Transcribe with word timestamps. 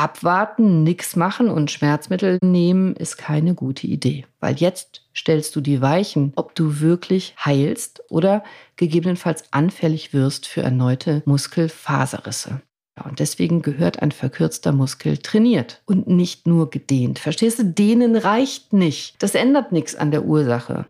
Abwarten, 0.00 0.82
nichts 0.82 1.14
machen 1.14 1.50
und 1.50 1.70
Schmerzmittel 1.70 2.38
nehmen 2.42 2.96
ist 2.96 3.18
keine 3.18 3.54
gute 3.54 3.86
Idee, 3.86 4.24
weil 4.40 4.54
jetzt 4.54 5.02
stellst 5.14 5.54
du 5.54 5.60
die 5.60 5.82
Weichen, 5.82 6.32
ob 6.36 6.54
du 6.54 6.80
wirklich 6.80 7.34
heilst 7.44 8.02
oder 8.08 8.42
gegebenenfalls 8.76 9.52
anfällig 9.52 10.14
wirst 10.14 10.46
für 10.46 10.62
erneute 10.62 11.22
Muskelfaserrisse. 11.26 12.62
Und 13.04 13.18
deswegen 13.18 13.60
gehört 13.60 14.00
ein 14.00 14.10
verkürzter 14.10 14.72
Muskel 14.72 15.18
trainiert 15.18 15.82
und 15.84 16.06
nicht 16.06 16.46
nur 16.46 16.70
gedehnt. 16.70 17.18
Verstehst 17.18 17.58
du? 17.58 17.64
Dehnen 17.64 18.16
reicht 18.16 18.72
nicht. 18.72 19.22
Das 19.22 19.34
ändert 19.34 19.70
nichts 19.70 19.94
an 19.96 20.10
der 20.10 20.24
Ursache. 20.24 20.86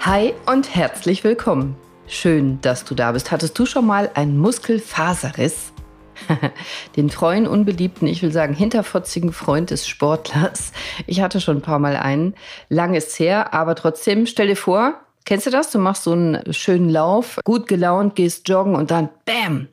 Hi 0.00 0.32
und 0.46 0.74
herzlich 0.74 1.22
willkommen. 1.22 1.76
Schön, 2.08 2.58
dass 2.62 2.84
du 2.84 2.94
da 2.94 3.12
bist. 3.12 3.30
Hattest 3.30 3.58
du 3.58 3.66
schon 3.66 3.86
mal 3.86 4.10
einen 4.14 4.38
Muskelfaserriss? 4.38 5.72
Den 6.96 7.08
treuen, 7.08 7.46
unbeliebten, 7.46 8.06
ich 8.06 8.22
will 8.22 8.32
sagen, 8.32 8.54
hinterfotzigen 8.54 9.32
Freund 9.32 9.70
des 9.70 9.86
Sportlers. 9.86 10.72
Ich 11.06 11.20
hatte 11.20 11.40
schon 11.40 11.58
ein 11.58 11.62
paar 11.62 11.78
Mal 11.78 11.96
einen. 11.96 12.34
Lang 12.70 12.94
ist 12.94 13.18
her, 13.18 13.52
aber 13.52 13.74
trotzdem, 13.74 14.26
stell 14.26 14.48
dir 14.48 14.56
vor, 14.56 14.94
kennst 15.26 15.46
du 15.46 15.50
das? 15.50 15.70
Du 15.70 15.78
machst 15.78 16.04
so 16.04 16.12
einen 16.12 16.52
schönen 16.52 16.88
Lauf, 16.88 17.38
gut 17.44 17.68
gelaunt, 17.68 18.16
gehst 18.16 18.48
joggen 18.48 18.74
und 18.74 18.90
dann 18.90 19.10
BÄM! 19.26 19.68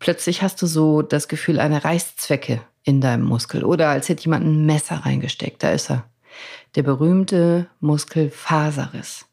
Plötzlich 0.00 0.42
hast 0.42 0.60
du 0.62 0.66
so 0.66 1.02
das 1.02 1.28
Gefühl 1.28 1.60
einer 1.60 1.84
Reißzwecke 1.84 2.60
in 2.82 3.00
deinem 3.00 3.24
Muskel. 3.24 3.64
Oder 3.64 3.90
als 3.90 4.08
hätte 4.08 4.24
jemand 4.24 4.44
ein 4.44 4.66
Messer 4.66 4.96
reingesteckt. 5.04 5.62
Da 5.62 5.70
ist 5.70 5.90
er. 5.90 6.04
Der 6.74 6.82
berühmte 6.82 7.68
Muskelfaserriss. 7.80 9.26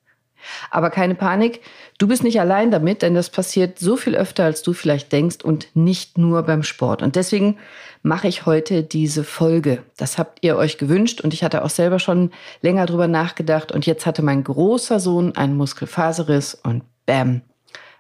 Aber 0.72 0.90
keine 0.90 1.16
Panik, 1.16 1.62
du 1.98 2.08
bist 2.08 2.24
nicht 2.24 2.40
allein 2.40 2.72
damit, 2.72 3.02
denn 3.02 3.16
das 3.16 3.30
passiert 3.30 3.80
so 3.80 3.98
viel 3.98 4.16
öfter, 4.16 4.44
als 4.44 4.62
du 4.62 4.74
vielleicht 4.74 5.12
denkst 5.12 5.44
und 5.44 5.68
nicht 5.76 6.18
nur 6.18 6.44
beim 6.44 6.64
Sport. 6.64 7.02
Und 7.02 7.16
deswegen 7.16 7.58
mache 8.04 8.28
ich 8.28 8.46
heute 8.46 8.84
diese 8.84 9.24
Folge. 9.24 9.84
Das 9.98 10.18
habt 10.18 10.40
ihr 10.42 10.58
euch 10.58 10.78
gewünscht 10.78 11.22
und 11.22 11.34
ich 11.34 11.44
hatte 11.44 11.64
auch 11.64 11.70
selber 11.70 12.00
schon 12.00 12.32
länger 12.62 12.86
drüber 12.86 13.08
nachgedacht 13.08 13.72
und 13.72 13.86
jetzt 13.86 14.06
hatte 14.06 14.22
mein 14.22 14.44
großer 14.44 15.00
Sohn 15.00 15.36
einen 15.36 15.56
Muskelfaserriss 15.58 16.56
und 16.56 16.84
bam, 17.06 17.42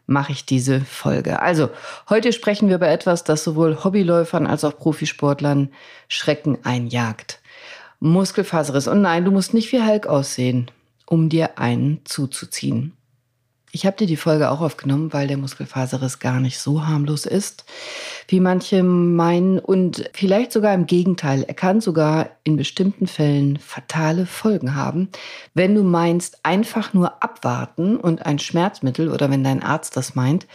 mache 0.05 0.31
ich 0.31 0.45
diese 0.45 0.81
Folge. 0.81 1.41
Also, 1.41 1.69
heute 2.09 2.31
sprechen 2.31 2.69
wir 2.69 2.75
über 2.75 2.89
etwas, 2.89 3.23
das 3.23 3.43
sowohl 3.43 3.83
Hobbyläufern 3.83 4.47
als 4.47 4.63
auch 4.63 4.77
Profisportlern 4.77 5.69
Schrecken 6.07 6.57
einjagt. 6.63 7.41
Muskelfaserriss. 7.99 8.87
Und 8.87 9.01
nein, 9.01 9.25
du 9.25 9.31
musst 9.31 9.53
nicht 9.53 9.71
wie 9.71 9.81
Hulk 9.81 10.05
aussehen 10.05 10.69
um 11.07 11.29
dir 11.29 11.57
einen 11.57 12.01
zuzuziehen. 12.05 12.93
Ich 13.73 13.85
habe 13.85 13.97
dir 13.97 14.07
die 14.07 14.15
Folge 14.15 14.49
auch 14.49 14.61
aufgenommen, 14.61 15.11
weil 15.11 15.27
der 15.27 15.37
Muskelfaserriss 15.37 16.19
gar 16.19 16.39
nicht 16.39 16.57
so 16.57 16.87
harmlos 16.87 17.25
ist, 17.25 17.65
wie 18.27 18.39
manche 18.39 18.81
meinen 18.81 19.59
und 19.59 20.09
vielleicht 20.13 20.53
sogar 20.53 20.73
im 20.73 20.87
Gegenteil. 20.87 21.43
Er 21.43 21.53
kann 21.53 21.81
sogar 21.81 22.29
in 22.45 22.55
bestimmten 22.55 23.07
Fällen 23.07 23.59
fatale 23.59 24.25
Folgen 24.25 24.73
haben, 24.73 25.09
wenn 25.53 25.75
du 25.75 25.83
meinst, 25.83 26.43
einfach 26.43 26.93
nur 26.93 27.21
abwarten 27.21 27.97
und 27.97 28.25
ein 28.25 28.39
Schmerzmittel 28.39 29.09
oder 29.09 29.29
wenn 29.29 29.43
dein 29.43 29.61
Arzt 29.61 29.97
das 29.97 30.15
meint, 30.15 30.47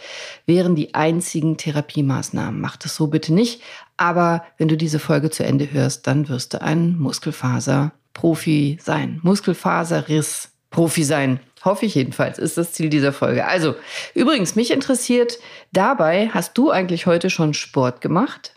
wären 0.47 0.75
die 0.75 0.95
einzigen 0.95 1.55
Therapiemaßnahmen. 1.55 2.59
Mach 2.59 2.77
das 2.77 2.95
so 2.95 3.07
bitte 3.07 3.33
nicht. 3.33 3.61
Aber 3.95 4.43
wenn 4.57 4.67
du 4.67 4.75
diese 4.75 4.99
Folge 4.99 5.29
zu 5.29 5.45
Ende 5.45 5.71
hörst, 5.71 6.07
dann 6.07 6.27
wirst 6.29 6.55
du 6.55 6.61
ein 6.61 6.97
Muskelfaser 6.97 7.91
Profi 8.13 8.77
sein. 8.81 9.19
Muskelfaserriss 9.23 10.49
Profi 10.69 11.03
sein. 11.03 11.39
Hoffe 11.63 11.85
ich 11.85 11.95
jedenfalls, 11.95 12.39
ist 12.39 12.57
das 12.57 12.73
Ziel 12.73 12.89
dieser 12.89 13.13
Folge. 13.13 13.45
Also, 13.45 13.75
übrigens, 14.13 14.55
mich 14.55 14.71
interessiert 14.71 15.39
dabei, 15.71 16.29
hast 16.33 16.57
du 16.57 16.71
eigentlich 16.71 17.05
heute 17.05 17.29
schon 17.29 17.53
Sport 17.53 18.01
gemacht? 18.01 18.53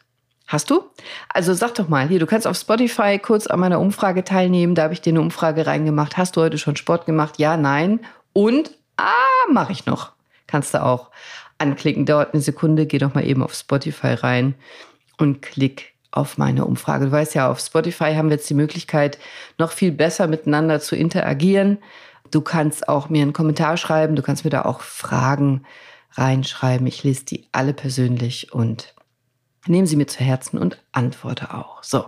Hast 0.49 0.71
du? 0.71 0.85
Also 1.29 1.55
sag 1.55 1.75
doch 1.75 1.89
mal, 1.89 2.09
hier, 2.09 2.21
du 2.21 2.27
kannst 2.27 2.47
auf 2.47 2.57
Spotify 2.57 3.19
kurz 3.19 3.47
an 3.49 3.61
meiner 3.61 3.81
Umfrage 3.81 4.23
teilnehmen. 4.23 4.77
Da 4.77 4.85
habe 4.85 4.95
ich 4.95 5.01
dir 5.01 5.11
eine 5.11 5.21
Umfrage 5.21 5.67
reingemacht. 5.67 6.17
Hast 6.17 6.37
du 6.37 6.41
heute 6.41 6.59
schon 6.59 6.77
Sport 6.77 7.05
gemacht? 7.07 7.39
Ja, 7.39 7.57
nein. 7.57 8.01
Und, 8.33 8.71
ah, 8.97 9.51
mache 9.51 9.73
ich 9.73 9.87
noch. 9.87 10.13
Kannst 10.47 10.75
du 10.75 10.85
auch 10.85 11.11
anklicken. 11.59 12.07
Dauert 12.07 12.33
eine 12.33 12.43
Sekunde. 12.43 12.87
Geh 12.87 12.99
doch 12.99 13.15
mal 13.15 13.27
eben 13.27 13.43
auf 13.43 13.55
Spotify 13.55 14.15
rein 14.15 14.55
und 15.19 15.43
klick 15.43 15.96
auf 16.17 16.39
meine 16.39 16.65
Umfrage. 16.65 17.07
Du 17.07 17.13
weißt 17.13 17.35
ja, 17.35 17.51
auf 17.51 17.61
Spotify 17.61 18.15
haben 18.15 18.29
wir 18.29 18.37
jetzt 18.37 18.49
die 18.51 18.55
Möglichkeit, 18.55 19.19
noch 19.59 19.73
viel 19.73 19.93
besser 19.93 20.27
miteinander 20.27 20.81
zu 20.81 20.97
interagieren. 20.97 21.79
Du 22.31 22.41
kannst 22.41 22.89
auch 22.89 23.09
mir 23.09 23.23
einen 23.23 23.33
Kommentar 23.33 23.77
schreiben, 23.77 24.17
du 24.17 24.23
kannst 24.23 24.45
mir 24.45 24.51
da 24.51 24.63
auch 24.63 24.81
Fragen 24.81 25.65
reinschreiben. 26.13 26.87
Ich 26.87 27.05
lese 27.05 27.25
die 27.25 27.47
alle 27.53 27.75
persönlich 27.75 28.53
und 28.53 28.95
nehme 29.67 29.87
sie 29.87 29.97
mir 29.97 30.07
zu 30.07 30.21
Herzen 30.21 30.59
und 30.59 30.83
antworte 30.93 31.53
auch. 31.55 31.83
So, 31.83 32.07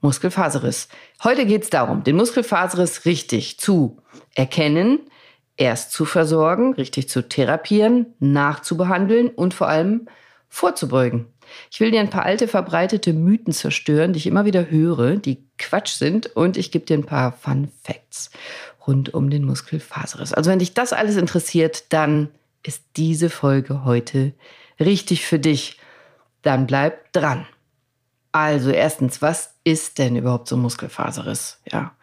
Muskelfaserriss. 0.00 0.88
Heute 1.22 1.46
geht 1.46 1.64
es 1.64 1.70
darum, 1.70 2.04
den 2.04 2.16
Muskelfaserriss 2.16 3.04
richtig 3.04 3.58
zu 3.58 3.98
erkennen, 4.34 5.00
erst 5.56 5.92
zu 5.92 6.04
versorgen, 6.04 6.74
richtig 6.74 7.08
zu 7.08 7.28
therapieren, 7.28 8.14
nachzubehandeln 8.18 9.28
und 9.28 9.54
vor 9.54 9.68
allem 9.68 10.08
vorzubeugen. 10.48 11.26
Ich 11.70 11.80
will 11.80 11.90
dir 11.90 12.00
ein 12.00 12.10
paar 12.10 12.24
alte 12.24 12.48
verbreitete 12.48 13.12
Mythen 13.12 13.52
zerstören, 13.52 14.12
die 14.12 14.18
ich 14.18 14.26
immer 14.26 14.44
wieder 14.44 14.70
höre, 14.70 15.16
die 15.16 15.44
Quatsch 15.58 15.92
sind 15.92 16.34
und 16.34 16.56
ich 16.56 16.70
gebe 16.70 16.86
dir 16.86 16.96
ein 16.96 17.06
paar 17.06 17.32
Fun 17.32 17.68
Facts 17.82 18.30
rund 18.86 19.14
um 19.14 19.30
den 19.30 19.44
Muskelfaserriss. 19.44 20.32
Also 20.32 20.50
wenn 20.50 20.58
dich 20.58 20.74
das 20.74 20.92
alles 20.92 21.16
interessiert, 21.16 21.92
dann 21.92 22.28
ist 22.62 22.82
diese 22.96 23.30
Folge 23.30 23.84
heute 23.84 24.32
richtig 24.80 25.26
für 25.26 25.38
dich. 25.38 25.78
Dann 26.42 26.66
bleib 26.66 27.12
dran. 27.12 27.46
Also 28.32 28.70
erstens, 28.70 29.20
was 29.20 29.54
ist 29.62 29.98
denn 29.98 30.16
überhaupt 30.16 30.48
so 30.48 30.56
Muskelfaserriss? 30.56 31.60
Ja. 31.70 31.94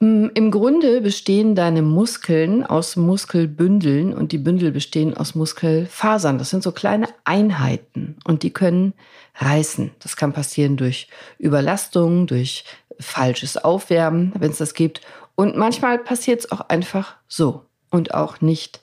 Mm, 0.00 0.26
Im 0.34 0.50
Grunde 0.50 1.00
bestehen 1.00 1.54
deine 1.54 1.82
Muskeln 1.82 2.64
aus 2.64 2.96
Muskelbündeln 2.96 4.14
und 4.14 4.32
die 4.32 4.38
Bündel 4.38 4.72
bestehen 4.72 5.16
aus 5.16 5.34
Muskelfasern. 5.34 6.38
Das 6.38 6.50
sind 6.50 6.62
so 6.62 6.72
kleine 6.72 7.08
Einheiten 7.24 8.16
und 8.24 8.42
die 8.42 8.52
können 8.52 8.94
reißen. 9.36 9.92
Das 10.00 10.16
kann 10.16 10.32
passieren 10.32 10.76
durch 10.76 11.08
Überlastung, 11.38 12.26
durch 12.26 12.64
falsches 12.98 13.56
Aufwärmen, 13.56 14.32
wenn 14.38 14.50
es 14.50 14.58
das 14.58 14.74
gibt. 14.74 15.00
Und 15.34 15.56
manchmal 15.56 15.98
passiert 15.98 16.40
es 16.40 16.52
auch 16.52 16.68
einfach 16.68 17.16
so 17.26 17.64
und 17.90 18.14
auch 18.14 18.40
nicht 18.40 18.80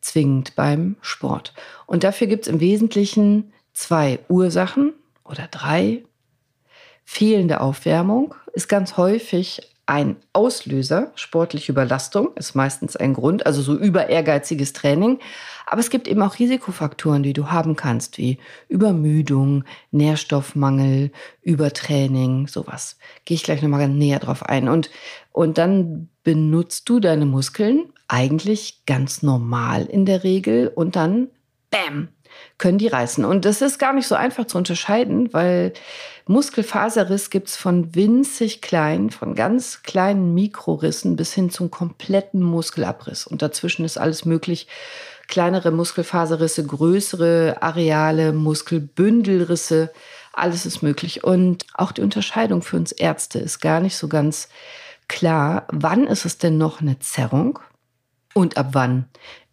zwingend 0.00 0.54
beim 0.54 0.96
Sport. 1.00 1.54
Und 1.86 2.04
dafür 2.04 2.26
gibt 2.26 2.46
es 2.46 2.52
im 2.52 2.60
Wesentlichen 2.60 3.52
zwei 3.72 4.20
Ursachen 4.28 4.92
oder 5.24 5.48
drei. 5.50 6.04
Fehlende 7.04 7.60
Aufwärmung 7.60 8.34
ist 8.54 8.68
ganz 8.68 8.96
häufig 8.96 9.73
ein 9.86 10.16
Auslöser, 10.32 11.12
sportliche 11.14 11.72
Überlastung 11.72 12.34
ist 12.36 12.54
meistens 12.54 12.96
ein 12.96 13.12
Grund, 13.12 13.46
also 13.46 13.60
so 13.60 13.76
über 13.76 14.08
ehrgeiziges 14.08 14.72
Training. 14.72 15.18
Aber 15.66 15.80
es 15.80 15.90
gibt 15.90 16.08
eben 16.08 16.22
auch 16.22 16.38
Risikofaktoren, 16.38 17.22
die 17.22 17.32
du 17.32 17.50
haben 17.50 17.76
kannst, 17.76 18.18
wie 18.18 18.38
Übermüdung, 18.68 19.64
Nährstoffmangel, 19.90 21.10
Übertraining, 21.42 22.48
sowas. 22.48 22.98
Gehe 23.24 23.34
ich 23.34 23.42
gleich 23.42 23.62
nochmal 23.62 23.88
näher 23.88 24.20
drauf 24.20 24.42
ein. 24.42 24.68
Und, 24.68 24.90
und 25.32 25.58
dann 25.58 26.08
benutzt 26.22 26.88
du 26.88 27.00
deine 27.00 27.26
Muskeln 27.26 27.92
eigentlich 28.08 28.84
ganz 28.86 29.22
normal 29.22 29.84
in 29.86 30.06
der 30.06 30.24
Regel 30.24 30.68
und 30.68 30.96
dann, 30.96 31.28
bam, 31.70 32.08
können 32.58 32.78
die 32.78 32.88
reißen. 32.88 33.24
Und 33.24 33.44
das 33.44 33.62
ist 33.62 33.78
gar 33.78 33.92
nicht 33.92 34.06
so 34.06 34.14
einfach 34.14 34.46
zu 34.46 34.58
unterscheiden, 34.58 35.32
weil 35.32 35.72
Muskelfaserriss 36.26 37.28
gibt 37.28 37.48
es 37.48 37.56
von 37.56 37.94
winzig 37.94 38.62
klein, 38.62 39.10
von 39.10 39.34
ganz 39.34 39.82
kleinen 39.82 40.32
Mikrorissen 40.32 41.16
bis 41.16 41.34
hin 41.34 41.50
zum 41.50 41.70
kompletten 41.70 42.42
Muskelabriss. 42.42 43.26
Und 43.26 43.42
dazwischen 43.42 43.84
ist 43.84 43.98
alles 43.98 44.24
möglich. 44.24 44.66
Kleinere 45.28 45.70
Muskelfaserrisse, 45.70 46.64
größere 46.64 47.58
Areale, 47.60 48.32
Muskelbündelrisse, 48.32 49.90
alles 50.32 50.64
ist 50.64 50.82
möglich. 50.82 51.24
Und 51.24 51.66
auch 51.74 51.92
die 51.92 52.02
Unterscheidung 52.02 52.62
für 52.62 52.76
uns 52.76 52.92
Ärzte 52.92 53.38
ist 53.38 53.60
gar 53.60 53.80
nicht 53.80 53.96
so 53.96 54.08
ganz 54.08 54.48
klar. 55.08 55.66
Wann 55.70 56.06
ist 56.06 56.24
es 56.24 56.38
denn 56.38 56.56
noch 56.56 56.80
eine 56.80 56.98
Zerrung? 57.00 57.58
Und 58.32 58.56
ab 58.56 58.70
wann 58.72 59.06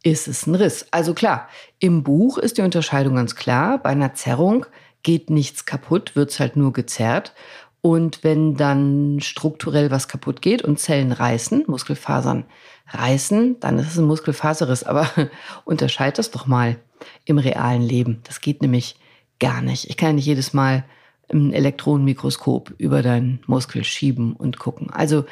ist 0.04 0.28
es 0.28 0.48
ein 0.48 0.56
Riss? 0.56 0.88
Also 0.92 1.14
klar, 1.14 1.50
im 1.80 2.04
Buch 2.04 2.38
ist 2.38 2.58
die 2.58 2.64
Unterscheidung 2.64 3.16
ganz 3.16 3.36
klar. 3.36 3.78
Bei 3.78 3.90
einer 3.90 4.14
Zerrung 4.14 4.66
geht 5.04 5.30
nichts 5.30 5.66
kaputt, 5.66 6.16
wird 6.16 6.32
es 6.32 6.40
halt 6.40 6.56
nur 6.56 6.74
gezerrt. 6.74 7.34
Und 7.82 8.24
wenn 8.24 8.56
dann 8.56 9.20
strukturell 9.22 9.90
was 9.90 10.08
kaputt 10.08 10.42
geht 10.42 10.62
und 10.62 10.80
Zellen 10.80 11.12
reißen, 11.12 11.64
Muskelfasern 11.68 12.46
reißen, 12.90 13.60
dann 13.60 13.80
ist 13.80 13.88
es 13.88 13.98
ein 13.98 14.06
Muskelfaserriss. 14.06 14.84
Aber 14.84 15.10
unterscheid 15.66 16.18
das 16.18 16.32
doch 16.32 16.46
mal 16.46 16.78
im 17.26 17.40
realen 17.40 17.82
Leben. 17.82 18.22
Das 18.26 18.42
geht 18.42 18.62
nämlich 18.62 18.96
gar 19.40 19.62
nicht. 19.62 19.90
Ich 19.90 19.98
kann 19.98 20.16
nicht 20.16 20.26
jedes 20.26 20.54
Mal 20.54 20.86
ein 21.34 21.54
Elektronenmikroskop 21.54 22.74
über 22.78 23.02
deinen 23.02 23.40
Muskel 23.48 23.84
schieben 23.84 24.34
und 24.34 24.60
gucken. 24.60 24.90
Also 24.92 25.26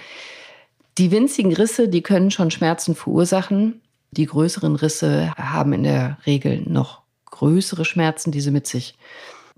die 0.98 1.12
winzigen 1.12 1.54
Risse, 1.54 1.88
die 1.88 2.02
können 2.02 2.32
schon 2.32 2.52
Schmerzen 2.52 2.96
verursachen. 2.96 3.82
Die 4.12 4.26
größeren 4.26 4.76
Risse 4.76 5.34
haben 5.38 5.74
in 5.74 5.84
der 5.84 6.18
Regel 6.26 6.64
noch 6.66 7.02
größere 7.26 7.86
Schmerzen, 7.86 8.32
die 8.32 8.42
sie 8.42 8.52
mit 8.52 8.66
sich 8.66 8.96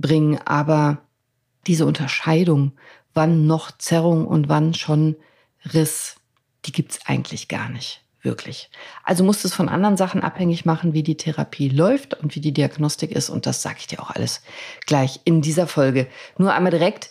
bringen. 0.02 0.40
Aber 0.46 1.00
diese 1.68 1.86
Unterscheidung, 1.86 2.74
wann 3.14 3.48
noch 3.48 3.72
Zerrung 3.78 4.28
und 4.28 4.50
wann 4.50 4.74
schon 4.74 5.16
Riss, 5.74 6.16
die 6.66 6.72
gibt's 6.72 7.00
eigentlich 7.06 7.48
gar 7.48 7.70
nicht. 7.70 8.04
Wirklich. 8.24 8.70
Also 9.04 9.24
musst 9.24 9.44
du 9.44 9.48
es 9.48 9.56
von 9.56 9.68
anderen 9.68 9.98
Sachen 9.98 10.22
abhängig 10.22 10.64
machen, 10.64 10.94
wie 10.94 11.02
die 11.02 11.18
Therapie 11.18 11.70
läuft 11.70 12.14
und 12.14 12.36
wie 12.36 12.40
die 12.40 12.54
Diagnostik 12.54 13.12
ist. 13.12 13.32
Und 13.32 13.48
das 13.48 13.64
sage 13.64 13.78
ich 13.80 13.88
dir 13.88 14.00
auch 14.00 14.12
alles 14.12 14.44
gleich 14.86 15.22
in 15.24 15.42
dieser 15.42 15.66
Folge. 15.66 16.08
Nur 16.38 16.54
einmal 16.54 16.72
direkt 16.72 17.10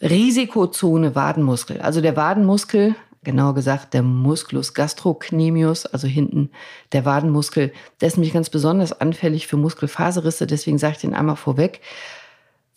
Risikozone 0.00 1.14
Wadenmuskel. 1.14 1.82
Also 1.82 2.00
der 2.00 2.16
Wadenmuskel, 2.16 2.94
genauer 3.22 3.54
gesagt 3.54 3.92
der 3.92 4.02
Musculus 4.02 4.72
gastrocnemius, 4.72 5.84
also 5.84 6.06
hinten 6.06 6.50
der 6.92 7.04
Wadenmuskel, 7.04 7.72
der 8.00 8.08
ist 8.08 8.16
nämlich 8.16 8.32
ganz 8.32 8.48
besonders 8.48 8.98
anfällig 8.98 9.46
für 9.46 9.58
Muskelfaserrisse. 9.58 10.46
Deswegen 10.46 10.78
sage 10.78 10.94
ich 10.94 11.00
den 11.00 11.14
einmal 11.14 11.36
vorweg. 11.36 11.82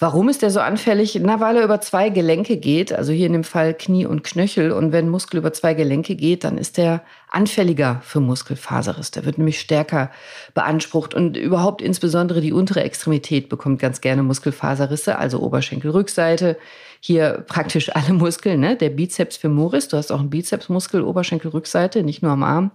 Warum 0.01 0.29
ist 0.29 0.41
der 0.41 0.49
so 0.49 0.61
anfällig? 0.61 1.19
Na, 1.21 1.41
weil 1.41 1.57
er 1.57 1.65
über 1.65 1.81
zwei 1.81 2.07
Gelenke 2.07 2.55
geht, 2.55 2.93
also 2.93 3.11
hier 3.11 3.25
in 3.25 3.33
dem 3.33 3.43
Fall 3.43 3.73
Knie 3.73 4.05
und 4.05 4.23
Knöchel. 4.23 4.71
Und 4.71 4.93
wenn 4.93 5.09
Muskel 5.09 5.39
über 5.39 5.51
zwei 5.51 5.73
Gelenke 5.73 6.15
geht, 6.15 6.45
dann 6.45 6.57
ist 6.57 6.77
der 6.77 7.01
anfälliger 7.29 7.99
für 8.05 8.21
Muskelfaserriss. 8.21 9.11
Der 9.11 9.25
wird 9.25 9.37
nämlich 9.37 9.59
stärker 9.59 10.09
beansprucht 10.53 11.13
und 11.13 11.35
überhaupt 11.35 11.81
insbesondere 11.81 12.39
die 12.39 12.53
untere 12.53 12.81
Extremität 12.81 13.49
bekommt 13.49 13.79
ganz 13.79 13.99
gerne 13.99 14.23
Muskelfaserrisse, 14.23 15.17
also 15.17 15.41
Oberschenkelrückseite. 15.41 16.57
Hier 17.01 17.43
praktisch 17.45 17.93
alle 17.93 18.13
Muskeln, 18.13 18.61
ne? 18.61 18.77
Der 18.77 18.91
Bizeps 18.91 19.35
femoris, 19.35 19.89
du 19.89 19.97
hast 19.97 20.13
auch 20.13 20.21
einen 20.21 20.29
Bizepsmuskel, 20.29 21.01
Oberschenkelrückseite, 21.01 22.03
nicht 22.03 22.23
nur 22.23 22.31
am 22.31 22.43
Arm. 22.43 22.71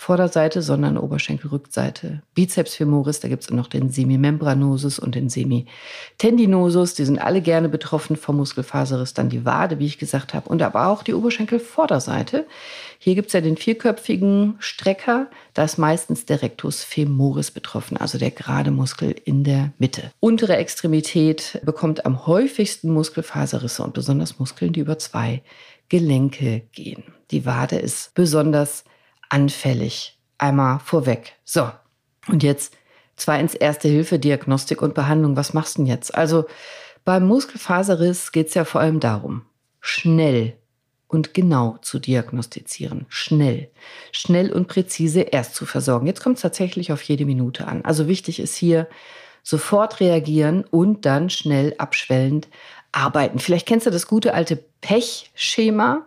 Vorderseite, 0.00 0.62
sondern 0.62 0.96
Oberschenkelrückseite. 0.96 2.22
Bizeps 2.32 2.76
femoris, 2.76 3.18
da 3.18 3.26
gibt 3.26 3.42
es 3.42 3.50
noch 3.50 3.66
den 3.66 3.90
Semimembranosus 3.90 5.00
und 5.00 5.16
den 5.16 5.28
Semitendinosus. 5.28 6.94
Die 6.94 7.04
sind 7.04 7.18
alle 7.18 7.40
gerne 7.40 7.68
betroffen 7.68 8.14
vom 8.14 8.36
Muskelfaserriss. 8.36 9.12
Dann 9.12 9.28
die 9.28 9.44
Wade, 9.44 9.80
wie 9.80 9.86
ich 9.86 9.98
gesagt 9.98 10.34
habe, 10.34 10.48
und 10.48 10.62
aber 10.62 10.86
auch 10.86 11.02
die 11.02 11.14
Oberschenkelvorderseite. 11.14 12.46
Hier 13.00 13.16
gibt 13.16 13.26
es 13.26 13.32
ja 13.32 13.40
den 13.40 13.56
vierköpfigen 13.56 14.54
Strecker. 14.60 15.26
Da 15.52 15.64
ist 15.64 15.78
meistens 15.78 16.24
der 16.24 16.42
Rectus 16.42 16.84
femoris 16.84 17.50
betroffen, 17.50 17.96
also 17.96 18.18
der 18.18 18.30
gerade 18.30 18.70
Muskel 18.70 19.16
in 19.24 19.42
der 19.42 19.72
Mitte. 19.78 20.12
Untere 20.20 20.58
Extremität 20.58 21.60
bekommt 21.64 22.06
am 22.06 22.24
häufigsten 22.24 22.92
Muskelfaserrisse 22.92 23.82
und 23.82 23.94
besonders 23.94 24.38
Muskeln, 24.38 24.72
die 24.72 24.80
über 24.80 25.00
zwei 25.00 25.42
Gelenke 25.88 26.62
gehen. 26.70 27.02
Die 27.32 27.44
Wade 27.44 27.76
ist 27.80 28.14
besonders 28.14 28.84
anfällig. 29.28 30.18
Einmal 30.38 30.78
vorweg. 30.80 31.34
So, 31.44 31.70
und 32.28 32.42
jetzt 32.42 32.74
zweitens 33.16 33.54
Erste 33.54 33.88
Hilfe, 33.88 34.18
Diagnostik 34.18 34.82
und 34.82 34.94
Behandlung. 34.94 35.36
Was 35.36 35.54
machst 35.54 35.76
du 35.76 35.82
denn 35.82 35.86
jetzt? 35.86 36.14
Also 36.14 36.46
beim 37.04 37.26
Muskelfaserriss 37.26 38.32
geht 38.32 38.48
es 38.48 38.54
ja 38.54 38.64
vor 38.64 38.80
allem 38.80 39.00
darum, 39.00 39.42
schnell 39.80 40.56
und 41.08 41.34
genau 41.34 41.78
zu 41.80 41.98
diagnostizieren. 41.98 43.06
Schnell. 43.08 43.70
Schnell 44.12 44.52
und 44.52 44.68
präzise 44.68 45.22
erst 45.22 45.54
zu 45.54 45.66
versorgen. 45.66 46.06
Jetzt 46.06 46.22
kommt 46.22 46.36
es 46.36 46.42
tatsächlich 46.42 46.92
auf 46.92 47.02
jede 47.02 47.24
Minute 47.24 47.66
an. 47.66 47.84
Also 47.84 48.06
wichtig 48.06 48.40
ist 48.40 48.54
hier 48.54 48.86
sofort 49.42 50.00
reagieren 50.00 50.64
und 50.64 51.06
dann 51.06 51.30
schnell 51.30 51.74
abschwellend 51.78 52.48
arbeiten. 52.92 53.38
Vielleicht 53.38 53.66
kennst 53.66 53.86
du 53.86 53.90
das 53.90 54.06
gute 54.06 54.34
alte 54.34 54.62
Pechschema. 54.80 56.04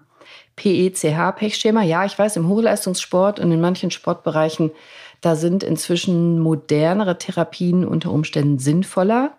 PECH, 0.61 1.35
Pechschema. 1.35 1.81
Ja, 1.81 2.05
ich 2.05 2.17
weiß, 2.17 2.35
im 2.35 2.47
Hochleistungssport 2.47 3.39
und 3.39 3.51
in 3.51 3.61
manchen 3.61 3.89
Sportbereichen, 3.89 4.69
da 5.19 5.35
sind 5.35 5.63
inzwischen 5.63 6.39
modernere 6.39 7.17
Therapien 7.17 7.83
unter 7.83 8.11
Umständen 8.11 8.59
sinnvoller. 8.59 9.35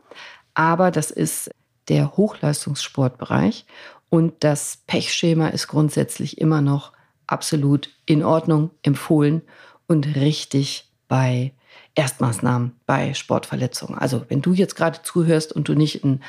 Aber 0.55 0.91
das 0.91 1.13
ist 1.13 1.51
der 1.89 2.17
Hochleistungssportbereich. 2.17 3.67
Und 4.11 4.35
das 4.41 4.79
Pechschema 4.89 5.49
ist 5.49 5.69
grundsätzlich 5.69 6.41
immer 6.41 6.61
noch 6.61 6.93
absolut 7.29 7.91
in 8.05 8.25
Ordnung, 8.25 8.71
empfohlen 8.83 9.43
und 9.87 10.17
richtig 10.17 10.91
bei 11.07 11.53
Erstmaßnahmen 11.95 12.73
bei 12.85 13.15
Sportverletzungen. 13.15 13.97
Also 13.97 14.25
wenn 14.29 14.43
du 14.43 14.55
jetzt 14.55 14.75
gerade 14.75 15.03
zuhörst 15.03 15.53
und 15.53 15.69
du 15.69 15.75
nicht 15.75 16.03
ein 16.03 16.21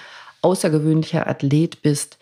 außergewöhnlicher 0.42 1.26
Athlet 1.26 1.82
bist, 1.82 2.20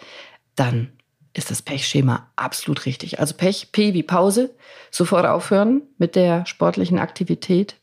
dann 0.56 0.94
ist 1.34 1.52
das 1.52 1.62
Pechschema 1.62 2.30
absolut 2.36 2.86
richtig. 2.86 3.20
Also 3.20 3.36
Pech, 3.36 3.72
P 3.72 3.94
wie 3.94 4.04
Pause, 4.04 4.54
sofort 4.90 5.26
aufhören 5.26 5.84
mit 5.98 6.16
der 6.16 6.46
sportlichen 6.46 7.00
Aktivität. 7.00 7.76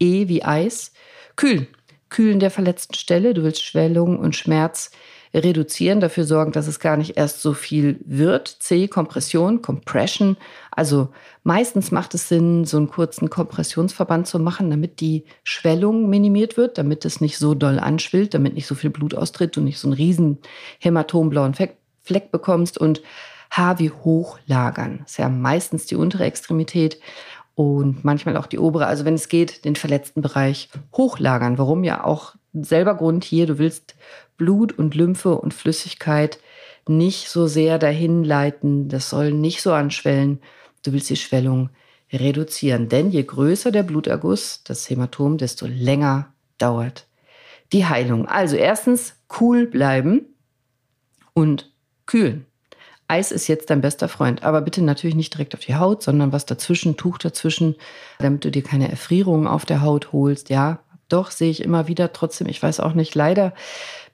E 0.00 0.28
wie 0.28 0.42
Eis, 0.42 0.92
kühlen, 1.36 1.68
kühlen 2.08 2.40
der 2.40 2.50
verletzten 2.50 2.94
Stelle. 2.94 3.34
Du 3.34 3.42
willst 3.42 3.62
Schwellung 3.62 4.18
und 4.18 4.34
Schmerz 4.34 4.90
reduzieren, 5.32 6.00
dafür 6.00 6.24
sorgen, 6.24 6.52
dass 6.52 6.68
es 6.68 6.78
gar 6.78 6.96
nicht 6.96 7.16
erst 7.16 7.42
so 7.42 7.54
viel 7.54 7.98
wird. 8.04 8.48
C, 8.48 8.86
Kompression, 8.86 9.62
Compression. 9.62 10.36
Also 10.70 11.08
meistens 11.42 11.90
macht 11.90 12.14
es 12.14 12.28
Sinn, 12.28 12.64
so 12.64 12.76
einen 12.76 12.88
kurzen 12.88 13.30
Kompressionsverband 13.30 14.28
zu 14.28 14.38
machen, 14.38 14.70
damit 14.70 15.00
die 15.00 15.24
Schwellung 15.42 16.08
minimiert 16.08 16.56
wird, 16.56 16.78
damit 16.78 17.04
es 17.04 17.20
nicht 17.20 17.38
so 17.38 17.54
doll 17.54 17.80
anschwillt, 17.80 18.34
damit 18.34 18.54
nicht 18.54 18.66
so 18.66 18.74
viel 18.74 18.90
Blut 18.90 19.14
austritt 19.14 19.58
und 19.58 19.64
nicht 19.64 19.78
so 19.78 19.88
einen 19.88 19.96
riesen 19.96 20.38
hämatomblauen 20.78 21.54
Fleck 21.54 21.78
bekommst 22.30 22.78
und 22.78 23.02
Haar 23.50 23.78
wie 23.78 23.90
hochlagern. 23.90 25.00
Das 25.02 25.12
ist 25.12 25.18
ja 25.18 25.28
meistens 25.28 25.86
die 25.86 25.94
untere 25.94 26.24
Extremität 26.24 26.98
und 27.54 28.04
manchmal 28.04 28.36
auch 28.36 28.46
die 28.46 28.58
obere. 28.58 28.86
Also 28.86 29.04
wenn 29.04 29.14
es 29.14 29.28
geht, 29.28 29.64
den 29.64 29.76
verletzten 29.76 30.22
Bereich 30.22 30.70
hochlagern. 30.96 31.56
Warum 31.56 31.84
ja 31.84 32.02
auch 32.02 32.34
selber 32.52 32.96
Grund 32.96 33.22
hier, 33.22 33.46
du 33.46 33.58
willst 33.58 33.94
Blut 34.36 34.72
und 34.72 34.94
Lymphe 34.94 35.36
und 35.36 35.54
Flüssigkeit 35.54 36.40
nicht 36.88 37.28
so 37.28 37.46
sehr 37.46 37.78
dahin 37.78 38.24
leiten. 38.24 38.88
Das 38.88 39.08
soll 39.08 39.32
nicht 39.32 39.62
so 39.62 39.72
anschwellen. 39.72 40.40
Du 40.82 40.92
willst 40.92 41.10
die 41.10 41.16
Schwellung 41.16 41.70
reduzieren. 42.12 42.88
Denn 42.88 43.10
je 43.10 43.22
größer 43.22 43.70
der 43.70 43.84
Bluterguss, 43.84 44.62
das 44.64 44.88
Hämatom, 44.90 45.38
desto 45.38 45.66
länger 45.66 46.32
dauert 46.58 47.06
die 47.72 47.86
Heilung. 47.86 48.26
Also 48.26 48.56
erstens 48.56 49.16
cool 49.40 49.66
bleiben 49.66 50.26
und 51.32 51.73
kühlen. 52.06 52.46
Eis 53.06 53.32
ist 53.32 53.48
jetzt 53.48 53.68
dein 53.68 53.82
bester 53.82 54.08
Freund, 54.08 54.42
aber 54.42 54.62
bitte 54.62 54.82
natürlich 54.82 55.14
nicht 55.14 55.34
direkt 55.34 55.54
auf 55.54 55.60
die 55.60 55.76
Haut, 55.76 56.02
sondern 56.02 56.32
was 56.32 56.46
dazwischen, 56.46 56.96
Tuch 56.96 57.18
dazwischen, 57.18 57.76
damit 58.18 58.44
du 58.44 58.50
dir 58.50 58.62
keine 58.62 58.90
Erfrierungen 58.90 59.46
auf 59.46 59.66
der 59.66 59.82
Haut 59.82 60.12
holst. 60.12 60.48
Ja, 60.48 60.80
doch 61.08 61.30
sehe 61.30 61.50
ich 61.50 61.62
immer 61.62 61.86
wieder 61.86 62.12
trotzdem, 62.12 62.48
ich 62.48 62.62
weiß 62.62 62.80
auch 62.80 62.94
nicht, 62.94 63.14
leider 63.14 63.52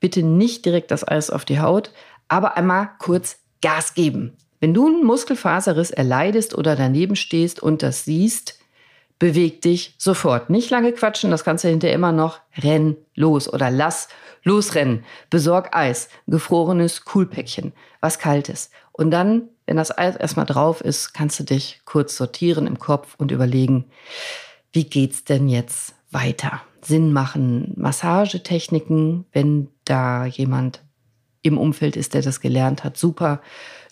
bitte 0.01 0.23
nicht 0.23 0.65
direkt 0.65 0.91
das 0.91 1.07
Eis 1.07 1.31
auf 1.31 1.45
die 1.45 1.61
Haut, 1.61 1.93
aber 2.29 2.57
einmal 2.57 2.91
kurz 2.99 3.39
Gas 3.63 3.95
geben. 3.95 4.37
Wenn 4.59 4.75
du 4.75 4.87
einen 4.87 5.05
Muskelfaserriss 5.05 5.91
erleidest 5.91 6.57
oder 6.57 6.77
daneben 6.77 7.17
stehst 7.17 7.63
und 7.63 7.83
das 7.83 8.05
siehst, 8.05 8.60
beweg 9.21 9.61
dich 9.61 9.95
sofort. 9.99 10.51
Nicht 10.51 10.71
lange 10.71 10.93
quatschen, 10.93 11.31
das 11.31 11.45
kannst 11.45 11.63
du 11.63 11.69
hinterher 11.69 11.95
immer 11.95 12.11
noch. 12.11 12.41
Renn 12.57 12.97
los 13.15 13.53
oder 13.53 13.71
lass 13.71 14.09
losrennen. 14.43 15.05
Besorg 15.29 15.77
Eis, 15.77 16.09
gefrorenes 16.27 17.05
Kühlpäckchen, 17.05 17.73
was 18.01 18.19
Kaltes. 18.19 18.71
Und 18.91 19.13
dann, 19.13 19.49
wenn 19.67 19.77
das 19.77 19.97
Eis 19.97 20.17
erstmal 20.17 20.47
drauf 20.47 20.81
ist, 20.81 21.13
kannst 21.13 21.39
du 21.39 21.45
dich 21.45 21.83
kurz 21.85 22.17
sortieren 22.17 22.67
im 22.67 22.81
Kopf 22.81 23.15
und 23.19 23.31
überlegen, 23.31 23.85
wie 24.73 24.85
geht's 24.85 25.23
denn 25.23 25.49
jetzt 25.49 25.95
weiter? 26.11 26.63
Sinn 26.81 27.13
machen 27.13 27.75
Massagetechniken, 27.77 29.27
wenn 29.33 29.69
da 29.85 30.25
jemand 30.25 30.83
im 31.43 31.59
Umfeld 31.59 31.97
ist, 31.97 32.15
der 32.15 32.23
das 32.23 32.41
gelernt 32.41 32.85
hat. 32.85 32.97
Super. 32.97 33.43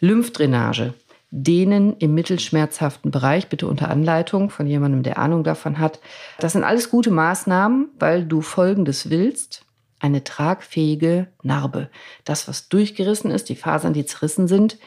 Lymphdrainage 0.00 0.94
denen 1.30 1.96
im 1.98 2.14
mittelschmerzhaften 2.14 3.10
Bereich, 3.10 3.48
bitte 3.48 3.66
unter 3.66 3.90
Anleitung 3.90 4.50
von 4.50 4.66
jemandem, 4.66 5.02
der 5.02 5.18
Ahnung 5.18 5.44
davon 5.44 5.78
hat. 5.78 6.00
Das 6.38 6.52
sind 6.52 6.64
alles 6.64 6.90
gute 6.90 7.10
Maßnahmen, 7.10 7.88
weil 7.98 8.24
du 8.24 8.40
Folgendes 8.40 9.10
willst. 9.10 9.64
Eine 10.00 10.22
tragfähige 10.22 11.26
Narbe. 11.42 11.90
Das, 12.24 12.46
was 12.48 12.68
durchgerissen 12.68 13.30
ist, 13.30 13.48
die 13.48 13.56
Fasern, 13.56 13.92
die 13.92 14.06
zerrissen 14.06 14.46
sind, 14.46 14.78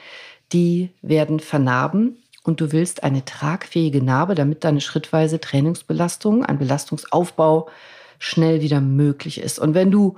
die 0.53 0.89
werden 1.01 1.39
vernarben. 1.39 2.17
Und 2.43 2.59
du 2.59 2.71
willst 2.71 3.03
eine 3.03 3.23
tragfähige 3.23 4.01
Narbe, 4.01 4.33
damit 4.33 4.63
deine 4.63 4.81
schrittweise 4.81 5.39
Trainingsbelastung, 5.39 6.43
ein 6.43 6.57
Belastungsaufbau 6.57 7.69
schnell 8.17 8.61
wieder 8.61 8.81
möglich 8.81 9.41
ist. 9.41 9.59
Und 9.59 9.75
wenn 9.75 9.91
du 9.91 10.17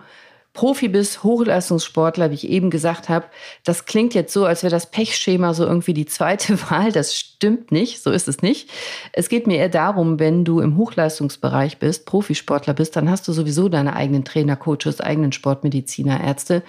Profi 0.53 0.87
bist, 0.87 1.23
Hochleistungssportler, 1.23 2.29
wie 2.29 2.35
ich 2.35 2.47
eben 2.47 2.69
gesagt 2.69 3.09
habe, 3.09 3.25
das 3.63 3.85
klingt 3.85 4.13
jetzt 4.13 4.31
so, 4.31 4.45
als 4.45 4.61
wäre 4.61 4.69
das 4.71 4.91
Pechschema 4.91 5.55
so 5.55 5.65
irgendwie 5.65 5.95
die 5.95 6.05
zweite 6.05 6.59
Wahl. 6.69 6.91
Das 6.91 7.15
stimmt 7.15 7.71
nicht, 7.71 8.03
so 8.03 8.11
ist 8.11 8.27
es 8.27 8.43
nicht. 8.43 8.69
Es 9.13 9.29
geht 9.29 9.47
mir 9.47 9.57
eher 9.57 9.69
darum, 9.69 10.19
wenn 10.19 10.45
du 10.45 10.59
im 10.59 10.77
Hochleistungsbereich 10.77 11.79
bist, 11.79 12.05
Profisportler 12.05 12.75
bist, 12.75 12.95
dann 12.95 13.09
hast 13.09 13.27
du 13.27 13.33
sowieso 13.33 13.67
deine 13.67 13.95
eigenen 13.95 14.25
Trainer, 14.25 14.55
Coaches, 14.55 15.01
eigenen 15.01 15.31
Sportmediziner, 15.31 16.23
Ärzte 16.23 16.61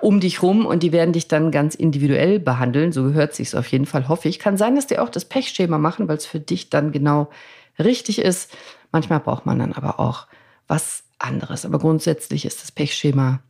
um 0.00 0.20
dich 0.20 0.42
rum 0.42 0.66
und 0.66 0.82
die 0.82 0.92
werden 0.92 1.12
dich 1.12 1.28
dann 1.28 1.50
ganz 1.50 1.74
individuell 1.74 2.38
behandeln. 2.38 2.92
So 2.92 3.04
gehört 3.04 3.34
sich's 3.34 3.54
auf 3.54 3.66
jeden 3.68 3.86
Fall, 3.86 4.08
hoffe 4.08 4.28
ich. 4.28 4.38
Kann 4.38 4.56
sein, 4.56 4.76
dass 4.76 4.86
die 4.86 4.98
auch 4.98 5.08
das 5.08 5.24
Pechschema 5.24 5.78
machen, 5.78 6.08
weil 6.08 6.18
es 6.18 6.26
für 6.26 6.40
dich 6.40 6.70
dann 6.70 6.92
genau 6.92 7.30
richtig 7.78 8.18
ist. 8.18 8.52
Manchmal 8.92 9.20
braucht 9.20 9.46
man 9.46 9.58
dann 9.58 9.72
aber 9.72 9.98
auch 9.98 10.26
was 10.68 11.03
anderes. 11.18 11.64
Aber 11.64 11.78
grundsätzlich 11.78 12.44
ist 12.44 12.62
das 12.62 12.72
Pechschema 12.72 13.40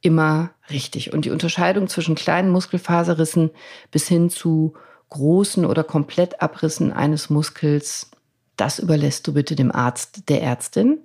immer 0.00 0.50
richtig. 0.70 1.12
Und 1.12 1.24
die 1.24 1.30
Unterscheidung 1.30 1.88
zwischen 1.88 2.14
kleinen 2.14 2.50
Muskelfaserrissen 2.50 3.50
bis 3.90 4.08
hin 4.08 4.30
zu 4.30 4.74
großen 5.08 5.64
oder 5.64 5.84
Komplettabrissen 5.84 6.92
eines 6.92 7.30
Muskels, 7.30 8.10
das 8.56 8.78
überlässt 8.78 9.26
du 9.26 9.34
bitte 9.34 9.54
dem 9.56 9.72
Arzt, 9.72 10.28
der 10.28 10.42
Ärztin. 10.42 11.00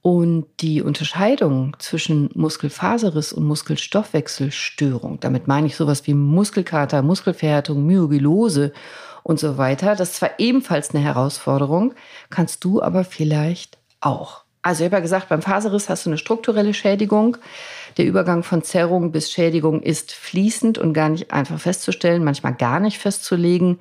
Und 0.00 0.46
die 0.60 0.82
Unterscheidung 0.82 1.76
zwischen 1.78 2.28
Muskelfaserriss 2.34 3.32
und 3.32 3.44
Muskelstoffwechselstörung, 3.44 5.20
damit 5.20 5.46
meine 5.46 5.68
ich 5.68 5.76
sowas 5.76 6.04
wie 6.08 6.14
Muskelkater, 6.14 7.02
Muskelverhärtung, 7.02 7.86
Myogilose 7.86 8.72
und 9.22 9.38
so 9.38 9.58
weiter, 9.58 9.94
das 9.94 10.10
ist 10.10 10.16
zwar 10.16 10.30
ebenfalls 10.38 10.92
eine 10.92 11.04
Herausforderung, 11.04 11.94
kannst 12.30 12.64
du 12.64 12.82
aber 12.82 13.04
vielleicht 13.04 13.78
auch. 14.00 14.41
Also 14.62 14.82
ich 14.82 14.86
habe 14.86 14.96
ja 14.96 15.02
gesagt, 15.02 15.28
beim 15.28 15.42
Faserriss 15.42 15.88
hast 15.88 16.06
du 16.06 16.10
eine 16.10 16.18
strukturelle 16.18 16.72
Schädigung. 16.72 17.36
Der 17.96 18.06
Übergang 18.06 18.44
von 18.44 18.62
Zerrung 18.62 19.10
bis 19.10 19.30
Schädigung 19.30 19.82
ist 19.82 20.12
fließend 20.12 20.78
und 20.78 20.92
gar 20.92 21.08
nicht 21.08 21.32
einfach 21.32 21.58
festzustellen, 21.58 22.22
manchmal 22.22 22.54
gar 22.54 22.78
nicht 22.78 22.98
festzulegen. 22.98 23.80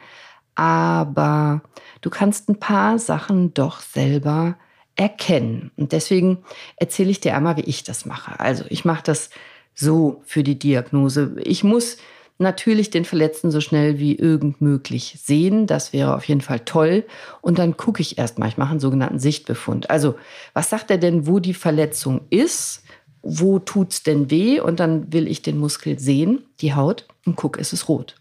Aber 0.56 1.62
du 2.02 2.10
kannst 2.10 2.50
ein 2.50 2.60
paar 2.60 2.98
Sachen 2.98 3.54
doch 3.54 3.80
selber 3.82 4.58
erkennen. 4.96 5.72
Und 5.78 5.92
deswegen 5.92 6.44
erzähle 6.78 7.12
ich 7.12 7.22
dir 7.22 7.36
einmal, 7.36 7.58
wie 7.58 7.62
ich 7.62 7.84
das 7.84 8.06
mache. 8.06 8.40
Also 8.40 8.66
ich 8.70 8.84
mache 8.84 9.04
das 9.04 9.30
so 9.74 10.22
für 10.26 10.44
die 10.44 10.60
Diagnose. 10.60 11.36
Ich 11.44 11.64
muss 11.64 11.98
natürlich 12.42 12.90
den 12.90 13.06
Verletzten 13.06 13.52
so 13.52 13.62
schnell 13.62 14.00
wie 14.00 14.16
irgend 14.16 14.62
möglich 14.62 15.20
sehen. 15.24 15.68
Das 15.68 15.94
wäre 15.94 16.16
auf 16.16 16.26
jeden 16.26 16.42
Fall 16.42 16.60
toll. 16.62 17.06
Und 17.42 17.60
dann 17.60 17.78
gucke 17.78 18.02
ich 18.02 18.18
erstmal, 18.18 18.50
ich 18.50 18.58
mache 18.58 18.72
einen 18.72 18.80
sogenannten 18.80 19.20
Sichtbefund. 19.20 19.90
Also, 19.90 20.16
was 20.54 20.70
sagt 20.70 20.92
er 20.92 20.98
denn, 20.98 21.28
wo 21.28 21.40
die 21.40 21.54
Verletzung 21.54 22.22
ist? 22.30 22.84
Wo 23.22 23.60
tut's 23.60 24.04
denn 24.04 24.30
weh? 24.30 24.60
Und 24.60 24.80
dann 24.80 25.14
will 25.14 25.28
ich 25.28 25.42
den 25.42 25.58
Muskel 25.58 26.00
sehen, 26.00 26.44
die 26.60 26.74
Haut, 26.74 27.08
und 27.26 27.36
gucke, 27.36 27.60
ist 27.60 27.72
es 27.72 27.88
rot? 27.88 28.16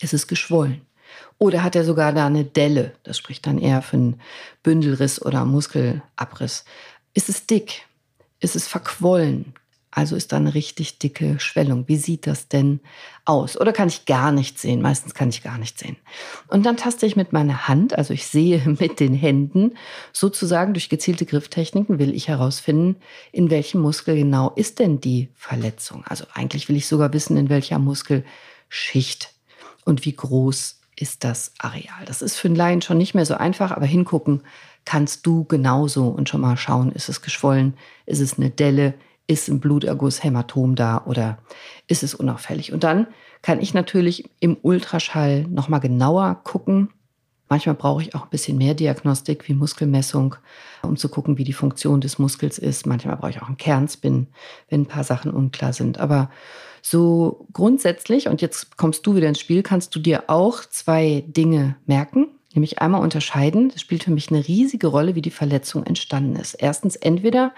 Ist 0.00 0.14
es 0.14 0.26
geschwollen? 0.26 0.80
Oder 1.38 1.62
hat 1.62 1.76
er 1.76 1.84
sogar 1.84 2.12
da 2.12 2.26
eine 2.26 2.44
Delle? 2.44 2.92
Das 3.02 3.18
spricht 3.18 3.46
dann 3.46 3.58
eher 3.58 3.82
für 3.82 3.96
einen 3.96 4.20
Bündelriss 4.62 5.20
oder 5.20 5.44
Muskelabriss. 5.44 6.64
Ist 7.14 7.28
es 7.28 7.46
dick? 7.46 7.86
Ist 8.40 8.56
es 8.56 8.66
verquollen? 8.66 9.54
Also 9.96 10.14
ist 10.14 10.32
da 10.32 10.36
eine 10.36 10.52
richtig 10.52 10.98
dicke 10.98 11.40
Schwellung. 11.40 11.88
Wie 11.88 11.96
sieht 11.96 12.26
das 12.26 12.48
denn 12.48 12.80
aus? 13.24 13.58
Oder 13.58 13.72
kann 13.72 13.88
ich 13.88 14.04
gar 14.04 14.30
nicht 14.30 14.58
sehen? 14.58 14.82
Meistens 14.82 15.14
kann 15.14 15.30
ich 15.30 15.42
gar 15.42 15.56
nicht 15.56 15.78
sehen. 15.78 15.96
Und 16.48 16.66
dann 16.66 16.76
taste 16.76 17.06
ich 17.06 17.16
mit 17.16 17.32
meiner 17.32 17.66
Hand, 17.66 17.96
also 17.96 18.12
ich 18.12 18.26
sehe 18.26 18.62
mit 18.78 19.00
den 19.00 19.14
Händen, 19.14 19.72
sozusagen 20.12 20.74
durch 20.74 20.90
gezielte 20.90 21.24
Grifftechniken 21.24 21.98
will 21.98 22.14
ich 22.14 22.28
herausfinden, 22.28 22.96
in 23.32 23.48
welchem 23.48 23.80
Muskel 23.80 24.16
genau 24.16 24.50
ist 24.50 24.80
denn 24.80 25.00
die 25.00 25.30
Verletzung. 25.34 26.04
Also 26.04 26.26
eigentlich 26.34 26.68
will 26.68 26.76
ich 26.76 26.88
sogar 26.88 27.14
wissen, 27.14 27.38
in 27.38 27.48
welcher 27.48 27.78
Muskelschicht 27.78 29.32
und 29.86 30.04
wie 30.04 30.14
groß 30.14 30.78
ist 30.96 31.24
das 31.24 31.52
Areal. 31.56 32.04
Das 32.04 32.20
ist 32.20 32.36
für 32.36 32.48
einen 32.48 32.56
Laien 32.56 32.82
schon 32.82 32.98
nicht 32.98 33.14
mehr 33.14 33.24
so 33.24 33.34
einfach, 33.34 33.70
aber 33.70 33.86
hingucken 33.86 34.42
kannst 34.84 35.24
du 35.24 35.44
genauso 35.44 36.08
und 36.08 36.28
schon 36.28 36.42
mal 36.42 36.58
schauen, 36.58 36.92
ist 36.92 37.08
es 37.08 37.22
geschwollen, 37.22 37.78
ist 38.04 38.20
es 38.20 38.38
eine 38.38 38.50
Delle, 38.50 38.92
ist 39.26 39.48
ein 39.48 39.60
Bluterguss, 39.60 40.22
Hämatom 40.22 40.74
da 40.74 41.02
oder 41.04 41.38
ist 41.88 42.02
es 42.02 42.14
unauffällig? 42.14 42.72
Und 42.72 42.84
dann 42.84 43.06
kann 43.42 43.60
ich 43.60 43.74
natürlich 43.74 44.28
im 44.40 44.56
Ultraschall 44.62 45.42
nochmal 45.48 45.80
genauer 45.80 46.40
gucken. 46.44 46.90
Manchmal 47.48 47.76
brauche 47.76 48.02
ich 48.02 48.14
auch 48.14 48.24
ein 48.24 48.30
bisschen 48.30 48.58
mehr 48.58 48.74
Diagnostik 48.74 49.48
wie 49.48 49.54
Muskelmessung, 49.54 50.34
um 50.82 50.96
zu 50.96 51.08
gucken, 51.08 51.38
wie 51.38 51.44
die 51.44 51.52
Funktion 51.52 52.00
des 52.00 52.18
Muskels 52.18 52.58
ist. 52.58 52.86
Manchmal 52.86 53.16
brauche 53.16 53.30
ich 53.30 53.42
auch 53.42 53.46
einen 53.46 53.56
Kernspin, 53.56 54.26
wenn 54.68 54.82
ein 54.82 54.86
paar 54.86 55.04
Sachen 55.04 55.30
unklar 55.30 55.72
sind. 55.72 55.98
Aber 55.98 56.30
so 56.82 57.46
grundsätzlich, 57.52 58.28
und 58.28 58.42
jetzt 58.42 58.76
kommst 58.76 59.06
du 59.06 59.14
wieder 59.14 59.28
ins 59.28 59.40
Spiel, 59.40 59.62
kannst 59.62 59.94
du 59.94 60.00
dir 60.00 60.24
auch 60.28 60.64
zwei 60.64 61.24
Dinge 61.26 61.76
merken. 61.86 62.28
Nämlich 62.54 62.80
einmal 62.80 63.02
unterscheiden, 63.02 63.68
das 63.68 63.80
spielt 63.80 64.04
für 64.04 64.10
mich 64.10 64.30
eine 64.30 64.46
riesige 64.46 64.86
Rolle, 64.86 65.14
wie 65.14 65.22
die 65.22 65.30
Verletzung 65.30 65.84
entstanden 65.84 66.36
ist. 66.36 66.54
Erstens 66.54 66.96
entweder 66.96 67.52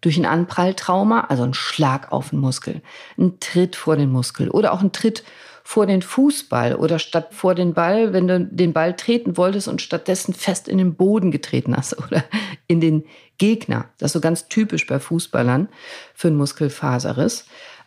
durch 0.00 0.16
ein 0.16 0.26
Anpralltrauma, 0.26 1.22
also 1.28 1.42
ein 1.42 1.54
Schlag 1.54 2.12
auf 2.12 2.30
den 2.30 2.40
Muskel, 2.40 2.82
ein 3.16 3.40
Tritt 3.40 3.76
vor 3.76 3.96
den 3.96 4.10
Muskel 4.10 4.50
oder 4.50 4.72
auch 4.72 4.80
ein 4.80 4.92
Tritt 4.92 5.24
vor 5.68 5.84
den 5.84 6.00
Fußball 6.00 6.76
oder 6.76 6.98
statt 6.98 7.34
vor 7.34 7.54
den 7.54 7.74
Ball, 7.74 8.14
wenn 8.14 8.26
du 8.26 8.40
den 8.40 8.72
Ball 8.72 8.96
treten 8.96 9.36
wolltest 9.36 9.68
und 9.68 9.82
stattdessen 9.82 10.32
fest 10.32 10.66
in 10.66 10.78
den 10.78 10.94
Boden 10.94 11.30
getreten 11.30 11.76
hast 11.76 11.98
oder 12.06 12.24
in 12.66 12.80
den 12.80 13.04
Gegner. 13.36 13.90
Das 13.98 14.08
ist 14.08 14.12
so 14.14 14.20
ganz 14.20 14.48
typisch 14.48 14.86
bei 14.86 14.98
Fußballern 14.98 15.68
für 16.14 16.28
einen 16.28 16.38
Muskelfaserriss 16.38 17.44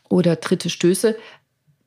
oder 0.09 0.39
Tritte, 0.39 0.69
Stöße. 0.69 1.17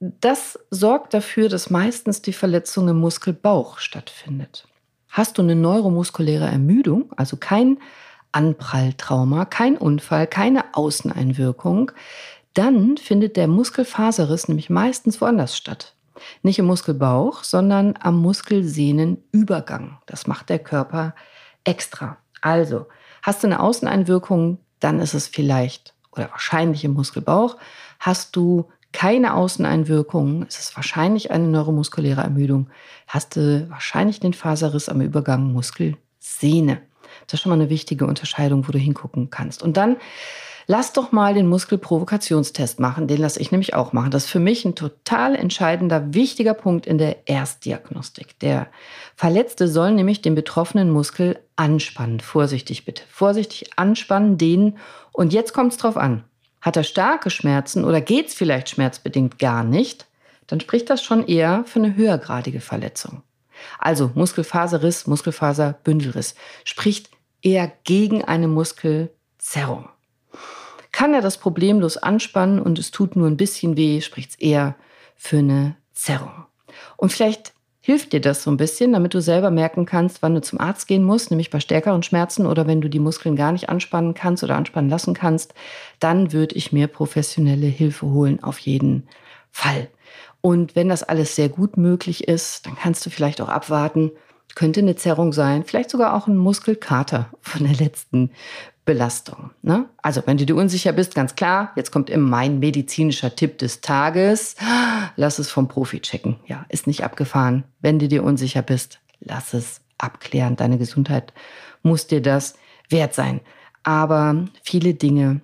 Das 0.01 0.59
sorgt 0.71 1.15
dafür, 1.15 1.49
dass 1.49 1.71
meistens 1.71 2.23
die 2.23 2.33
Verletzung 2.33 2.89
im 2.89 2.99
Muskelbauch 2.99 3.79
stattfindet. 3.79 4.67
Hast 5.09 5.39
du 5.39 5.43
eine 5.43 5.55
neuromuskuläre 5.55 6.47
Ermüdung, 6.47 7.13
also 7.17 7.37
kein 7.37 7.79
Anpralltrauma, 8.35 9.45
kein 9.45 9.77
Unfall, 9.77 10.27
keine 10.27 10.65
Außeneinwirkung, 10.75 11.93
dann 12.53 12.97
findet 12.97 13.37
der 13.37 13.47
Muskelfaserriss 13.47 14.49
nämlich 14.49 14.71
meistens 14.71 15.21
woanders 15.21 15.57
statt. 15.57 15.95
Nicht 16.43 16.59
im 16.59 16.67
Muskelbauch, 16.67 17.45
sondern 17.45 17.95
am 18.01 18.21
Muskelsehnenübergang. 18.21 19.99
Das 20.07 20.27
macht 20.27 20.49
der 20.49 20.59
Körper 20.59 21.15
extra. 21.65 22.19
Also, 22.41 22.87
hast 23.23 23.43
du 23.43 23.47
eine 23.47 23.61
Außeneinwirkung, 23.61 24.59
dann 24.81 25.01
ist 25.01 25.15
es 25.15 25.29
vielleicht 25.29 25.95
oder 26.13 26.31
wahrscheinlich 26.31 26.85
im 26.85 26.95
Muskelbauch. 26.95 27.57
Hast 27.99 28.37
du 28.37 28.69
keine 28.93 29.35
Außeneinwirkungen, 29.35 30.47
ist 30.47 30.61
es 30.61 30.77
wahrscheinlich 30.77 31.31
eine 31.31 31.49
neuromuskuläre 31.49 32.21
Ermüdung. 32.23 32.69
Hast 33.09 33.37
du 33.37 33.69
wahrscheinlich 33.71 34.21
den 34.21 34.35
Faserriss 34.35 34.89
am 34.89 35.01
Übergang 35.01 35.53
Muskelsehne. 35.53 36.81
Das 37.27 37.35
ist 37.35 37.41
schon 37.43 37.51
mal 37.51 37.61
eine 37.61 37.71
wichtige 37.71 38.07
Unterscheidung, 38.07 38.67
wo 38.67 38.73
du 38.73 38.79
hingucken 38.79 39.31
kannst. 39.31 39.63
Und 39.63 39.77
dann 39.77 39.97
lass 40.67 40.93
doch 40.93 41.13
mal 41.13 41.35
den 41.35 41.47
Muskelprovokationstest 41.47 42.81
machen. 42.81 43.07
Den 43.07 43.21
lasse 43.21 43.41
ich 43.41 43.51
nämlich 43.51 43.75
auch 43.75 43.93
machen. 43.93 44.11
Das 44.11 44.25
ist 44.25 44.31
für 44.31 44.39
mich 44.39 44.65
ein 44.65 44.75
total 44.75 45.35
entscheidender, 45.35 46.15
wichtiger 46.15 46.55
Punkt 46.55 46.87
in 46.87 46.99
der 46.99 47.29
Erstdiagnostik. 47.29 48.39
Der 48.41 48.69
Verletzte 49.17 49.69
soll 49.69 49.93
nämlich 49.93 50.23
den 50.23 50.35
betroffenen 50.35 50.91
Muskel 50.91 51.39
anspannen. 51.57 52.21
Vorsichtig 52.21 52.85
bitte. 52.85 53.03
Vorsichtig 53.11 53.71
anspannen, 53.77 54.39
dehnen. 54.39 54.79
Und 55.13 55.33
jetzt 55.33 55.53
kommt 55.53 55.73
es 55.73 55.79
drauf 55.79 55.97
an. 55.97 56.25
Hat 56.61 56.77
er 56.77 56.85
starke 56.85 57.29
Schmerzen 57.29 57.85
oder 57.85 58.01
geht 58.01 58.29
es 58.29 58.35
vielleicht 58.35 58.71
schmerzbedingt 58.71 59.39
gar 59.39 59.65
nicht? 59.65 60.07
Dann 60.47 60.61
spricht 60.61 60.91
das 60.91 61.03
schon 61.03 61.27
eher 61.27 61.65
für 61.67 61.79
eine 61.79 61.95
höhergradige 61.95 62.61
Verletzung. 62.61 63.23
Also 63.79 64.11
Muskelfaserriss, 64.15 65.07
Muskelfaserbündelriss 65.07 66.35
spricht 66.65 67.11
eher 67.43 67.71
gegen 67.85 68.25
eine 68.25 68.49
Muskelzerrung. 68.49 69.89
Kann 70.93 71.13
er 71.13 71.23
das 71.23 71.39
problemlos 71.39 71.97
anspannen 71.97 72.61
und 72.61 72.79
es 72.79 72.91
tut 72.91 73.17
nur 73.17 73.27
ein 73.27 73.37
bisschen 73.37 73.77
weh, 73.77 74.01
spricht 74.01 74.31
es 74.31 74.37
eher 74.37 74.77
für 75.17 75.39
eine 75.39 75.77
Zerrung. 75.93 76.47
Und 76.97 77.13
vielleicht 77.13 77.53
hilft 77.81 78.13
dir 78.13 78.21
das 78.21 78.43
so 78.43 78.51
ein 78.51 78.57
bisschen, 78.57 78.93
damit 78.93 79.13
du 79.13 79.21
selber 79.21 79.51
merken 79.51 79.85
kannst, 79.85 80.23
wann 80.23 80.35
du 80.35 80.41
zum 80.41 80.59
Arzt 80.59 80.87
gehen 80.89 81.05
musst, 81.05 81.31
nämlich 81.31 81.51
bei 81.51 81.61
stärkeren 81.61 82.03
Schmerzen 82.03 82.47
oder 82.47 82.67
wenn 82.67 82.81
du 82.81 82.89
die 82.89 82.99
Muskeln 82.99 83.37
gar 83.37 83.53
nicht 83.53 83.69
anspannen 83.69 84.15
kannst 84.15 84.43
oder 84.43 84.57
anspannen 84.57 84.89
lassen 84.89 85.13
kannst, 85.13 85.53
dann 86.01 86.33
würde 86.33 86.55
ich 86.55 86.73
mir 86.73 86.87
professionelle 86.87 87.67
Hilfe 87.67 88.07
holen, 88.07 88.43
auf 88.43 88.59
jeden 88.59 89.07
Fall. 89.51 89.89
Und 90.45 90.77
wenn 90.77 90.91
das 90.91 91.03
alles 91.03 91.37
sehr 91.37 91.49
gut 91.49 91.79
möglich 91.79 92.29
ist, 92.29 92.67
dann 92.67 92.77
kannst 92.77 93.07
du 93.07 93.09
vielleicht 93.09 93.41
auch 93.41 93.49
abwarten. 93.49 94.11
Könnte 94.55 94.81
eine 94.81 94.95
Zerrung 94.95 95.33
sein, 95.33 95.65
vielleicht 95.65 95.89
sogar 95.89 96.13
auch 96.13 96.27
ein 96.27 96.37
Muskelkater 96.37 97.31
von 97.41 97.65
der 97.65 97.73
letzten 97.73 98.31
Belastung. 98.85 99.53
Ne? 99.63 99.89
Also, 100.03 100.23
wenn 100.27 100.37
du 100.37 100.45
dir 100.45 100.55
unsicher 100.55 100.93
bist, 100.93 101.15
ganz 101.15 101.35
klar, 101.35 101.73
jetzt 101.77 101.93
kommt 101.93 102.11
immer 102.11 102.29
mein 102.29 102.59
medizinischer 102.59 103.35
Tipp 103.35 103.57
des 103.57 103.81
Tages. 103.81 104.57
Lass 105.17 105.39
es 105.39 105.51
vom 105.51 105.67
Profi 105.67 106.01
checken. 106.01 106.37
Ja, 106.45 106.67
ist 106.69 106.87
nicht 106.87 107.05
abgefahren. 107.05 107.65
Wenn 107.81 107.99
du 107.99 108.07
dir 108.07 108.23
unsicher 108.23 108.61
bist, 108.61 109.01
lass 109.21 109.55
es 109.55 109.81
abklären. 109.97 110.57
Deine 110.57 110.77
Gesundheit 110.77 111.33
muss 111.83 112.07
dir 112.07 112.21
das 112.21 112.53
wert 112.91 113.15
sein. 113.15 113.41
Aber 113.83 114.45
viele 114.63 114.93
Dinge 114.93 115.41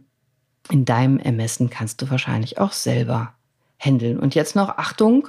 in 0.70 0.84
deinem 0.84 1.18
Ermessen 1.18 1.70
kannst 1.70 2.02
du 2.02 2.10
wahrscheinlich 2.10 2.58
auch 2.58 2.72
selber 2.72 3.32
handeln. 3.80 4.20
Und 4.20 4.34
jetzt 4.34 4.54
noch 4.54 4.76
Achtung, 4.78 5.28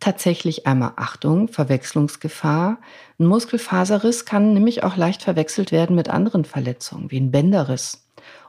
tatsächlich 0.00 0.66
einmal 0.66 0.92
Achtung, 0.96 1.48
Verwechslungsgefahr. 1.48 2.78
Ein 3.18 3.26
Muskelfaserriss 3.26 4.24
kann 4.24 4.54
nämlich 4.54 4.82
auch 4.82 4.96
leicht 4.96 5.22
verwechselt 5.22 5.72
werden 5.72 5.94
mit 5.94 6.10
anderen 6.10 6.44
Verletzungen, 6.44 7.10
wie 7.10 7.20
ein 7.20 7.30
Bänderriss 7.30 8.06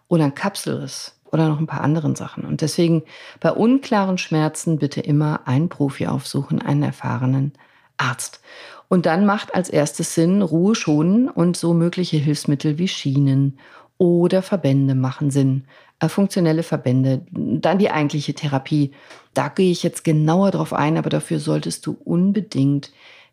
oder 0.07 0.25
ein 0.25 0.35
Kapselriss 0.35 1.13
oder 1.31 1.47
noch 1.49 1.59
ein 1.59 1.67
paar 1.67 1.81
anderen 1.81 2.15
Sachen. 2.15 2.45
Und 2.45 2.61
deswegen 2.61 3.03
bei 3.39 3.51
unklaren 3.51 4.17
Schmerzen 4.17 4.79
bitte 4.79 5.01
immer 5.01 5.41
einen 5.45 5.69
Profi 5.69 6.07
aufsuchen, 6.07 6.61
einen 6.61 6.83
erfahrenen 6.83 7.53
Arzt. 7.97 8.41
Und 8.89 9.05
dann 9.05 9.25
macht 9.25 9.53
als 9.53 9.69
erstes 9.69 10.13
Sinn 10.13 10.41
Ruhe 10.41 10.75
schonen 10.75 11.29
und 11.29 11.57
so 11.57 11.73
mögliche 11.73 12.17
Hilfsmittel 12.17 12.77
wie 12.77 12.87
Schienen 12.87 13.59
oder 13.97 14.41
Verbände 14.41 14.95
machen 14.95 15.31
Sinn. 15.31 15.65
Äh, 15.99 16.09
funktionelle 16.09 16.61
Verbände, 16.61 17.25
dann 17.31 17.79
die 17.79 17.89
eigentliche 17.89 18.35
Therapie. 18.35 18.91
Da 19.33 19.47
gehe 19.47 19.71
ich 19.71 19.81
jetzt 19.81 20.03
genauer 20.03 20.51
drauf 20.51 20.71
ein, 20.71 20.95
aber 20.97 21.09
dafür 21.09 21.39
solltest 21.39 21.85
du 21.87 21.97
unbedingt 22.03 22.91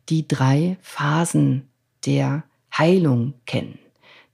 die 0.09 0.26
drei 0.26 0.78
Phasen 0.80 1.68
der 2.06 2.44
Heilung 2.76 3.35
kennen. 3.44 3.78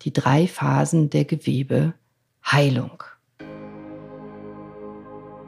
Die 0.02 0.12
drei 0.12 0.46
Phasen 0.46 1.10
der 1.10 1.24
Gewebeheilung. 1.24 3.02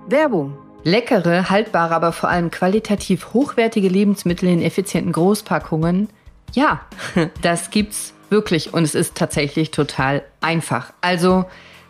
Werbung. 0.08 0.58
Leckere, 0.82 1.48
haltbare, 1.48 1.94
aber 1.94 2.10
vor 2.10 2.28
allem 2.28 2.50
qualitativ 2.50 3.32
hochwertige 3.32 3.88
Lebensmittel 3.88 4.48
in 4.48 4.60
effizienten 4.60 5.12
Großpackungen. 5.12 6.08
Ja, 6.52 6.80
das 7.42 7.70
gibt's 7.70 8.12
wirklich 8.28 8.74
und 8.74 8.82
es 8.82 8.96
ist 8.96 9.14
tatsächlich 9.14 9.70
total 9.70 10.24
einfach. 10.40 10.92
Also 11.00 11.44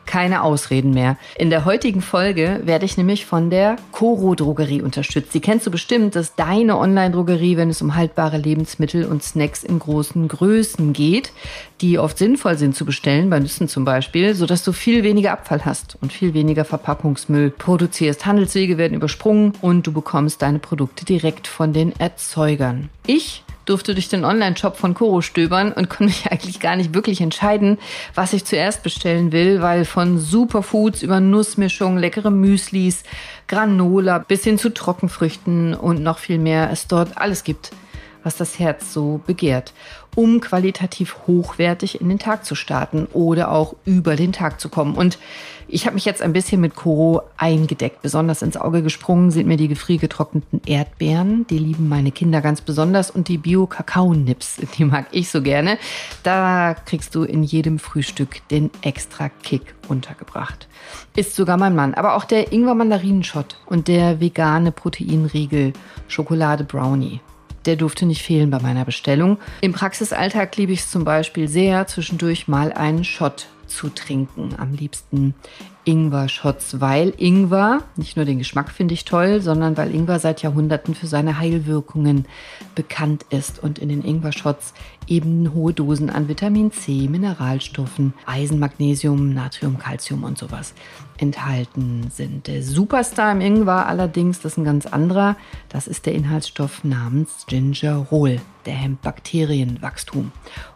keine 0.06 0.42
Ausreden 0.42 0.92
mehr. 0.92 1.16
In 1.36 1.50
der 1.50 1.64
heutigen 1.64 2.02
Folge 2.02 2.60
werde 2.64 2.84
ich 2.84 2.96
nämlich 2.96 3.26
von 3.26 3.50
der 3.50 3.76
Coro 3.92 4.34
Drogerie 4.34 4.82
unterstützt. 4.82 5.34
Die 5.34 5.40
kennst 5.40 5.66
du 5.66 5.70
bestimmt, 5.70 6.16
das 6.16 6.28
ist 6.28 6.34
deine 6.36 6.78
Online-Drogerie, 6.78 7.56
wenn 7.56 7.70
es 7.70 7.82
um 7.82 7.94
haltbare 7.94 8.38
Lebensmittel 8.38 9.04
und 9.04 9.22
Snacks 9.22 9.62
in 9.62 9.78
großen 9.78 10.28
Größen 10.28 10.92
geht, 10.92 11.32
die 11.80 11.98
oft 11.98 12.18
sinnvoll 12.18 12.56
sind 12.56 12.76
zu 12.76 12.84
bestellen, 12.84 13.30
bei 13.30 13.40
Nüssen 13.40 13.68
zum 13.68 13.84
Beispiel, 13.84 14.34
sodass 14.34 14.64
du 14.64 14.72
viel 14.72 15.02
weniger 15.02 15.32
Abfall 15.32 15.64
hast 15.64 15.96
und 16.00 16.12
viel 16.12 16.34
weniger 16.34 16.64
Verpackungsmüll 16.64 17.50
produzierst. 17.50 18.26
Handelswege 18.26 18.78
werden 18.78 18.94
übersprungen 18.94 19.52
und 19.60 19.86
du 19.86 19.92
bekommst 19.92 20.42
deine 20.42 20.58
Produkte 20.58 21.04
direkt 21.04 21.46
von 21.46 21.72
den 21.72 21.98
Erzeugern. 21.98 22.88
Ich 23.06 23.42
durfte 23.64 23.94
durch 23.94 24.08
den 24.08 24.24
Online-Shop 24.24 24.76
von 24.76 24.94
Koro 24.94 25.20
stöbern 25.20 25.72
und 25.72 25.88
konnte 25.88 26.04
mich 26.04 26.30
eigentlich 26.30 26.60
gar 26.60 26.76
nicht 26.76 26.94
wirklich 26.94 27.20
entscheiden, 27.20 27.78
was 28.14 28.32
ich 28.32 28.44
zuerst 28.44 28.82
bestellen 28.82 29.32
will, 29.32 29.62
weil 29.62 29.84
von 29.84 30.18
Superfoods 30.18 31.02
über 31.02 31.20
Nussmischungen, 31.20 31.98
leckere 31.98 32.30
Müslis, 32.30 33.02
Granola 33.48 34.18
bis 34.18 34.44
hin 34.44 34.58
zu 34.58 34.72
Trockenfrüchten 34.72 35.74
und 35.74 36.02
noch 36.02 36.18
viel 36.18 36.38
mehr 36.38 36.70
es 36.70 36.86
dort 36.86 37.18
alles 37.18 37.44
gibt, 37.44 37.70
was 38.22 38.36
das 38.36 38.58
Herz 38.58 38.92
so 38.92 39.20
begehrt 39.26 39.72
um 40.14 40.40
qualitativ 40.40 41.16
hochwertig 41.26 42.00
in 42.00 42.08
den 42.08 42.18
Tag 42.18 42.44
zu 42.44 42.54
starten 42.54 43.06
oder 43.12 43.50
auch 43.50 43.74
über 43.84 44.16
den 44.16 44.32
Tag 44.32 44.60
zu 44.60 44.68
kommen. 44.68 44.94
Und 44.94 45.18
ich 45.68 45.86
habe 45.86 45.94
mich 45.94 46.04
jetzt 46.04 46.20
ein 46.20 46.34
bisschen 46.34 46.60
mit 46.60 46.74
Koro 46.74 47.22
eingedeckt. 47.38 48.02
Besonders 48.02 48.42
ins 48.42 48.58
Auge 48.58 48.82
gesprungen 48.82 49.30
sind 49.30 49.46
mir 49.46 49.56
die 49.56 49.68
gefriergetrockneten 49.68 50.60
Erdbeeren. 50.66 51.46
Die 51.46 51.58
lieben 51.58 51.88
meine 51.88 52.10
Kinder 52.10 52.42
ganz 52.42 52.60
besonders. 52.60 53.10
Und 53.10 53.28
die 53.28 53.38
Bio-Kakao-Nips, 53.38 54.58
die 54.76 54.84
mag 54.84 55.06
ich 55.12 55.30
so 55.30 55.40
gerne. 55.40 55.78
Da 56.24 56.74
kriegst 56.74 57.14
du 57.14 57.22
in 57.22 57.42
jedem 57.42 57.78
Frühstück 57.78 58.46
den 58.48 58.70
extra 58.82 59.30
Kick 59.30 59.74
untergebracht. 59.88 60.68
Ist 61.16 61.36
sogar 61.36 61.56
mein 61.56 61.74
Mann. 61.74 61.94
Aber 61.94 62.16
auch 62.16 62.24
der 62.24 62.52
Ingwer-Mandarinenschott 62.52 63.56
und 63.64 63.88
der 63.88 64.20
vegane 64.20 64.72
Proteinriegel 64.72 65.72
Schokolade 66.06 66.64
Brownie 66.64 67.20
der 67.66 67.76
durfte 67.76 68.06
nicht 68.06 68.22
fehlen 68.22 68.50
bei 68.50 68.60
meiner 68.60 68.84
Bestellung. 68.84 69.38
Im 69.60 69.72
Praxisalltag 69.72 70.56
liebe 70.56 70.72
ich 70.72 70.80
es 70.80 70.90
zum 70.90 71.04
Beispiel 71.04 71.48
sehr, 71.48 71.86
zwischendurch 71.86 72.48
mal 72.48 72.72
einen 72.72 73.04
Shot 73.04 73.46
zu 73.66 73.88
trinken. 73.88 74.54
Am 74.58 74.74
liebsten 74.74 75.34
Ingwer-Shots, 75.84 76.80
weil 76.80 77.12
Ingwer, 77.16 77.82
nicht 77.96 78.16
nur 78.16 78.24
den 78.24 78.38
Geschmack 78.38 78.70
finde 78.70 78.94
ich 78.94 79.04
toll, 79.04 79.40
sondern 79.40 79.76
weil 79.76 79.92
Ingwer 79.92 80.20
seit 80.20 80.42
Jahrhunderten 80.42 80.94
für 80.94 81.06
seine 81.08 81.38
Heilwirkungen 81.38 82.26
bekannt 82.74 83.26
ist 83.30 83.62
und 83.62 83.78
in 83.78 83.88
den 83.88 84.04
Ingwer-Shots 84.04 84.74
eben 85.08 85.52
hohe 85.52 85.72
Dosen 85.72 86.10
an 86.10 86.28
Vitamin 86.28 86.70
C, 86.70 87.08
Mineralstoffen, 87.08 88.14
Eisen, 88.26 88.60
Magnesium, 88.60 89.34
Natrium, 89.34 89.78
Calcium 89.78 90.22
und 90.22 90.38
sowas 90.38 90.74
enthalten 91.22 92.10
sind. 92.10 92.48
Der 92.48 92.64
Superstar 92.64 93.30
im 93.30 93.40
Ingwer 93.40 93.86
allerdings, 93.86 94.40
das 94.40 94.52
ist 94.52 94.58
ein 94.58 94.64
ganz 94.64 94.86
anderer, 94.86 95.36
das 95.68 95.86
ist 95.86 96.04
der 96.04 96.14
Inhaltsstoff 96.14 96.82
namens 96.82 97.46
Gingerol. 97.46 98.40
Der 98.66 98.74
hemmt 98.74 99.02
Bakterienwachstum 99.02 100.32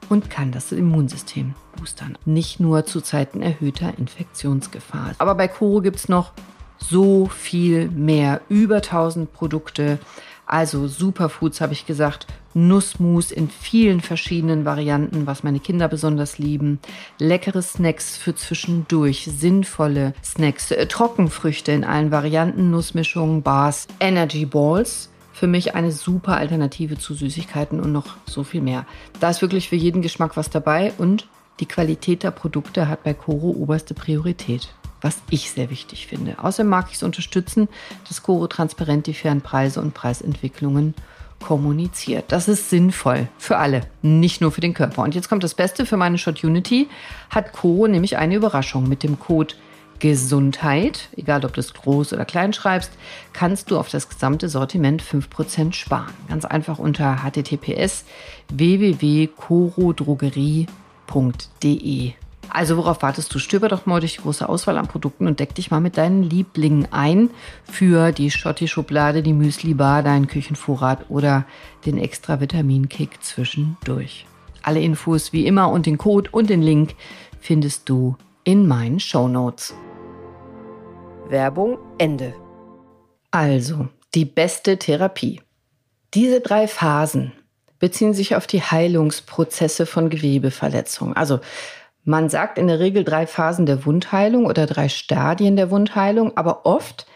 und 0.08 0.30
kann 0.30 0.52
das 0.52 0.70
Immunsystem 0.70 1.54
boostern. 1.76 2.16
Nicht 2.24 2.60
nur 2.60 2.86
zu 2.86 3.00
Zeiten 3.00 3.42
erhöhter 3.42 3.92
Infektionsgefahr. 3.98 5.14
Aber 5.18 5.34
bei 5.34 5.48
Koro 5.48 5.80
gibt 5.80 5.96
es 5.96 6.08
noch 6.08 6.32
so 6.78 7.26
viel 7.26 7.88
mehr. 7.90 8.40
Über 8.48 8.76
1000 8.76 9.32
Produkte. 9.32 9.98
Also 10.46 10.86
Superfoods 10.86 11.60
habe 11.60 11.72
ich 11.72 11.86
gesagt, 11.86 12.28
Nussmus 12.56 13.30
in 13.32 13.50
vielen 13.50 14.00
verschiedenen 14.00 14.64
Varianten, 14.64 15.26
was 15.26 15.42
meine 15.42 15.60
Kinder 15.60 15.88
besonders 15.88 16.38
lieben. 16.38 16.80
Leckere 17.18 17.60
Snacks 17.60 18.16
für 18.16 18.34
zwischendurch, 18.34 19.28
sinnvolle 19.30 20.14
Snacks, 20.24 20.70
äh, 20.70 20.86
Trockenfrüchte 20.86 21.72
in 21.72 21.84
allen 21.84 22.10
Varianten, 22.10 22.70
Nussmischungen, 22.70 23.42
Bars, 23.42 23.86
Energy 24.00 24.46
Balls 24.46 25.10
für 25.34 25.46
mich 25.46 25.74
eine 25.74 25.92
super 25.92 26.38
Alternative 26.38 26.96
zu 26.96 27.12
Süßigkeiten 27.12 27.78
und 27.78 27.92
noch 27.92 28.16
so 28.24 28.42
viel 28.42 28.62
mehr. 28.62 28.86
Da 29.20 29.28
ist 29.28 29.42
wirklich 29.42 29.68
für 29.68 29.76
jeden 29.76 30.00
Geschmack 30.00 30.38
was 30.38 30.48
dabei 30.48 30.94
und 30.96 31.28
die 31.60 31.66
Qualität 31.66 32.22
der 32.22 32.30
Produkte 32.30 32.88
hat 32.88 33.04
bei 33.04 33.12
Coro 33.12 33.50
oberste 33.50 33.92
Priorität, 33.92 34.72
was 35.02 35.18
ich 35.28 35.50
sehr 35.50 35.68
wichtig 35.68 36.06
finde. 36.06 36.42
Außerdem 36.42 36.70
mag 36.70 36.86
ich 36.88 36.96
es 36.96 37.02
unterstützen, 37.02 37.68
dass 38.08 38.22
Coro 38.22 38.46
transparent 38.46 39.06
die 39.06 39.14
fairen 39.14 39.42
Preise 39.42 39.82
und 39.82 39.92
Preisentwicklungen 39.92 40.94
kommuniziert. 41.40 42.26
Das 42.28 42.48
ist 42.48 42.70
sinnvoll 42.70 43.28
für 43.38 43.58
alle, 43.58 43.82
nicht 44.02 44.40
nur 44.40 44.52
für 44.52 44.60
den 44.60 44.74
Körper. 44.74 45.02
Und 45.02 45.14
jetzt 45.14 45.28
kommt 45.28 45.44
das 45.44 45.54
Beste 45.54 45.86
für 45.86 45.96
meine 45.96 46.18
Shot 46.18 46.42
Unity, 46.42 46.88
hat 47.30 47.52
Coro 47.52 47.86
nämlich 47.86 48.16
eine 48.16 48.34
Überraschung 48.34 48.88
mit 48.88 49.02
dem 49.02 49.18
Code 49.18 49.54
Gesundheit, 49.98 51.08
egal 51.16 51.44
ob 51.44 51.54
du 51.54 51.60
es 51.60 51.72
groß 51.72 52.12
oder 52.12 52.24
klein 52.24 52.52
schreibst, 52.52 52.92
kannst 53.32 53.70
du 53.70 53.78
auf 53.78 53.88
das 53.88 54.08
gesamte 54.08 54.48
Sortiment 54.48 55.02
5% 55.02 55.72
sparen. 55.72 56.12
Ganz 56.28 56.44
einfach 56.44 56.78
unter 56.78 57.22
https 57.22 58.04
www.corodrogerie.de. 58.48 60.66
Also 62.50 62.76
worauf 62.76 63.02
wartest 63.02 63.34
du? 63.34 63.38
Stöber 63.38 63.68
doch 63.68 63.86
mal 63.86 64.00
durch 64.00 64.16
die 64.16 64.22
große 64.22 64.48
Auswahl 64.48 64.78
an 64.78 64.88
Produkten 64.88 65.26
und 65.26 65.40
deck 65.40 65.54
dich 65.54 65.70
mal 65.70 65.80
mit 65.80 65.96
deinen 65.96 66.22
Lieblingen 66.22 66.88
ein 66.90 67.30
für 67.64 68.12
die 68.12 68.30
Schotti-Schublade, 68.30 69.22
die 69.22 69.32
Müsli-Bar, 69.32 70.02
deinen 70.02 70.26
Küchenvorrat 70.26 71.10
oder 71.10 71.44
den 71.84 71.98
extra 71.98 72.40
Vitamin-Kick 72.40 73.22
zwischendurch. 73.22 74.26
Alle 74.62 74.80
Infos 74.80 75.32
wie 75.32 75.46
immer 75.46 75.70
und 75.70 75.86
den 75.86 75.98
Code 75.98 76.30
und 76.32 76.50
den 76.50 76.62
Link 76.62 76.94
findest 77.40 77.88
du 77.88 78.16
in 78.44 78.66
meinen 78.66 79.00
Show 79.00 79.28
Notes. 79.28 79.74
Werbung 81.28 81.78
Ende. 81.98 82.34
Also, 83.30 83.88
die 84.14 84.24
beste 84.24 84.78
Therapie. 84.78 85.40
Diese 86.14 86.40
drei 86.40 86.68
Phasen 86.68 87.32
beziehen 87.78 88.14
sich 88.14 88.36
auf 88.36 88.46
die 88.46 88.62
Heilungsprozesse 88.62 89.86
von 89.86 90.08
Gewebeverletzungen. 90.08 91.16
Also 91.16 91.40
man 92.06 92.28
sagt 92.30 92.56
in 92.56 92.68
der 92.68 92.78
Regel 92.78 93.04
drei 93.04 93.26
Phasen 93.26 93.66
der 93.66 93.84
Wundheilung 93.84 94.46
oder 94.46 94.66
drei 94.66 94.88
Stadien 94.88 95.56
der 95.56 95.70
Wundheilung, 95.70 96.36
aber 96.36 96.64
oft 96.64 97.06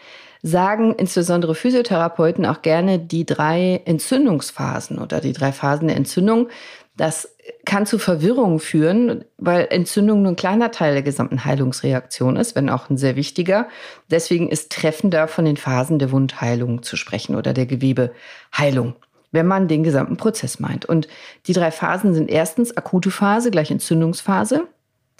sagen 0.42 0.94
insbesondere 0.94 1.54
Physiotherapeuten 1.54 2.44
auch 2.44 2.62
gerne 2.62 2.98
die 2.98 3.24
drei 3.24 3.82
Entzündungsphasen 3.84 4.98
oder 4.98 5.20
die 5.20 5.32
drei 5.32 5.52
Phasen 5.52 5.88
der 5.88 5.96
Entzündung, 5.96 6.48
das 6.96 7.34
kann 7.64 7.86
zu 7.86 7.98
Verwirrung 7.98 8.58
führen, 8.58 9.24
weil 9.38 9.68
Entzündung 9.70 10.22
nur 10.22 10.32
ein 10.32 10.36
kleiner 10.36 10.70
Teil 10.70 10.94
der 10.94 11.02
gesamten 11.02 11.44
Heilungsreaktion 11.44 12.36
ist, 12.36 12.56
wenn 12.56 12.68
auch 12.68 12.90
ein 12.90 12.96
sehr 12.96 13.16
wichtiger. 13.16 13.68
Deswegen 14.10 14.48
ist 14.48 14.72
treffender 14.72 15.28
von 15.28 15.44
den 15.44 15.56
Phasen 15.56 15.98
der 15.98 16.10
Wundheilung 16.10 16.82
zu 16.82 16.96
sprechen 16.96 17.36
oder 17.36 17.52
der 17.52 17.66
Gewebeheilung, 17.66 18.96
wenn 19.30 19.46
man 19.46 19.68
den 19.68 19.84
gesamten 19.84 20.16
Prozess 20.16 20.58
meint. 20.58 20.84
Und 20.84 21.06
die 21.46 21.52
drei 21.52 21.70
Phasen 21.70 22.12
sind 22.12 22.28
erstens 22.28 22.76
akute 22.76 23.10
Phase 23.10 23.50
gleich 23.50 23.70
Entzündungsphase. 23.70 24.66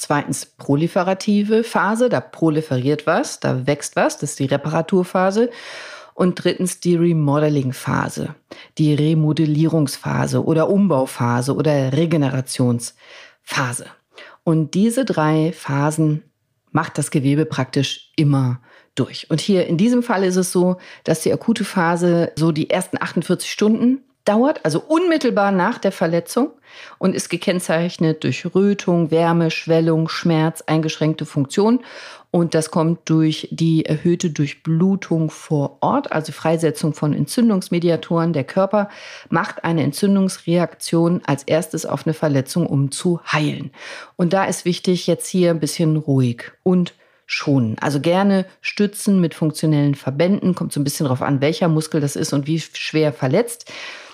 Zweitens 0.01 0.47
proliferative 0.47 1.63
Phase, 1.63 2.09
da 2.09 2.21
proliferiert 2.21 3.07
was, 3.07 3.39
da 3.39 3.67
wächst 3.67 3.97
was, 3.97 4.17
das 4.17 4.31
ist 4.31 4.39
die 4.39 4.47
Reparaturphase. 4.47 5.51
Und 6.15 6.43
drittens 6.43 6.81
die 6.81 6.97
Remodeling-Phase, 6.97 8.35
die 8.79 8.95
Remodellierungsphase 8.95 10.43
oder 10.43 10.71
Umbauphase 10.71 11.55
oder 11.55 11.93
Regenerationsphase. 11.93 13.85
Und 14.43 14.73
diese 14.73 15.05
drei 15.05 15.53
Phasen 15.53 16.23
macht 16.73 16.97
das 16.97 17.11
Gewebe 17.11 17.45
praktisch 17.45 18.11
immer 18.17 18.63
durch. 18.95 19.31
Und 19.31 19.43
hier 19.43 19.67
in 19.67 19.77
diesem 19.77 20.03
Fall 20.03 20.25
ist 20.25 20.37
es 20.37 20.51
so, 20.51 20.79
dass 21.05 21.21
die 21.21 21.33
akute 21.33 21.65
Phase 21.65 22.33
so 22.37 22.53
die 22.53 22.71
ersten 22.71 22.97
48 22.99 23.51
Stunden 23.51 24.01
dauert, 24.25 24.65
also 24.65 24.81
unmittelbar 24.81 25.51
nach 25.51 25.79
der 25.79 25.93
Verletzung 25.93 26.51
und 26.99 27.15
ist 27.15 27.31
gekennzeichnet 27.31 28.23
durch 28.25 28.55
Rötung, 28.55 29.11
Wärme, 29.11 29.51
Schwellung, 29.51 30.09
Schmerz, 30.09 30.63
eingeschränkte 30.63 31.27
Funktion. 31.27 31.81
Und 32.31 32.55
das 32.55 32.71
kommt 32.71 33.01
durch 33.07 33.49
die 33.51 33.85
erhöhte 33.87 34.31
Durchblutung 34.31 35.31
vor 35.31 35.79
Ort, 35.81 36.13
also 36.13 36.31
Freisetzung 36.31 36.95
von 36.95 37.13
Entzündungsmediatoren. 37.13 38.33
Der 38.33 38.45
Körper 38.45 38.89
macht 39.31 39.65
eine 39.65 39.83
Entzündungsreaktion 39.83 41.23
als 41.27 41.43
erstes 41.43 41.87
auf 41.87 42.07
eine 42.07 42.15
Verletzung, 42.15 42.67
um 42.67 42.93
zu 42.93 43.21
heilen. 43.25 43.73
Und 44.17 44.33
da 44.33 44.45
ist 44.45 44.65
wichtig, 44.65 45.09
jetzt 45.09 45.27
hier 45.27 45.51
ein 45.51 45.61
bisschen 45.61 45.97
ruhig 45.97 46.53
und 46.63 46.95
schonen. 47.27 47.77
Also 47.81 48.01
gerne 48.01 48.45
stützen 48.61 49.21
mit 49.21 49.35
funktionellen 49.35 49.95
Verbänden. 49.95 50.55
Kommt 50.55 50.73
so 50.73 50.81
ein 50.81 50.85
bisschen 50.85 51.05
darauf 51.05 51.23
an, 51.23 51.41
welcher 51.41 51.69
Muskel 51.69 52.01
das 52.01 52.17
ist 52.17 52.33
und 52.33 52.47
wie 52.47 52.61
schwer 52.61 53.13
verletzt. 53.13 53.71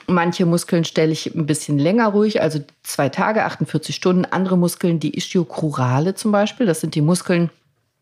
Manche 0.09 0.47
Muskeln 0.47 0.85
stelle 0.85 1.13
ich 1.13 1.35
ein 1.35 1.47
bisschen 1.47 1.79
länger 1.79 2.09
ruhig, 2.09 2.41
also 2.41 2.61
zwei 2.83 3.09
Tage, 3.09 3.45
48 3.45 3.95
Stunden. 3.95 4.25
Andere 4.25 4.57
Muskeln, 4.57 5.01
die 5.01 5.17
Ischiochorale 5.17 6.15
zum 6.15 6.33
Beispiel, 6.33 6.67
das 6.67 6.81
sind 6.81 6.95
die 6.95 7.01
Muskeln, 7.01 7.51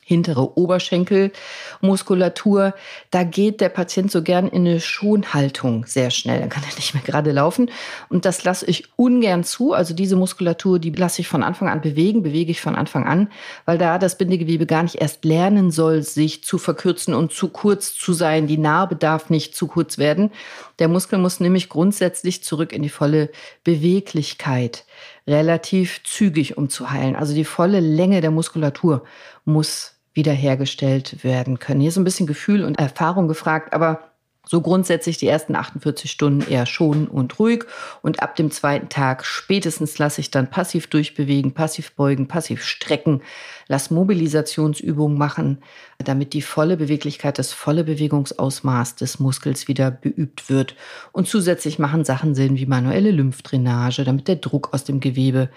hintere 0.05 0.59
Oberschenkelmuskulatur. 0.59 2.75
Da 3.11 3.25
geht 3.25 3.61
der 3.61 3.71
Patient 3.71 4.13
so 4.13 4.23
gern 4.23 4.49
in 4.49 4.67
eine 4.67 4.81
Schonhaltung 4.81 5.85
sehr 5.87 6.11
schnell. 6.11 6.41
Dann 6.41 6.51
kann 6.51 6.63
er 6.69 6.75
nicht 6.77 6.95
mehr 6.95 7.03
gerade 7.03 7.33
laufen. 7.33 7.71
Und 8.09 8.25
das 8.27 8.45
lasse 8.45 8.67
ich 8.67 8.85
ungern 8.97 9.45
zu. 9.45 9.73
Also 9.73 9.95
diese 9.95 10.17
Muskulatur, 10.17 10.79
die 10.79 10.91
lasse 10.91 11.23
ich 11.23 11.29
von 11.29 11.43
Anfang 11.43 11.69
an 11.69 11.81
bewegen, 11.81 12.23
bewege 12.23 12.51
ich 12.51 12.61
von 12.61 12.77
Anfang 12.77 13.07
an, 13.07 13.31
weil 13.65 13.79
da 13.79 13.99
das 13.99 14.19
Bindegewebe 14.19 14.67
gar 14.67 14.83
nicht 14.83 14.97
erst 14.97 15.25
lernen 15.25 15.71
soll, 15.71 16.03
sich 16.03 16.45
zu 16.45 16.59
verkürzen 16.59 17.15
und 17.15 17.33
zu 17.33 17.49
kurz 17.49 17.95
zu 17.95 18.13
sein. 18.13 18.47
Die 18.47 18.59
Narbe 18.59 18.97
darf 18.97 19.31
nicht 19.31 19.57
zu 19.57 19.67
kurz 19.67 19.97
werden. 19.97 20.31
Der 20.79 20.89
Muskel 20.89 21.19
muss 21.19 21.41
nämlich 21.41 21.71
grundsätzlich 21.71 22.45
zurück 22.45 22.73
in 22.73 22.83
die 22.83 22.91
volle 22.91 23.31
Beweglichkeit 23.63 24.85
relativ 25.27 26.03
zügig, 26.05 26.59
um 26.59 26.69
zu 26.69 26.91
heilen. 26.91 27.17
Also 27.17 27.35
die 27.35 27.45
volle 27.45 27.81
Länge 27.81 28.21
der 28.21 28.31
Muskulatur 28.31 29.05
muss 29.45 29.94
wiederhergestellt 30.15 31.23
werden 31.25 31.59
können. 31.59 31.81
Hier 31.81 31.91
ist 31.91 31.97
ein 31.97 32.05
bisschen 32.05 32.27
Gefühl 32.27 32.65
und 32.65 32.79
Erfahrung 32.79 33.29
gefragt, 33.29 33.73
aber 33.73 34.15
so 34.47 34.61
grundsätzlich 34.61 35.19
die 35.19 35.27
ersten 35.27 35.57
48 35.57 36.11
Stunden 36.11 36.51
eher 36.51 36.67
schonen 36.67 37.09
und 37.09 37.39
ruhig. 37.39 37.65
Und 38.03 38.23
ab 38.23 38.37
dem 38.37 38.51
zweiten 38.51 38.89
Tag 38.89 39.25
spätestens 39.25 39.99
lasse 39.99 40.21
ich 40.21 40.31
dann 40.31 40.51
passiv 40.51 40.87
durchbewegen, 40.87 41.55
passiv 41.55 41.93
beugen, 41.93 42.29
passiv 42.29 42.63
strecken, 42.63 43.23
lass 43.69 43.91
Mobilisationsübungen 43.91 45.17
machen, 45.17 45.59
damit 45.99 46.33
die 46.33 46.43
volle 46.43 46.77
Beweglichkeit, 46.77 47.39
das 47.39 47.53
volle 47.53 47.85
Bewegungsausmaß 47.85 48.97
des 48.97 49.21
Muskels 49.21 49.69
wieder 49.69 49.91
beübt 49.91 50.51
wird. 50.51 50.77
Und 51.13 51.29
zusätzlich 51.29 51.79
machen 51.79 52.05
Sachen 52.05 52.35
Sinn 52.35 52.57
wie 52.57 52.67
manuelle 52.67 53.11
Lymphdrainage, 53.11 54.05
damit 54.05 54.29
der 54.29 54.37
Druck 54.37 54.73
aus 54.73 54.85
dem 54.85 55.01
Gewebe 55.01 55.49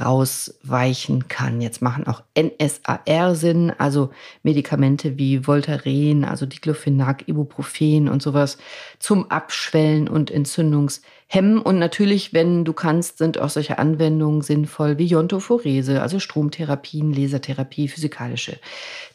rausweichen 0.00 1.28
kann. 1.28 1.60
Jetzt 1.60 1.80
machen 1.80 2.06
auch 2.06 2.22
NSAR 2.36 3.34
Sinn, 3.34 3.72
also 3.78 4.10
Medikamente 4.42 5.18
wie 5.18 5.46
Voltaren, 5.46 6.24
also 6.24 6.46
Diclofenac, 6.46 7.28
Ibuprofen 7.28 8.08
und 8.08 8.22
sowas 8.22 8.58
zum 8.98 9.30
Abschwellen 9.30 10.08
und 10.08 10.32
Entzündungshemmen. 11.28 11.62
Und 11.62 11.78
natürlich, 11.78 12.32
wenn 12.32 12.64
du 12.64 12.72
kannst, 12.72 13.18
sind 13.18 13.38
auch 13.38 13.50
solche 13.50 13.78
Anwendungen 13.78 14.42
sinnvoll 14.42 14.98
wie 14.98 15.06
Jontophorese, 15.06 16.02
also 16.02 16.18
Stromtherapien, 16.18 17.12
Lasertherapie, 17.12 17.88
physikalische 17.88 18.58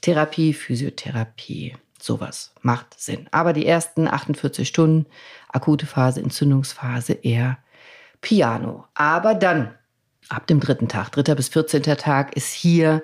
Therapie, 0.01 0.53
Physiotherapie. 0.53 1.75
Sowas 2.01 2.53
macht 2.61 2.99
Sinn. 2.99 3.27
Aber 3.31 3.51
die 3.51 3.65
ersten 3.65 4.07
48 4.07 4.67
Stunden, 4.67 5.05
akute 5.49 5.85
Phase, 5.85 6.21
Entzündungsphase 6.21 7.13
eher 7.13 7.57
Piano. 8.21 8.85
Aber 8.93 9.35
dann 9.35 9.73
ab 10.29 10.47
dem 10.47 10.61
dritten 10.61 10.87
Tag, 10.87 11.11
dritter 11.11 11.35
bis 11.35 11.49
14. 11.49 11.83
Tag, 11.83 12.35
ist 12.37 12.53
hier 12.53 13.01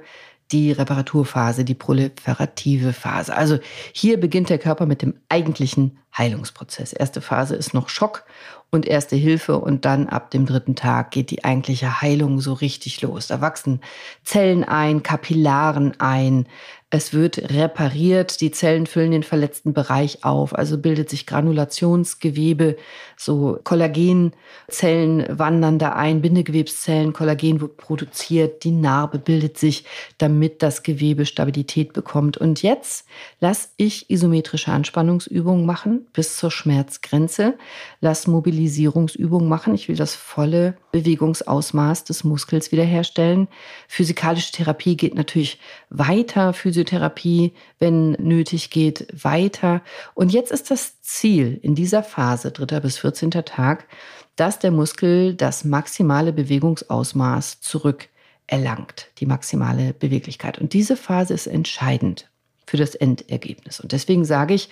die 0.51 0.71
Reparaturphase, 0.71 1.65
die 1.65 1.73
proliferative 1.73 2.93
Phase. 2.93 3.35
Also 3.35 3.57
hier 3.93 4.19
beginnt 4.19 4.49
der 4.49 4.59
Körper 4.59 4.85
mit 4.85 5.01
dem 5.01 5.15
eigentlichen 5.27 5.97
Heilungsprozess. 6.15 6.93
Erste 6.93 7.19
Phase 7.19 7.55
ist 7.55 7.73
noch 7.73 7.89
Schock 7.89 8.25
und 8.71 8.85
erste 8.85 9.15
Hilfe 9.15 9.59
und 9.59 9.85
dann 9.85 10.07
ab 10.07 10.31
dem 10.31 10.45
dritten 10.45 10.75
Tag 10.75 11.11
geht 11.11 11.31
die 11.31 11.43
eigentliche 11.43 12.01
Heilung 12.01 12.39
so 12.41 12.53
richtig 12.53 13.01
los. 13.01 13.27
Da 13.27 13.41
wachsen 13.41 13.81
Zellen 14.23 14.63
ein, 14.63 15.03
Kapillaren 15.03 15.99
ein, 15.99 16.47
es 16.91 17.13
wird 17.13 17.51
repariert, 17.51 18.41
die 18.41 18.51
Zellen 18.51 18.85
füllen 18.85 19.11
den 19.11 19.23
verletzten 19.23 19.73
Bereich 19.73 20.23
auf, 20.23 20.55
also 20.55 20.77
bildet 20.77 21.09
sich 21.09 21.25
Granulationsgewebe, 21.25 22.77
so 23.17 23.59
Kollagenzellen 23.63 25.25
wandern 25.27 25.79
da 25.79 25.93
ein, 25.93 26.21
Bindegewebszellen, 26.21 27.11
Kollagen 27.11 27.59
wird 27.59 27.77
produziert, 27.77 28.63
die 28.63 28.71
Narbe 28.71 29.17
bildet 29.17 29.57
sich, 29.57 29.85
damit 30.19 30.61
das 30.61 30.83
Gewebe 30.83 31.25
Stabilität 31.25 31.91
bekommt. 31.93 32.37
Und 32.37 32.61
jetzt 32.61 33.07
lasse 33.39 33.69
ich 33.77 34.09
isometrische 34.11 34.71
Anspannungsübungen 34.71 35.65
machen 35.65 36.05
bis 36.13 36.37
zur 36.37 36.51
Schmerzgrenze, 36.51 37.55
lass 37.99 38.27
Mobilisierungsübungen 38.27 39.49
machen. 39.49 39.73
Ich 39.73 39.89
will 39.89 39.95
das 39.95 40.13
volle 40.13 40.77
Bewegungsausmaß 40.91 42.03
des 42.03 42.23
Muskels 42.23 42.71
wiederherstellen. 42.71 43.47
Physikalische 43.87 44.51
Therapie 44.51 44.95
geht 44.95 45.15
natürlich 45.15 45.59
weiter. 45.89 46.53
Physiotherapie, 46.75 47.53
wenn 47.79 48.11
nötig 48.13 48.69
geht, 48.69 49.07
weiter. 49.23 49.81
Und 50.13 50.33
jetzt 50.33 50.51
ist 50.51 50.69
das 50.69 51.01
Ziel 51.01 51.57
in 51.61 51.73
dieser 51.73 52.03
Phase, 52.03 52.51
dritter 52.51 52.81
bis 52.81 52.97
14. 52.97 53.31
Tag, 53.31 53.87
dass 54.35 54.59
der 54.59 54.71
Muskel 54.71 55.33
das 55.33 55.63
maximale 55.63 56.33
Bewegungsausmaß 56.33 57.61
zurückerlangt, 57.61 59.07
die 59.19 59.25
maximale 59.25 59.93
Beweglichkeit. 59.93 60.59
Und 60.59 60.73
diese 60.73 60.97
Phase 60.97 61.33
ist 61.33 61.47
entscheidend 61.47 62.29
für 62.67 62.77
das 62.77 62.95
Endergebnis. 62.95 63.79
Und 63.79 63.93
deswegen 63.93 64.25
sage 64.25 64.53
ich, 64.53 64.69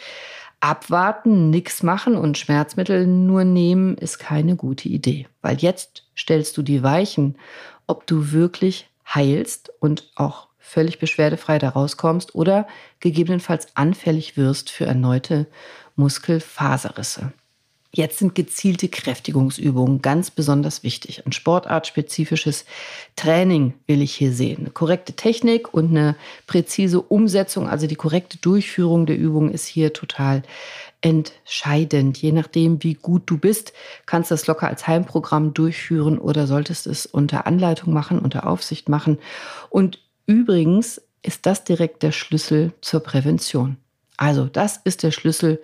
abwarten, 0.59 1.49
nichts 1.49 1.83
machen 1.83 2.15
und 2.15 2.37
Schmerzmittel 2.37 3.07
nur 3.07 3.45
nehmen, 3.45 3.97
ist 3.97 4.19
keine 4.19 4.57
gute 4.57 4.89
Idee. 4.89 5.27
Weil 5.41 5.57
jetzt 5.57 6.03
stellst 6.17 6.57
du 6.57 6.63
die 6.63 6.83
Weichen, 6.83 7.37
ob 7.87 8.05
du 8.07 8.31
wirklich 8.33 8.89
heilst 9.13 9.71
und 9.79 10.11
auch 10.15 10.47
völlig 10.63 10.97
beschwerdefrei 10.97 11.59
da 11.59 11.69
rauskommst 11.69 12.33
oder 12.33 12.67
gegebenenfalls 13.01 13.67
anfällig 13.75 14.37
wirst 14.37 14.71
für 14.71 14.85
erneute 14.85 15.45
Muskelfaserrisse. 15.97 17.33
Jetzt 17.95 18.17
sind 18.17 18.33
gezielte 18.33 18.87
Kräftigungsübungen 18.87 20.01
ganz 20.01 20.31
besonders 20.31 20.81
wichtig. 20.81 21.27
Ein 21.27 21.31
sportartspezifisches 21.31 22.65
Training 23.15 23.75
will 23.85 24.01
ich 24.01 24.15
hier 24.15 24.33
sehen. 24.33 24.61
Eine 24.61 24.71
korrekte 24.71 25.13
Technik 25.13 25.75
und 25.75 25.91
eine 25.91 26.15
präzise 26.47 27.01
Umsetzung, 27.01 27.69
also 27.69 27.85
die 27.85 27.95
korrekte 27.95 28.39
Durchführung 28.39 29.05
der 29.05 29.19
Übung 29.19 29.51
ist 29.51 29.67
hier 29.67 29.93
total 29.93 30.41
entscheidend. 31.01 32.17
Je 32.17 32.31
nachdem, 32.31 32.81
wie 32.81 32.95
gut 32.95 33.23
du 33.27 33.37
bist, 33.37 33.73
kannst 34.07 34.31
du 34.31 34.33
das 34.33 34.47
locker 34.47 34.67
als 34.69 34.87
Heimprogramm 34.87 35.53
durchführen 35.53 36.17
oder 36.17 36.47
solltest 36.47 36.87
es 36.87 37.05
unter 37.05 37.45
Anleitung 37.45 37.93
machen, 37.93 38.17
unter 38.17 38.47
Aufsicht 38.47 38.89
machen. 38.89 39.19
Und 39.69 39.99
Übrigens 40.25 41.01
ist 41.21 41.45
das 41.45 41.63
direkt 41.63 42.03
der 42.03 42.11
Schlüssel 42.11 42.73
zur 42.81 43.01
Prävention. 43.01 43.77
Also 44.17 44.45
das 44.45 44.77
ist 44.83 45.03
der 45.03 45.11
Schlüssel 45.11 45.61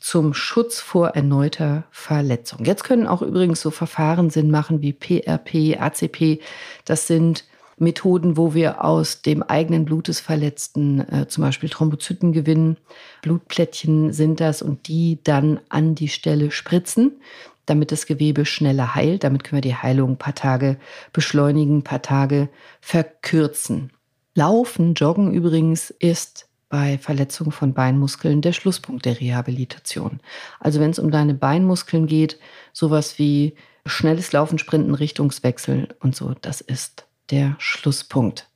zum 0.00 0.34
Schutz 0.34 0.80
vor 0.80 1.10
erneuter 1.10 1.84
Verletzung. 1.90 2.64
Jetzt 2.64 2.82
können 2.84 3.06
auch 3.06 3.22
übrigens 3.22 3.60
so 3.60 3.70
Verfahren 3.70 4.30
Sinn 4.30 4.50
machen 4.50 4.82
wie 4.82 4.92
PRP, 4.92 5.80
ACP. 5.80 6.40
Das 6.84 7.06
sind 7.06 7.44
Methoden, 7.78 8.36
wo 8.36 8.54
wir 8.54 8.84
aus 8.84 9.22
dem 9.22 9.42
eigenen 9.42 9.84
Blut 9.84 10.08
des 10.08 10.20
Verletzten 10.20 11.00
äh, 11.00 11.28
zum 11.28 11.42
Beispiel 11.42 11.68
Thrombozyten 11.68 12.32
gewinnen. 12.32 12.76
Blutplättchen 13.22 14.12
sind 14.12 14.40
das 14.40 14.62
und 14.62 14.88
die 14.88 15.20
dann 15.22 15.60
an 15.68 15.94
die 15.94 16.08
Stelle 16.08 16.50
spritzen, 16.50 17.20
damit 17.66 17.92
das 17.92 18.06
Gewebe 18.06 18.44
schneller 18.44 18.94
heilt. 18.94 19.24
Damit 19.24 19.44
können 19.44 19.62
wir 19.62 19.70
die 19.70 19.76
Heilung 19.76 20.12
ein 20.12 20.18
paar 20.18 20.34
Tage 20.34 20.78
beschleunigen, 21.12 21.78
ein 21.78 21.84
paar 21.84 22.02
Tage 22.02 22.48
verkürzen. 22.80 23.90
Laufen, 24.34 24.94
Joggen 24.94 25.32
übrigens 25.32 25.90
ist 25.90 26.48
bei 26.68 26.96
Verletzungen 26.96 27.52
von 27.52 27.74
Beinmuskeln 27.74 28.40
der 28.40 28.54
Schlusspunkt 28.54 29.04
der 29.04 29.20
Rehabilitation. 29.20 30.20
Also 30.58 30.80
wenn 30.80 30.90
es 30.90 30.98
um 30.98 31.10
deine 31.10 31.34
Beinmuskeln 31.34 32.06
geht, 32.06 32.38
sowas 32.72 33.18
wie 33.18 33.56
schnelles 33.84 34.32
Laufen, 34.32 34.58
Sprinten, 34.58 34.94
Richtungswechsel 34.94 35.94
und 36.00 36.16
so, 36.16 36.34
das 36.40 36.62
ist 36.62 37.06
der 37.30 37.56
Schlusspunkt 37.58 38.48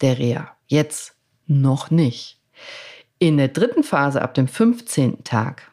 der 0.00 0.18
Reha. 0.18 0.56
Jetzt 0.68 1.16
noch 1.46 1.90
nicht. 1.90 2.40
In 3.18 3.38
der 3.38 3.48
dritten 3.48 3.82
Phase 3.82 4.22
ab 4.22 4.34
dem 4.34 4.46
15. 4.46 5.24
Tag, 5.24 5.72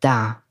da 0.00 0.42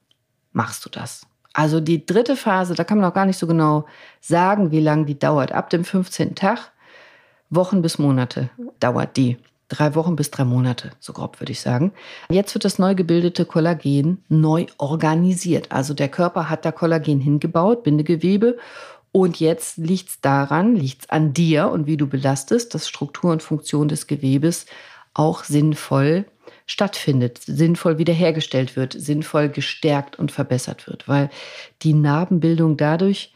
machst 0.54 0.86
du 0.86 0.90
das. 0.90 1.26
Also 1.52 1.82
die 1.82 2.06
dritte 2.06 2.38
Phase, 2.38 2.76
da 2.76 2.86
kann 2.86 3.00
man 3.00 3.10
auch 3.10 3.14
gar 3.14 3.26
nicht 3.26 3.40
so 3.40 3.48
genau 3.48 3.86
sagen, 4.22 4.72
wie 4.72 4.80
lange 4.80 5.06
die 5.06 5.20
dauert. 5.20 5.52
Ab 5.52 5.70
dem 5.70 5.84
15. 5.84 6.36
Tag 6.36 6.72
Wochen 7.50 7.82
bis 7.82 7.98
Monate 7.98 8.50
dauert 8.80 9.18
die. 9.18 9.38
Drei 9.70 9.94
Wochen 9.94 10.16
bis 10.16 10.32
drei 10.32 10.46
Monate, 10.46 10.92
so 11.00 11.14
grob 11.14 11.40
würde 11.40 11.52
ich 11.52 11.62
sagen. 11.62 11.92
Jetzt 12.32 12.56
wird 12.56 12.66
das 12.66 12.80
neu 12.80 12.96
gebildete 12.96 13.46
Kollagen 13.46 14.24
neu 14.28 14.66
organisiert. 14.80 15.72
Also 15.72 15.94
der 15.94 16.10
Körper 16.10 16.50
hat 16.50 16.66
da 16.66 16.72
Kollagen 16.72 17.20
hingebaut, 17.20 17.84
Bindegewebe. 17.84 18.58
Und 19.12 19.40
jetzt 19.40 19.78
liegt 19.78 20.10
es 20.10 20.22
daran, 20.22 20.76
liegt 20.76 21.04
es 21.04 21.10
an 21.10 21.34
dir 21.34 21.70
und 21.70 21.86
wie 21.86 21.98
du 21.98 22.08
belastest, 22.08 22.74
dass 22.74 22.88
Struktur 22.88 23.32
und 23.32 23.44
Funktion 23.44 23.88
des 23.88 24.08
Gewebes 24.08 24.66
auch 25.14 25.44
sinnvoll 25.44 26.26
stattfindet, 26.66 27.40
sinnvoll 27.44 27.98
wiederhergestellt 27.98 28.76
wird, 28.76 28.94
sinnvoll 28.94 29.50
gestärkt 29.50 30.18
und 30.18 30.32
verbessert 30.32 30.88
wird, 30.88 31.08
weil 31.08 31.30
die 31.82 31.94
Narbenbildung 31.94 32.78
dadurch 32.78 33.34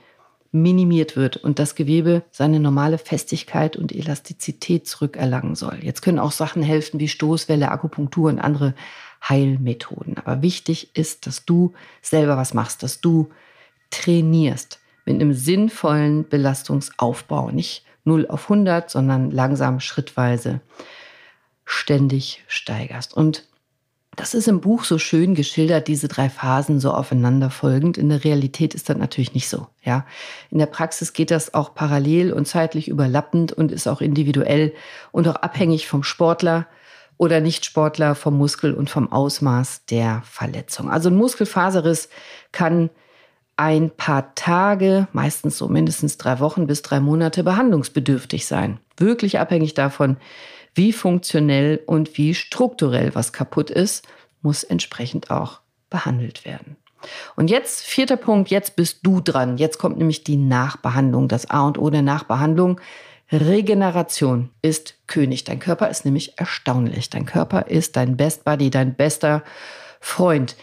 minimiert 0.53 1.15
wird 1.15 1.35
und 1.37 1.57
das 1.57 1.73
Gewebe 1.73 2.21
seine 2.31 2.59
normale 2.59 2.99
Festigkeit 2.99 3.75
und 3.75 3.91
Elastizität 3.91 4.87
zurückerlangen 4.87 5.55
soll. 5.55 5.79
Jetzt 5.81 6.03
können 6.03 6.19
auch 6.19 6.31
Sachen 6.31 6.61
helfen 6.61 6.99
wie 6.99 7.07
Stoßwelle, 7.07 7.71
Akupunktur 7.71 8.29
und 8.29 8.39
andere 8.39 8.75
Heilmethoden. 9.27 10.17
Aber 10.17 10.43
wichtig 10.43 10.95
ist, 10.95 11.25
dass 11.25 11.43
du 11.43 11.73
selber 12.03 12.37
was 12.37 12.53
machst, 12.53 12.83
dass 12.83 13.01
du 13.01 13.31
trainierst 13.89 14.79
mit 15.05 15.15
einem 15.15 15.33
sinnvollen 15.33 16.29
Belastungsaufbau. 16.29 17.49
Nicht 17.49 17.83
0 18.03 18.27
auf 18.27 18.43
100, 18.43 18.91
sondern 18.91 19.31
langsam, 19.31 19.79
schrittweise 19.79 20.61
ständig 21.65 22.43
steigerst. 22.47 23.15
Und 23.15 23.47
das 24.15 24.33
ist 24.33 24.47
im 24.47 24.61
Buch 24.61 24.83
so 24.83 24.97
schön 24.97 25.33
geschildert, 25.33 25.87
diese 25.87 26.07
drei 26.07 26.29
Phasen 26.29 26.79
so 26.79 26.91
aufeinander 26.91 27.49
folgend. 27.49 27.97
In 27.97 28.09
der 28.09 28.23
Realität 28.23 28.75
ist 28.75 28.89
das 28.89 28.97
natürlich 28.97 29.33
nicht 29.33 29.49
so. 29.49 29.67
Ja, 29.83 30.05
in 30.51 30.59
der 30.59 30.67
Praxis 30.67 31.13
geht 31.13 31.31
das 31.31 31.53
auch 31.53 31.73
parallel 31.73 32.31
und 32.31 32.47
zeitlich 32.47 32.87
überlappend 32.87 33.51
und 33.51 33.71
ist 33.71 33.87
auch 33.87 34.01
individuell 34.01 34.73
und 35.11 35.27
auch 35.27 35.37
abhängig 35.37 35.87
vom 35.87 36.03
Sportler 36.03 36.67
oder 37.17 37.41
Nichtsportler, 37.41 38.15
vom 38.15 38.37
Muskel 38.37 38.73
und 38.73 38.89
vom 38.89 39.11
Ausmaß 39.11 39.85
der 39.85 40.21
Verletzung. 40.25 40.89
Also 40.89 41.09
ein 41.09 41.15
Muskelfaserriss 41.15 42.09
kann 42.51 42.89
ein 43.55 43.91
paar 43.91 44.33
Tage, 44.35 45.07
meistens 45.13 45.57
so 45.57 45.67
mindestens 45.67 46.17
drei 46.17 46.39
Wochen 46.39 46.67
bis 46.67 46.81
drei 46.81 46.99
Monate 46.99 47.43
behandlungsbedürftig 47.43 48.45
sein. 48.45 48.79
Wirklich 48.97 49.39
abhängig 49.39 49.73
davon, 49.73 50.17
wie 50.75 50.93
funktionell 50.93 51.81
und 51.85 52.17
wie 52.17 52.33
strukturell 52.33 53.13
was 53.15 53.33
kaputt 53.33 53.69
ist, 53.69 54.07
muss 54.41 54.63
entsprechend 54.63 55.31
auch 55.31 55.61
behandelt 55.89 56.45
werden. 56.45 56.77
Und 57.35 57.49
jetzt, 57.49 57.81
vierter 57.81 58.17
Punkt, 58.17 58.49
jetzt 58.49 58.75
bist 58.75 58.99
du 59.03 59.19
dran. 59.19 59.57
Jetzt 59.57 59.77
kommt 59.77 59.97
nämlich 59.97 60.23
die 60.23 60.37
Nachbehandlung, 60.37 61.27
das 61.27 61.49
A 61.49 61.67
und 61.67 61.77
O 61.77 61.89
der 61.89 62.01
Nachbehandlung. 62.01 62.79
Regeneration 63.31 64.49
ist 64.61 64.95
König. 65.07 65.43
Dein 65.43 65.59
Körper 65.59 65.89
ist 65.89 66.05
nämlich 66.05 66.37
erstaunlich. 66.37 67.09
Dein 67.09 67.25
Körper 67.25 67.67
ist 67.67 67.95
dein 67.95 68.15
Best 68.15 68.43
Buddy, 68.45 68.69
dein 68.69 68.95
bester 68.95 69.43
Freund. 69.99 70.55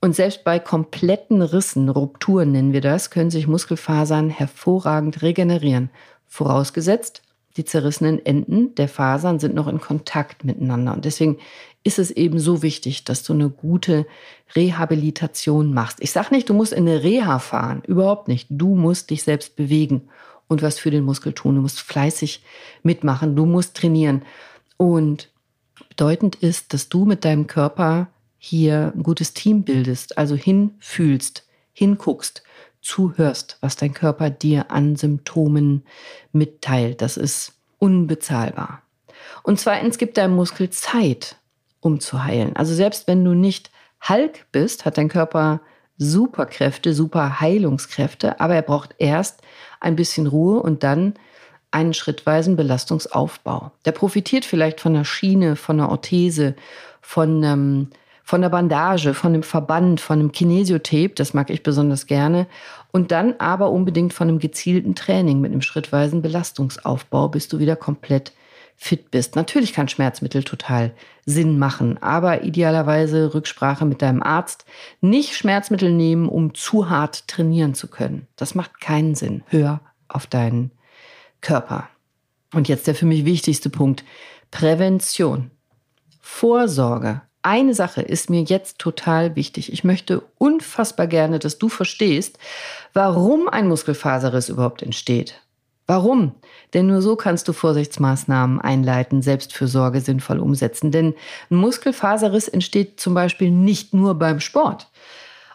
Und 0.00 0.14
selbst 0.14 0.44
bei 0.44 0.58
kompletten 0.58 1.42
Rissen, 1.42 1.88
Rupturen 1.88 2.52
nennen 2.52 2.72
wir 2.72 2.80
das, 2.80 3.10
können 3.10 3.30
sich 3.30 3.48
Muskelfasern 3.48 4.30
hervorragend 4.30 5.22
regenerieren. 5.22 5.90
Vorausgesetzt, 6.26 7.22
die 7.56 7.64
zerrissenen 7.64 8.24
Enden 8.24 8.74
der 8.76 8.88
Fasern 8.88 9.40
sind 9.40 9.54
noch 9.54 9.66
in 9.66 9.80
Kontakt 9.80 10.44
miteinander. 10.44 10.92
Und 10.92 11.04
deswegen 11.04 11.38
ist 11.82 11.98
es 11.98 12.10
eben 12.10 12.38
so 12.38 12.62
wichtig, 12.62 13.04
dass 13.04 13.22
du 13.22 13.32
eine 13.32 13.48
gute 13.50 14.06
Rehabilitation 14.54 15.72
machst. 15.72 15.98
Ich 16.00 16.12
sage 16.12 16.34
nicht, 16.34 16.48
du 16.48 16.54
musst 16.54 16.72
in 16.72 16.88
eine 16.88 17.02
Reha 17.02 17.38
fahren, 17.38 17.82
überhaupt 17.86 18.28
nicht. 18.28 18.46
Du 18.50 18.74
musst 18.74 19.10
dich 19.10 19.22
selbst 19.22 19.56
bewegen 19.56 20.08
und 20.48 20.62
was 20.62 20.78
für 20.78 20.90
den 20.90 21.04
Muskel 21.04 21.32
tun. 21.32 21.56
Du 21.56 21.62
musst 21.62 21.80
fleißig 21.80 22.42
mitmachen, 22.82 23.36
du 23.36 23.46
musst 23.46 23.76
trainieren. 23.76 24.22
Und 24.76 25.30
bedeutend 25.88 26.36
ist, 26.36 26.72
dass 26.72 26.88
du 26.88 27.04
mit 27.04 27.24
deinem 27.24 27.46
Körper 27.46 28.08
hier 28.38 28.92
ein 28.94 29.02
gutes 29.02 29.34
Team 29.34 29.64
bildest, 29.64 30.16
also 30.16 30.36
hinfühlst, 30.36 31.44
hinguckst, 31.72 32.42
zuhörst, 32.88 33.58
was 33.60 33.76
dein 33.76 33.92
Körper 33.92 34.30
dir 34.30 34.70
an 34.70 34.96
Symptomen 34.96 35.84
mitteilt. 36.32 37.02
Das 37.02 37.18
ist 37.18 37.52
unbezahlbar. 37.78 38.82
Und 39.42 39.60
zweitens 39.60 39.98
gibt 39.98 40.16
dein 40.16 40.34
Muskel 40.34 40.70
Zeit, 40.70 41.36
um 41.80 42.00
zu 42.00 42.24
heilen. 42.24 42.56
Also 42.56 42.74
selbst 42.74 43.06
wenn 43.06 43.24
du 43.24 43.34
nicht 43.34 43.70
Hulk 44.08 44.46
bist, 44.52 44.86
hat 44.86 44.96
dein 44.96 45.08
Körper 45.08 45.60
Superkräfte, 45.98 46.94
super 46.94 47.40
Heilungskräfte, 47.40 48.40
aber 48.40 48.54
er 48.54 48.62
braucht 48.62 48.94
erst 48.98 49.42
ein 49.80 49.96
bisschen 49.96 50.26
Ruhe 50.26 50.60
und 50.60 50.82
dann 50.82 51.14
einen 51.70 51.92
schrittweisen 51.92 52.56
Belastungsaufbau. 52.56 53.72
Der 53.84 53.92
profitiert 53.92 54.46
vielleicht 54.46 54.80
von 54.80 54.94
einer 54.94 55.04
Schiene, 55.04 55.56
von 55.56 55.78
einer 55.78 55.90
Orthese, 55.90 56.54
von 57.02 57.44
einem 57.44 57.90
von 58.28 58.42
der 58.42 58.50
Bandage, 58.50 59.14
von 59.14 59.32
dem 59.32 59.42
Verband, 59.42 60.02
von 60.02 60.18
dem 60.18 60.32
Kinesiotape, 60.32 61.14
das 61.14 61.32
mag 61.32 61.48
ich 61.48 61.62
besonders 61.62 62.04
gerne, 62.04 62.46
und 62.92 63.10
dann 63.10 63.34
aber 63.38 63.70
unbedingt 63.70 64.12
von 64.12 64.28
einem 64.28 64.38
gezielten 64.38 64.94
Training 64.94 65.40
mit 65.40 65.52
einem 65.52 65.62
schrittweisen 65.62 66.22
Belastungsaufbau, 66.22 67.28
bis 67.28 67.48
du 67.48 67.58
wieder 67.58 67.76
komplett 67.76 68.32
fit 68.76 69.10
bist. 69.10 69.34
Natürlich 69.34 69.72
kann 69.72 69.88
Schmerzmittel 69.88 70.44
total 70.44 70.94
Sinn 71.26 71.58
machen, 71.58 72.00
aber 72.00 72.44
idealerweise 72.44 73.34
Rücksprache 73.34 73.84
mit 73.84 74.02
deinem 74.02 74.22
Arzt. 74.22 74.64
Nicht 75.00 75.34
Schmerzmittel 75.34 75.92
nehmen, 75.92 76.28
um 76.28 76.54
zu 76.54 76.88
hart 76.88 77.26
trainieren 77.26 77.74
zu 77.74 77.88
können. 77.88 78.28
Das 78.36 78.54
macht 78.54 78.80
keinen 78.80 79.16
Sinn. 79.16 79.42
Hör 79.48 79.80
auf 80.06 80.28
deinen 80.28 80.70
Körper. 81.40 81.88
Und 82.54 82.68
jetzt 82.68 82.86
der 82.86 82.94
für 82.94 83.04
mich 83.04 83.24
wichtigste 83.24 83.68
Punkt. 83.68 84.04
Prävention. 84.50 85.50
Vorsorge 86.20 87.20
eine 87.42 87.74
Sache 87.74 88.02
ist 88.02 88.30
mir 88.30 88.42
jetzt 88.42 88.78
total 88.78 89.36
wichtig. 89.36 89.72
Ich 89.72 89.84
möchte 89.84 90.22
unfassbar 90.38 91.06
gerne, 91.06 91.38
dass 91.38 91.58
du 91.58 91.68
verstehst, 91.68 92.38
warum 92.92 93.48
ein 93.48 93.68
Muskelfaserriss 93.68 94.48
überhaupt 94.48 94.82
entsteht. 94.82 95.40
Warum? 95.86 96.34
Denn 96.74 96.86
nur 96.86 97.00
so 97.00 97.16
kannst 97.16 97.48
du 97.48 97.54
Vorsichtsmaßnahmen 97.54 98.60
einleiten, 98.60 99.22
Selbstfürsorge 99.22 100.02
sinnvoll 100.02 100.38
umsetzen. 100.38 100.90
Denn 100.90 101.14
ein 101.50 101.56
Muskelfaserriss 101.56 102.46
entsteht 102.48 103.00
zum 103.00 103.14
Beispiel 103.14 103.50
nicht 103.50 103.94
nur 103.94 104.14
beim 104.14 104.40
Sport, 104.40 104.90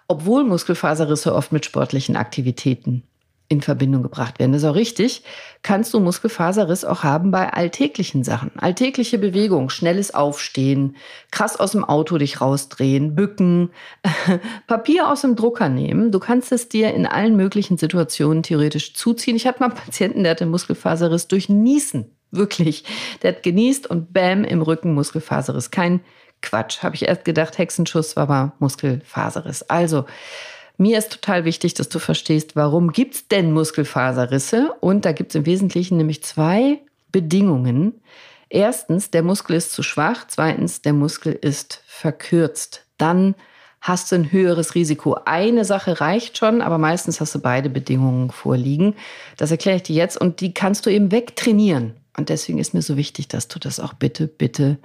obwohl 0.07 0.43
Muskelfaserrisse 0.43 1.35
oft 1.35 1.51
mit 1.51 1.65
sportlichen 1.65 2.15
Aktivitäten 2.15 3.03
in 3.53 3.61
Verbindung 3.61 4.03
gebracht 4.03 4.39
werden. 4.39 4.51
Das 4.51 4.63
ist 4.63 4.67
auch 4.67 4.75
richtig. 4.75 5.23
Kannst 5.61 5.93
du 5.93 5.99
Muskelfaserriss 5.99 6.83
auch 6.83 7.03
haben 7.03 7.31
bei 7.31 7.53
alltäglichen 7.53 8.23
Sachen. 8.23 8.51
Alltägliche 8.57 9.17
Bewegung, 9.17 9.69
schnelles 9.69 10.13
Aufstehen, 10.13 10.97
krass 11.31 11.57
aus 11.57 11.71
dem 11.71 11.85
Auto 11.85 12.17
dich 12.17 12.41
rausdrehen, 12.41 13.15
bücken, 13.15 13.69
Papier 14.67 15.09
aus 15.09 15.21
dem 15.21 15.35
Drucker 15.35 15.69
nehmen. 15.69 16.11
Du 16.11 16.19
kannst 16.19 16.51
es 16.51 16.67
dir 16.67 16.93
in 16.93 17.05
allen 17.05 17.35
möglichen 17.37 17.77
Situationen 17.77 18.43
theoretisch 18.43 18.93
zuziehen. 18.93 19.35
Ich 19.35 19.47
hatte 19.47 19.59
mal 19.61 19.67
einen 19.67 19.75
Patienten, 19.75 20.23
der 20.23 20.31
hatte 20.31 20.45
Muskelfaserriss 20.45 21.27
durch 21.27 21.47
Niesen. 21.47 22.11
Wirklich. 22.31 22.83
Der 23.21 23.33
hat 23.33 23.43
genießt 23.43 23.87
und 23.87 24.11
bam, 24.11 24.43
im 24.43 24.61
Rücken 24.63 24.93
Muskelfaserriss. 24.95 25.69
Kein 25.69 26.01
Quatsch. 26.41 26.81
Habe 26.81 26.95
ich 26.95 27.07
erst 27.07 27.25
gedacht, 27.25 27.57
Hexenschuss 27.57 28.15
war 28.15 28.23
aber 28.23 28.53
Muskelfaserriss. 28.59 29.63
Also, 29.69 30.05
mir 30.77 30.97
ist 30.97 31.11
total 31.11 31.45
wichtig, 31.45 31.73
dass 31.75 31.89
du 31.89 31.99
verstehst, 31.99 32.55
warum 32.55 32.91
gibt 32.91 33.15
es 33.15 33.27
denn 33.27 33.51
Muskelfaserrisse? 33.51 34.73
Und 34.79 35.05
da 35.05 35.11
gibt 35.11 35.31
es 35.31 35.35
im 35.35 35.45
Wesentlichen 35.45 35.97
nämlich 35.97 36.23
zwei 36.23 36.79
Bedingungen. 37.11 38.01
Erstens, 38.49 39.11
der 39.11 39.23
Muskel 39.23 39.55
ist 39.55 39.71
zu 39.71 39.83
schwach. 39.83 40.25
Zweitens, 40.27 40.81
der 40.81 40.93
Muskel 40.93 41.33
ist 41.33 41.81
verkürzt. 41.85 42.85
Dann 42.97 43.35
hast 43.81 44.11
du 44.11 44.15
ein 44.15 44.31
höheres 44.31 44.75
Risiko. 44.75 45.17
Eine 45.25 45.65
Sache 45.65 45.99
reicht 45.99 46.37
schon, 46.37 46.61
aber 46.61 46.77
meistens 46.77 47.19
hast 47.19 47.35
du 47.35 47.39
beide 47.39 47.69
Bedingungen 47.69 48.31
vorliegen. 48.31 48.95
Das 49.37 49.51
erkläre 49.51 49.77
ich 49.77 49.83
dir 49.83 49.95
jetzt 49.95 50.19
und 50.19 50.39
die 50.39 50.53
kannst 50.53 50.85
du 50.85 50.89
eben 50.89 51.11
wegtrainieren. 51.11 51.95
Und 52.15 52.29
deswegen 52.29 52.59
ist 52.59 52.73
mir 52.73 52.81
so 52.81 52.95
wichtig, 52.95 53.27
dass 53.27 53.47
du 53.47 53.59
das 53.59 53.79
auch 53.79 53.93
bitte, 53.93 54.27
bitte 54.27 54.77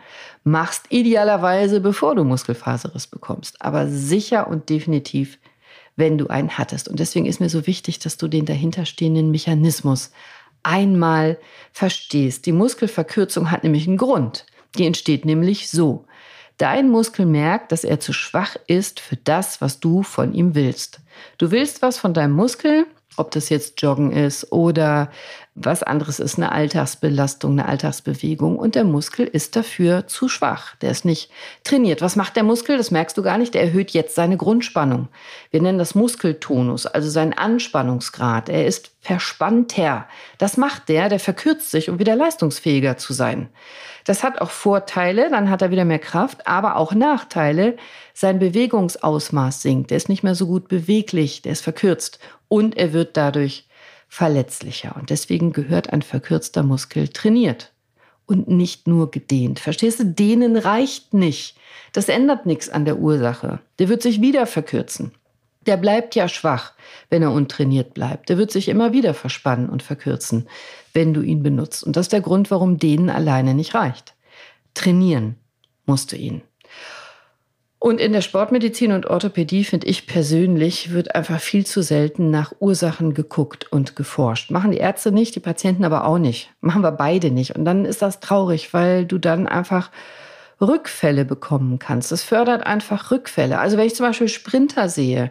machst. 0.44 0.87
Idealerweise, 0.88 1.81
bevor 1.81 2.14
du 2.14 2.24
Muskelfaserriss 2.24 3.07
bekommst. 3.07 3.61
Aber 3.61 3.87
sicher 3.87 4.48
und 4.48 4.68
definitiv 4.70 5.38
wenn 5.98 6.16
du 6.16 6.28
einen 6.28 6.56
hattest. 6.56 6.88
Und 6.88 7.00
deswegen 7.00 7.26
ist 7.26 7.40
mir 7.40 7.50
so 7.50 7.66
wichtig, 7.66 7.98
dass 7.98 8.16
du 8.16 8.28
den 8.28 8.46
dahinterstehenden 8.46 9.32
Mechanismus 9.32 10.12
einmal 10.62 11.38
verstehst. 11.72 12.46
Die 12.46 12.52
Muskelverkürzung 12.52 13.50
hat 13.50 13.64
nämlich 13.64 13.88
einen 13.88 13.96
Grund. 13.96 14.46
Die 14.76 14.87
entsteht 14.87 15.24
nämlich 15.24 15.68
so. 15.68 16.04
Dein 16.56 16.88
Muskel 16.88 17.26
merkt, 17.26 17.72
dass 17.72 17.82
er 17.82 17.98
zu 17.98 18.12
schwach 18.12 18.56
ist 18.68 19.00
für 19.00 19.16
das, 19.16 19.61
was 19.61 19.80
du 19.80 20.04
von 20.04 20.34
ihm 20.34 20.54
willst. 20.54 21.00
Du 21.37 21.50
willst 21.50 21.82
was 21.82 21.98
von 21.98 22.14
deinem 22.14 22.32
Muskel, 22.32 22.87
ob 23.18 23.31
das 23.31 23.48
jetzt 23.48 23.81
Joggen 23.83 24.12
ist 24.12 24.52
oder 24.52 25.11
was 25.64 25.83
anderes 25.83 26.20
ist, 26.20 26.37
eine 26.37 26.52
Alltagsbelastung, 26.52 27.52
eine 27.52 27.66
Alltagsbewegung 27.66 28.57
und 28.59 28.74
der 28.74 28.85
Muskel 28.85 29.26
ist 29.26 29.57
dafür 29.57 30.07
zu 30.07 30.28
schwach. 30.28 30.76
Der 30.76 30.90
ist 30.90 31.04
nicht 31.04 31.31
trainiert. 31.64 32.00
Was 32.00 32.16
macht 32.16 32.37
der 32.37 32.44
Muskel? 32.44 32.76
Das 32.76 32.90
merkst 32.90 33.16
du 33.18 33.22
gar 33.22 33.38
nicht. 33.38 33.54
Der 33.54 33.62
erhöht 33.62 33.90
jetzt 33.90 34.14
seine 34.14 34.37
Grundspannung. 34.37 35.09
Wir 35.50 35.61
nennen 35.61 35.78
das 35.78 35.94
Muskeltonus, 35.94 36.87
also 36.87 37.11
seinen 37.11 37.33
Anspannungsgrad. 37.33 38.48
Er 38.48 38.66
ist 38.66 38.92
verspannter. 39.00 40.07
Das 40.38 40.57
macht 40.57 40.88
der, 40.88 41.09
der 41.09 41.18
verkürzt 41.18 41.70
sich, 41.70 41.90
um 41.90 41.98
wieder 41.98 42.14
leistungsfähiger 42.14 42.96
zu 42.96 43.12
sein. 43.12 43.48
Das 44.04 44.22
hat 44.22 44.40
auch 44.40 44.50
Vorteile, 44.50 45.28
dann 45.28 45.50
hat 45.50 45.61
er 45.61 45.70
wieder 45.70 45.85
mehr 45.85 45.98
Kraft, 45.98 46.46
aber 46.46 46.76
auch 46.76 46.94
Nachteile. 46.94 47.76
Sein 48.14 48.38
Bewegungsausmaß 48.38 49.62
sinkt. 49.62 49.90
Der 49.90 49.96
ist 49.96 50.09
nicht 50.09 50.22
mehr 50.22 50.35
so 50.35 50.46
gut 50.46 50.68
beweglich, 50.68 51.42
der 51.42 51.52
ist 51.52 51.62
verkürzt 51.62 52.18
und 52.48 52.76
er 52.76 52.92
wird 52.92 53.16
dadurch 53.16 53.66
verletzlicher. 54.08 54.96
Und 54.96 55.11
deswegen 55.11 55.52
gehört 55.52 55.92
ein 55.92 56.02
verkürzter 56.02 56.62
Muskel 56.62 57.08
trainiert. 57.08 57.72
und 58.28 58.46
nicht 58.46 58.87
nur 58.87 59.11
gedehnt. 59.11 59.58
Verstehst 59.58 60.00
du? 60.00 60.04
Dehnen 60.04 60.58
reicht 60.58 61.14
nicht. 61.14 61.56
Das 61.94 62.11
ändert 62.11 62.44
nichts 62.44 62.68
an 62.68 62.84
der 62.84 62.98
Ursache. 62.98 63.61
Der 63.78 63.88
wird 63.88 64.02
sich 64.02 64.20
wieder 64.20 64.46
verkürzen. 64.46 65.12
Der 65.66 65.78
bleibt 65.78 66.14
ja 66.14 66.28
schwach, 66.28 66.74
wenn 67.08 67.22
er 67.22 67.32
untrainiert 67.32 67.94
bleibt. 67.94 68.28
Der 68.28 68.37
wird 68.37 68.50
sich 68.50 68.68
immer 68.68 68.92
wieder 68.92 69.14
verspannen 69.14 69.68
und 69.68 69.82
verkürzen, 69.82 70.46
wenn 70.92 71.14
du 71.14 71.22
ihn 71.22 71.42
benutzt. 71.42 71.82
Und 71.82 71.96
das 71.96 72.06
ist 72.06 72.12
der 72.12 72.20
Grund, 72.20 72.50
warum 72.50 72.78
denen 72.78 73.08
alleine 73.11 73.54
nicht 73.54 73.74
reicht. 73.74 74.14
Trainieren 74.74 75.37
musst 75.87 76.12
du 76.12 76.16
ihn. 76.16 76.42
Und 77.80 78.00
in 78.00 78.12
der 78.12 78.22
Sportmedizin 78.22 78.90
und 78.90 79.06
Orthopädie, 79.06 79.62
finde 79.62 79.86
ich 79.86 80.08
persönlich, 80.08 80.92
wird 80.92 81.14
einfach 81.14 81.40
viel 81.40 81.64
zu 81.64 81.80
selten 81.80 82.30
nach 82.30 82.52
Ursachen 82.58 83.14
geguckt 83.14 83.70
und 83.70 83.94
geforscht. 83.94 84.50
Machen 84.50 84.72
die 84.72 84.78
Ärzte 84.78 85.12
nicht, 85.12 85.36
die 85.36 85.40
Patienten 85.40 85.84
aber 85.84 86.04
auch 86.04 86.18
nicht. 86.18 86.50
Machen 86.60 86.82
wir 86.82 86.90
beide 86.90 87.30
nicht. 87.30 87.54
Und 87.54 87.64
dann 87.64 87.84
ist 87.84 88.02
das 88.02 88.18
traurig, 88.18 88.74
weil 88.74 89.04
du 89.06 89.18
dann 89.18 89.46
einfach 89.46 89.90
Rückfälle 90.60 91.24
bekommen 91.24 91.78
kannst. 91.78 92.10
Das 92.10 92.24
fördert 92.24 92.66
einfach 92.66 93.12
Rückfälle. 93.12 93.60
Also 93.60 93.76
wenn 93.76 93.86
ich 93.86 93.94
zum 93.94 94.06
Beispiel 94.06 94.28
Sprinter 94.28 94.88
sehe 94.88 95.30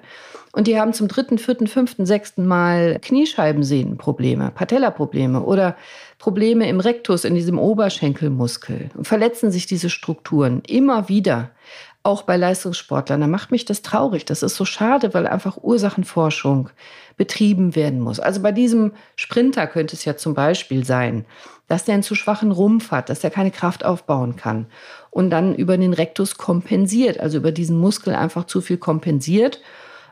und 0.53 0.67
die 0.67 0.79
haben 0.79 0.93
zum 0.93 1.09
dritten, 1.09 1.37
vierten, 1.37 1.67
fünften, 1.67 2.05
sechsten 2.05 2.45
Mal 2.45 2.97
Kniescheibensehnenprobleme, 3.01 4.51
Patellaprobleme 4.55 5.41
oder 5.41 5.75
Probleme 6.17 6.69
im 6.69 6.79
Rektus, 6.79 7.25
in 7.25 7.35
diesem 7.35 7.59
Oberschenkelmuskel 7.59 8.89
verletzen 9.01 9.51
sich 9.51 9.65
diese 9.65 9.89
Strukturen 9.89 10.61
immer 10.65 11.09
wieder, 11.09 11.51
auch 12.07 12.23
bei 12.23 12.37
Leistungssportlern, 12.37 13.21
dann 13.21 13.29
macht 13.29 13.51
mich 13.51 13.65
das 13.65 13.81
traurig. 13.81 14.25
Das 14.25 14.41
ist 14.41 14.55
so 14.55 14.65
schade, 14.65 15.13
weil 15.13 15.27
einfach 15.27 15.57
Ursachenforschung 15.61 16.69
betrieben 17.17 17.75
werden 17.75 17.99
muss. 17.99 18.19
Also 18.19 18.41
bei 18.41 18.51
diesem 18.51 18.93
Sprinter 19.15 19.67
könnte 19.67 19.95
es 19.95 20.05
ja 20.05 20.15
zum 20.15 20.33
Beispiel 20.33 20.85
sein, 20.85 21.25
dass 21.67 21.83
der 21.83 21.95
einen 21.95 22.03
zu 22.03 22.15
schwachen 22.15 22.51
Rumpf 22.51 22.91
hat, 22.91 23.09
dass 23.09 23.23
er 23.23 23.29
keine 23.29 23.51
Kraft 23.51 23.83
aufbauen 23.83 24.37
kann 24.37 24.67
und 25.11 25.29
dann 25.29 25.53
über 25.53 25.77
den 25.77 25.93
Rektus 25.93 26.37
kompensiert, 26.37 27.19
also 27.19 27.37
über 27.37 27.51
diesen 27.51 27.77
Muskel 27.77 28.15
einfach 28.15 28.45
zu 28.45 28.61
viel 28.61 28.77
kompensiert. 28.77 29.61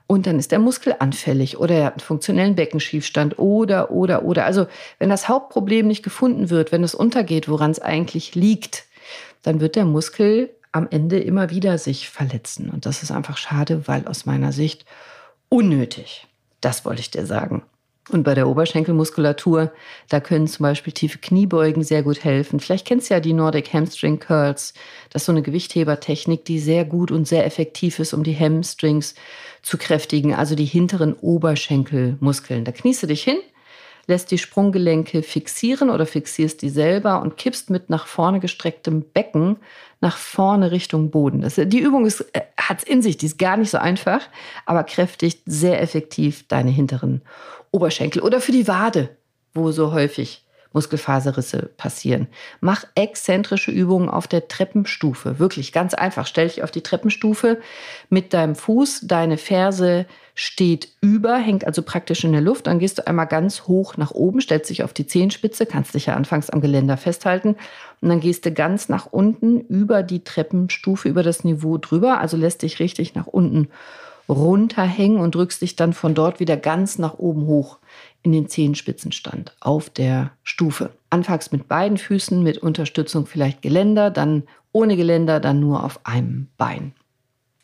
Und 0.07 0.27
dann 0.27 0.37
ist 0.37 0.51
der 0.51 0.59
Muskel 0.59 0.95
anfällig 0.99 1.57
oder 1.57 1.75
er 1.75 1.85
hat 1.85 1.93
einen 1.93 1.99
funktionellen 2.01 2.55
Beckenschiefstand 2.55 3.39
oder, 3.39 3.89
oder, 3.89 4.23
oder. 4.23 4.45
Also 4.45 4.67
wenn 4.99 5.09
das 5.09 5.27
Hauptproblem 5.27 5.87
nicht 5.87 6.03
gefunden 6.03 6.51
wird, 6.51 6.71
wenn 6.71 6.83
es 6.83 6.93
untergeht, 6.93 7.49
woran 7.49 7.71
es 7.71 7.79
eigentlich 7.79 8.35
liegt, 8.35 8.83
dann 9.41 9.61
wird 9.61 9.75
der 9.75 9.85
Muskel 9.85 10.54
am 10.75 10.87
Ende 10.91 11.19
immer 11.19 11.49
wieder 11.49 11.77
sich 11.77 12.09
verletzen. 12.09 12.69
Und 12.69 12.85
das 12.85 13.01
ist 13.01 13.09
einfach 13.09 13.37
schade, 13.37 13.87
weil 13.87 14.05
aus 14.07 14.25
meiner 14.25 14.51
Sicht 14.51 14.83
unnötig. 15.47 16.27
Das 16.59 16.83
wollte 16.83 16.99
ich 16.99 17.11
dir 17.11 17.25
sagen. 17.25 17.63
Und 18.11 18.23
bei 18.23 18.35
der 18.35 18.47
Oberschenkelmuskulatur, 18.49 19.71
da 20.09 20.19
können 20.19 20.47
zum 20.47 20.63
Beispiel 20.63 20.91
tiefe 20.91 21.17
Kniebeugen 21.17 21.81
sehr 21.81 22.03
gut 22.03 22.25
helfen. 22.25 22.59
Vielleicht 22.59 22.85
kennst 22.85 23.09
du 23.09 23.13
ja 23.13 23.19
die 23.21 23.31
Nordic 23.31 23.73
Hamstring 23.73 24.19
Curls. 24.19 24.73
Das 25.09 25.21
ist 25.21 25.25
so 25.27 25.31
eine 25.31 25.41
Gewichthebertechnik, 25.41 26.43
die 26.43 26.59
sehr 26.59 26.83
gut 26.83 27.09
und 27.09 27.25
sehr 27.25 27.45
effektiv 27.45 27.97
ist, 27.97 28.13
um 28.13 28.23
die 28.23 28.37
Hamstrings 28.37 29.15
zu 29.61 29.77
kräftigen, 29.77 30.35
also 30.35 30.55
die 30.55 30.65
hinteren 30.65 31.13
Oberschenkelmuskeln. 31.13 32.65
Da 32.65 32.73
kniest 32.73 33.01
du 33.01 33.07
dich 33.07 33.23
hin, 33.23 33.39
lässt 34.07 34.31
die 34.31 34.37
Sprunggelenke 34.37 35.23
fixieren 35.23 35.89
oder 35.89 36.05
fixierst 36.05 36.61
die 36.61 36.69
selber 36.69 37.21
und 37.21 37.37
kippst 37.37 37.69
mit 37.69 37.89
nach 37.89 38.07
vorne 38.07 38.39
gestrecktem 38.39 39.03
Becken 39.13 39.57
nach 40.01 40.17
vorne 40.17 40.71
Richtung 40.71 41.09
Boden. 41.09 41.41
Das, 41.41 41.55
die 41.55 41.79
Übung 41.79 42.05
äh, 42.05 42.41
hat 42.57 42.79
es 42.79 42.83
in 42.83 43.01
sich, 43.01 43.17
die 43.17 43.25
ist 43.25 43.39
gar 43.39 43.57
nicht 43.57 43.71
so 43.71 43.77
einfach, 43.77 44.21
aber 44.65 44.83
kräftigt 44.83 45.41
sehr 45.45 45.81
effektiv 45.81 46.47
deine 46.47 46.71
hinteren 46.71 47.21
Oberschenkel 47.71 48.21
oder 48.21 48.39
für 48.39 48.51
die 48.51 48.67
Wade, 48.67 49.09
wo 49.53 49.71
so 49.71 49.91
häufig 49.91 50.44
Muskelfaserrisse 50.75 51.69
passieren. 51.77 52.27
Mach 52.59 52.83
exzentrische 52.93 53.71
Übungen 53.71 54.09
auf 54.09 54.27
der 54.27 54.47
Treppenstufe. 54.47 55.39
Wirklich 55.39 55.71
ganz 55.71 55.93
einfach. 55.93 56.27
Stell 56.27 56.47
dich 56.47 56.61
auf 56.63 56.69
die 56.69 56.81
Treppenstufe 56.81 57.59
mit 58.09 58.33
deinem 58.33 58.55
Fuß. 58.55 59.01
Deine 59.03 59.37
Ferse 59.37 60.05
steht 60.35 60.89
über, 60.99 61.37
hängt 61.37 61.65
also 61.65 61.81
praktisch 61.81 62.25
in 62.25 62.33
der 62.33 62.41
Luft. 62.41 62.67
Dann 62.67 62.79
gehst 62.79 62.97
du 62.97 63.07
einmal 63.07 63.25
ganz 63.25 63.63
hoch 63.63 63.95
nach 63.95 64.11
oben, 64.11 64.41
stellst 64.41 64.69
dich 64.69 64.83
auf 64.83 64.91
die 64.91 65.07
Zehenspitze, 65.07 65.65
kannst 65.65 65.95
dich 65.95 66.07
ja 66.07 66.15
anfangs 66.15 66.49
am 66.49 66.59
Geländer 66.59 66.97
festhalten. 66.97 67.55
Und 68.01 68.09
dann 68.09 68.19
gehst 68.19 68.45
du 68.45 68.51
ganz 68.51 68.89
nach 68.89 69.07
unten 69.07 69.61
über 69.61 70.03
die 70.03 70.25
Treppenstufe, 70.25 71.07
über 71.07 71.23
das 71.23 71.45
Niveau 71.45 71.77
drüber. 71.77 72.19
Also 72.19 72.35
lässt 72.35 72.61
dich 72.61 72.79
richtig 72.79 73.15
nach 73.15 73.27
unten 73.27 73.69
runterhängen 74.27 75.19
und 75.19 75.35
drückst 75.35 75.61
dich 75.61 75.75
dann 75.75 75.93
von 75.93 76.15
dort 76.15 76.39
wieder 76.39 76.57
ganz 76.57 76.97
nach 76.97 77.15
oben 77.19 77.45
hoch 77.45 77.79
in 78.23 78.31
den 78.31 78.49
Zehenspitzenstand 78.49 79.55
auf 79.59 79.89
der 79.89 80.31
Stufe. 80.43 80.91
Anfangs 81.09 81.51
mit 81.51 81.67
beiden 81.67 81.97
Füßen, 81.97 82.41
mit 82.41 82.57
Unterstützung 82.57 83.27
vielleicht 83.27 83.61
Geländer, 83.61 84.09
dann 84.09 84.43
ohne 84.71 84.97
Geländer, 84.97 85.39
dann 85.39 85.59
nur 85.59 85.83
auf 85.83 85.99
einem 86.05 86.47
Bein. 86.57 86.93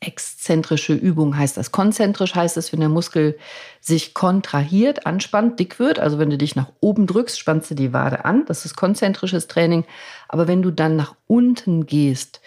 Exzentrische 0.04 0.94
Übung 0.94 1.38
heißt 1.38 1.58
das. 1.58 1.72
Konzentrisch 1.72 2.34
heißt 2.34 2.58
es, 2.58 2.74
wenn 2.74 2.80
der 2.80 2.90
Muskel 2.90 3.38
sich 3.82 4.16
kontrahiert, 4.16 5.06
anspannt, 5.06 5.60
dick 5.60 5.78
wird. 5.78 6.00
Also 6.00 6.18
wenn 6.18 6.32
du 6.32 6.40
dich 6.40 6.56
nach 6.56 6.72
oben 6.80 7.06
drückst, 7.06 7.38
spannst 7.38 7.70
du 7.70 7.76
die 7.76 7.94
Wade 7.94 8.26
an. 8.26 8.46
Das 8.46 8.66
ist 8.66 8.76
konzentrisches 8.76 9.48
Training. 9.48 9.86
Aber 10.28 10.48
wenn 10.48 10.64
du 10.64 10.72
dann 10.72 10.96
nach 10.96 11.16
unten 11.28 11.86
gehst, 11.86 12.42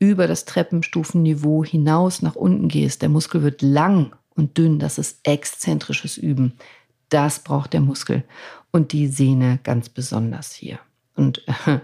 über 0.00 0.26
das 0.26 0.46
Treppenstufenniveau 0.46 1.62
hinaus 1.64 2.22
nach 2.22 2.34
unten 2.34 2.66
gehst, 2.66 3.02
der 3.02 3.10
Muskel 3.10 3.42
wird 3.42 3.62
lang 3.62 4.16
und 4.34 4.58
dünn. 4.58 4.80
Das 4.80 4.98
ist 4.98 5.20
exzentrisches 5.22 6.16
Üben. 6.16 6.54
Das 7.10 7.40
braucht 7.40 7.74
der 7.74 7.80
Muskel 7.80 8.24
und 8.72 8.92
die 8.92 9.06
Sehne 9.06 9.60
ganz 9.62 9.88
besonders 9.88 10.52
hier. 10.52 10.80
Und 11.14 11.46
äh, 11.66 11.78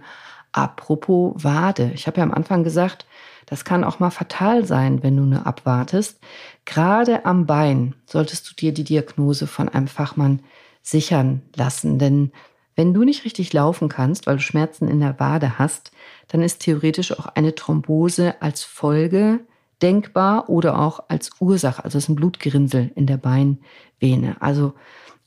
apropos 0.53 1.45
Wade, 1.45 1.93
ich 1.95 2.07
habe 2.07 2.19
ja 2.19 2.25
am 2.25 2.33
Anfang 2.33 2.65
gesagt, 2.65 3.07
das 3.45 3.65
kann 3.65 3.85
auch 3.85 4.01
mal 4.01 4.11
fatal 4.11 4.65
sein, 4.65 5.03
wenn 5.03 5.17
du 5.17 5.23
nur 5.23 5.47
abwartest. 5.47 6.19
Gerade 6.65 7.27
am 7.27 7.47
Bein 7.47 7.95
solltest 8.07 8.51
du 8.51 8.55
dir 8.55 8.73
die 8.73 8.83
Diagnose 8.83 9.47
von 9.47 9.69
einem 9.69 9.89
Fachmann 9.89 10.41
sichern 10.83 11.43
lassen, 11.55 11.99
denn 11.99 12.33
wenn 12.77 12.95
du 12.95 13.05
nicht 13.05 13.25
richtig 13.25 13.53
laufen 13.53 13.89
kannst, 13.89 14.27
weil 14.27 14.37
du 14.37 14.43
Schmerzen 14.43 14.89
in 14.89 15.01
der 15.01 15.19
Wade 15.19 15.59
hast, 15.59 15.91
dann 16.29 16.43
ist 16.43 16.61
theoretisch 16.61 17.19
auch 17.19 17.27
eine 17.27 17.55
Thrombose 17.55 18.41
als 18.41 18.63
Folge 18.63 19.41
denkbar 19.83 20.49
oder 20.49 20.79
auch 20.79 21.01
als 21.09 21.31
Ursache. 21.41 21.85
Also 21.85 21.99
es 21.99 22.05
ist 22.05 22.11
ein 22.11 22.17
Blutgerinnsel 22.17 22.93
in 22.95 23.07
der 23.07 23.17
Beinvene. 23.17 24.37
Also 24.41 24.75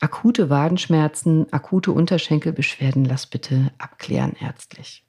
Akute 0.02 0.50
Wadenschmerzen, 0.50 1.52
akute 1.52 1.92
Unterschenkelbeschwerden, 1.92 3.04
lass 3.04 3.26
bitte 3.26 3.72
abklären 3.80 4.34
ärztlich. 4.40 5.04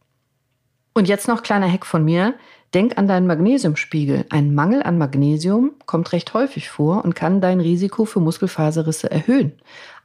Und 0.94 1.06
jetzt 1.06 1.28
noch 1.28 1.44
kleiner 1.44 1.70
Hack 1.70 1.86
von 1.86 2.04
mir. 2.04 2.34
Denk 2.74 2.98
an 2.98 3.06
deinen 3.06 3.28
Magnesiumspiegel. 3.28 4.26
Ein 4.30 4.52
Mangel 4.54 4.82
an 4.82 4.98
Magnesium 4.98 5.72
kommt 5.86 6.12
recht 6.12 6.34
häufig 6.34 6.68
vor 6.68 7.04
und 7.04 7.14
kann 7.14 7.40
dein 7.40 7.60
Risiko 7.60 8.04
für 8.04 8.18
Muskelfaserrisse 8.18 9.08
erhöhen. 9.10 9.52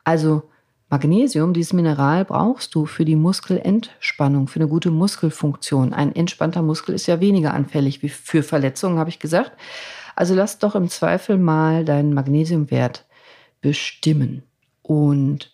Also 0.04 0.44
Magnesium, 0.90 1.54
dieses 1.54 1.74
Mineral, 1.74 2.26
brauchst 2.26 2.76
du 2.76 2.86
für 2.86 3.06
die 3.06 3.16
Muskelentspannung, 3.16 4.48
für 4.48 4.60
eine 4.60 4.70
gute 4.70 4.92
Muskelfunktion. 4.92 5.94
Ein 5.94 6.16
entspannter 6.16 6.62
Muskel 6.62 6.94
ist 6.94 7.08
ja 7.08 7.20
weniger 7.20 7.54
anfällig 7.54 8.04
wie 8.04 8.10
für 8.10 8.44
Verletzungen, 8.44 9.00
habe 9.00 9.10
ich 9.10 9.20
gesagt. 9.20 9.52
Also 10.16 10.36
lass 10.36 10.60
doch 10.60 10.76
im 10.76 10.88
Zweifel 10.88 11.38
mal 11.38 11.86
deinen 11.86 12.14
Magnesiumwert 12.14 13.06
bestimmen 13.62 14.44
und 14.84 15.52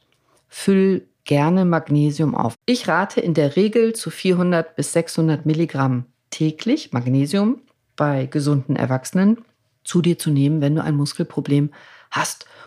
füll 0.50 1.08
gerne 1.24 1.64
Magnesium 1.64 2.36
auf. 2.36 2.56
Ich 2.66 2.90
rate 2.90 3.22
in 3.22 3.34
der 3.34 3.56
Regel 3.56 3.94
zu 3.94 4.10
400 4.10 4.76
bis 4.76 4.92
600 4.92 5.46
Milligramm 5.46 6.06
täglich 6.30 6.92
Magnesium 6.92 7.62
bei 7.96 8.26
gesunden 8.26 8.76
Erwachsenen 8.76 9.38
zu 9.84 10.02
dir 10.02 10.18
zu 10.18 10.30
nehmen, 10.30 10.62
wenn 10.62 10.76
du 10.76 10.84
ein 10.84 10.96
Muskelproblem 10.96 11.70
hast, 11.72 12.01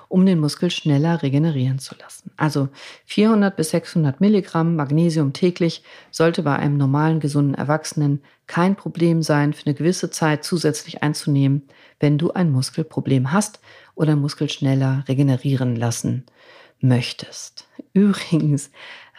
um 0.09 0.25
den 0.25 0.39
Muskel 0.39 0.71
schneller 0.71 1.23
regenerieren 1.23 1.81
zu 1.81 1.97
lassen. 1.97 2.31
Also 2.37 2.69
400 3.07 3.57
bis 3.57 3.71
600 3.71 4.21
Milligramm 4.21 4.77
Magnesium 4.77 5.33
täglich 5.33 5.83
sollte 6.13 6.45
bei 6.45 6.57
einem 6.57 6.77
normalen, 6.77 7.19
gesunden 7.19 7.55
Erwachsenen 7.55 8.23
kein 8.47 8.77
Problem 8.77 9.23
sein, 9.23 9.53
für 9.53 9.67
eine 9.67 9.75
gewisse 9.75 10.11
Zeit 10.11 10.45
zusätzlich 10.45 11.03
einzunehmen, 11.03 11.63
wenn 11.99 12.17
du 12.17 12.31
ein 12.33 12.53
Muskelproblem 12.53 13.33
hast 13.33 13.59
oder 13.97 14.15
Muskel 14.15 14.49
schneller 14.49 15.05
regenerieren 15.09 15.75
lassen 15.75 16.27
möchtest. 16.81 17.67
Übrigens, 17.93 18.71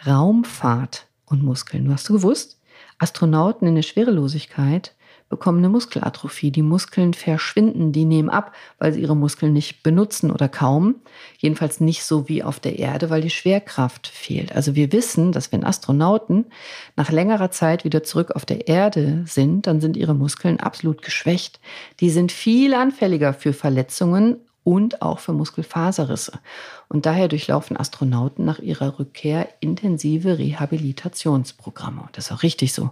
Raumfahrt 0.06 1.06
und 1.26 1.42
Muskeln. 1.42 1.92
Hast 1.92 2.08
du 2.08 2.14
gewusst, 2.14 2.58
Astronauten 2.98 3.68
in 3.68 3.74
der 3.74 3.82
Schwerelosigkeit 3.82 4.94
bekommen 5.28 5.58
eine 5.58 5.68
Muskelatrophie. 5.68 6.50
Die 6.50 6.62
Muskeln 6.62 7.14
verschwinden, 7.14 7.92
die 7.92 8.04
nehmen 8.04 8.30
ab, 8.30 8.54
weil 8.78 8.92
sie 8.92 9.00
ihre 9.00 9.16
Muskeln 9.16 9.52
nicht 9.52 9.82
benutzen 9.82 10.30
oder 10.30 10.48
kaum. 10.48 10.96
Jedenfalls 11.38 11.80
nicht 11.80 12.04
so 12.04 12.28
wie 12.28 12.42
auf 12.42 12.60
der 12.60 12.78
Erde, 12.78 13.10
weil 13.10 13.22
die 13.22 13.30
Schwerkraft 13.30 14.06
fehlt. 14.06 14.54
Also 14.54 14.74
wir 14.74 14.92
wissen, 14.92 15.32
dass 15.32 15.50
wenn 15.52 15.64
Astronauten 15.64 16.46
nach 16.94 17.10
längerer 17.10 17.50
Zeit 17.50 17.84
wieder 17.84 18.02
zurück 18.02 18.32
auf 18.32 18.44
der 18.44 18.68
Erde 18.68 19.24
sind, 19.26 19.66
dann 19.66 19.80
sind 19.80 19.96
ihre 19.96 20.14
Muskeln 20.14 20.60
absolut 20.60 21.02
geschwächt. 21.02 21.60
Die 22.00 22.10
sind 22.10 22.30
viel 22.30 22.74
anfälliger 22.74 23.34
für 23.34 23.52
Verletzungen 23.52 24.38
und 24.66 25.00
auch 25.00 25.20
für 25.20 25.32
Muskelfaserrisse. 25.32 26.40
Und 26.88 27.06
daher 27.06 27.28
durchlaufen 27.28 27.76
Astronauten 27.76 28.44
nach 28.44 28.58
ihrer 28.58 28.98
Rückkehr 28.98 29.48
intensive 29.60 30.38
Rehabilitationsprogramme. 30.38 32.08
Das 32.12 32.26
ist 32.26 32.32
auch 32.32 32.42
richtig 32.42 32.72
so. 32.72 32.90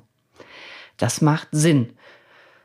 Das 0.97 1.21
macht 1.21 1.49
Sinn. 1.51 1.91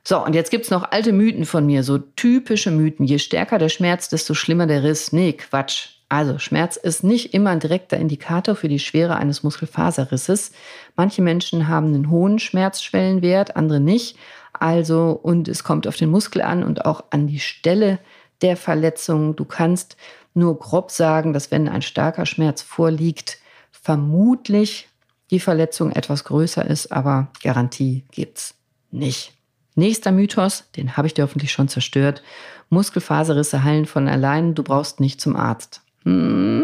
So, 0.10 0.26
und 0.26 0.34
jetzt 0.34 0.50
gibt 0.50 0.66
es 0.66 0.72
noch 0.72 0.90
alte 0.90 1.14
Mythen 1.14 1.46
von 1.46 1.68
mir, 1.68 1.84
so 1.84 2.00
typische 2.00 2.72
Mythen. 2.72 3.06
Je 3.06 3.20
stärker 3.20 3.60
der 3.60 3.70
Schmerz, 3.70 4.10
desto 4.10 4.34
schlimmer 4.34 4.66
der 4.66 4.84
Riss. 4.84 5.12
Nee, 5.12 5.34
Quatsch. 5.34 5.90
Also 6.10 6.40
Schmerz 6.40 6.78
ist 6.78 7.04
nicht 7.04 7.36
immer 7.36 7.52
ein 7.52 7.60
direkter 7.60 7.98
Indikator 7.98 8.56
für 8.56 8.70
die 8.70 8.80
Schwere 8.80 9.18
eines 9.18 9.44
Muskelfaserrisses. 9.44 10.52
Manche 10.96 11.22
Menschen 11.22 11.68
haben 11.68 11.94
einen 11.94 12.10
hohen 12.10 12.40
Schmerzschwellenwert, 12.40 13.56
andere 13.56 13.80
nicht. 13.80 14.18
Also, 14.52 15.12
und 15.12 15.48
es 15.48 15.64
kommt 15.64 15.86
auf 15.86 15.96
den 15.96 16.10
Muskel 16.10 16.42
an 16.42 16.64
und 16.64 16.86
auch 16.86 17.04
an 17.12 17.28
die 17.28 17.40
Stelle 17.40 18.00
der 18.42 18.58
Verletzung. 18.58 19.36
Du 19.36 19.46
kannst 19.46 19.96
nur 20.34 20.58
grob 20.58 20.90
sagen, 20.90 21.34
dass 21.34 21.52
wenn 21.52 21.70
ein 21.70 21.84
starker 21.84 22.26
Schmerz 22.26 22.64
vorliegt, 22.64 23.38
vermutlich 23.72 24.88
die 25.30 25.40
Verletzung 25.40 25.92
etwas 25.92 26.24
größer 26.24 26.66
ist, 26.66 26.92
aber 26.92 27.28
Garantie 27.44 28.06
gibt's 28.10 28.56
nicht. 28.90 29.39
Nächster 29.80 30.12
Mythos, 30.12 30.66
den 30.76 30.98
habe 30.98 31.08
ich 31.08 31.14
dir 31.14 31.24
hoffentlich 31.24 31.54
schon 31.54 31.70
zerstört. 31.70 32.22
Muskelfaserrisse 32.70 33.64
heilen 33.64 33.86
von 33.86 34.10
allein, 34.10 34.54
du 34.54 34.62
brauchst 34.62 35.00
nicht 35.00 35.22
zum 35.22 35.38
Arzt. 35.38 35.82
Hm, 36.04 36.64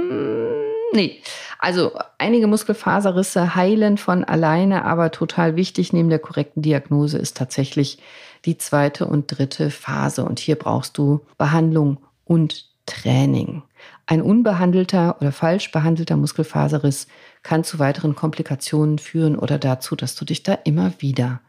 nee, 0.92 1.22
also 1.58 1.94
einige 2.18 2.48
Muskelfaserrisse 2.48 3.56
heilen 3.56 3.98
von 3.98 4.26
alleine, 4.26 4.84
aber 4.84 5.12
total 5.12 5.56
wichtig 5.56 5.94
neben 5.94 6.10
der 6.10 6.20
korrekten 6.20 6.62
Diagnose 6.62 7.18
ist 7.18 7.38
tatsächlich 7.38 8.00
die 8.44 8.58
zweite 8.58 9.06
und 9.06 9.28
dritte 9.28 9.72
Phase. 9.72 10.26
Und 10.26 10.40
hier 10.40 10.58
brauchst 10.58 10.98
du 10.98 11.22
Behandlung 11.38 12.00
und 12.26 12.66
Training. 12.86 13.64
Ein 14.08 14.22
unbehandelter 14.22 15.16
oder 15.22 15.32
falsch 15.32 15.72
behandelter 15.72 16.18
Muskelfaserriss 16.18 17.08
kann 17.44 17.64
zu 17.64 17.80
weiteren 17.80 18.14
Komplikationen 18.14 19.00
führen 19.00 19.38
oder 19.38 19.58
dazu, 19.58 19.96
dass 19.96 20.16
du 20.16 20.26
dich 20.26 20.44
da 20.44 20.54
immer 20.66 20.92
wieder 21.00 21.40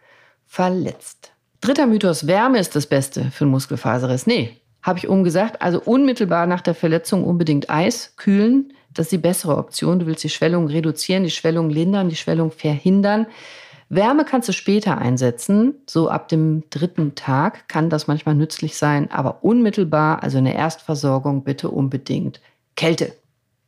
verletzt. 0.46 1.32
Dritter 1.60 1.86
Mythos, 1.86 2.26
Wärme 2.26 2.58
ist 2.58 2.76
das 2.76 2.86
Beste 2.86 3.30
für 3.30 3.44
einen 3.44 3.50
Muskelfaserriss. 3.50 4.26
Nee, 4.26 4.60
habe 4.82 4.98
ich 4.98 5.08
umgesagt. 5.08 5.62
Also 5.62 5.80
unmittelbar 5.80 6.46
nach 6.46 6.60
der 6.60 6.74
Verletzung 6.74 7.24
unbedingt 7.24 7.70
Eis, 7.70 8.14
kühlen. 8.16 8.72
Das 8.92 9.06
ist 9.06 9.12
die 9.12 9.18
bessere 9.18 9.56
Option. 9.56 9.98
Du 9.98 10.06
willst 10.06 10.24
die 10.24 10.30
Schwellung 10.30 10.68
reduzieren, 10.68 11.24
die 11.24 11.30
Schwellung 11.30 11.70
lindern, 11.70 12.08
die 12.08 12.16
Schwellung 12.16 12.50
verhindern. 12.50 13.26
Wärme 13.88 14.24
kannst 14.24 14.48
du 14.48 14.52
später 14.52 14.98
einsetzen, 14.98 15.74
so 15.86 16.08
ab 16.08 16.28
dem 16.28 16.64
dritten 16.70 17.14
Tag 17.14 17.68
kann 17.68 17.88
das 17.88 18.08
manchmal 18.08 18.34
nützlich 18.34 18.76
sein, 18.76 19.10
aber 19.12 19.44
unmittelbar, 19.44 20.24
also 20.24 20.38
in 20.38 20.44
der 20.44 20.56
Erstversorgung, 20.56 21.44
bitte 21.44 21.70
unbedingt 21.70 22.40
Kälte. 22.74 23.12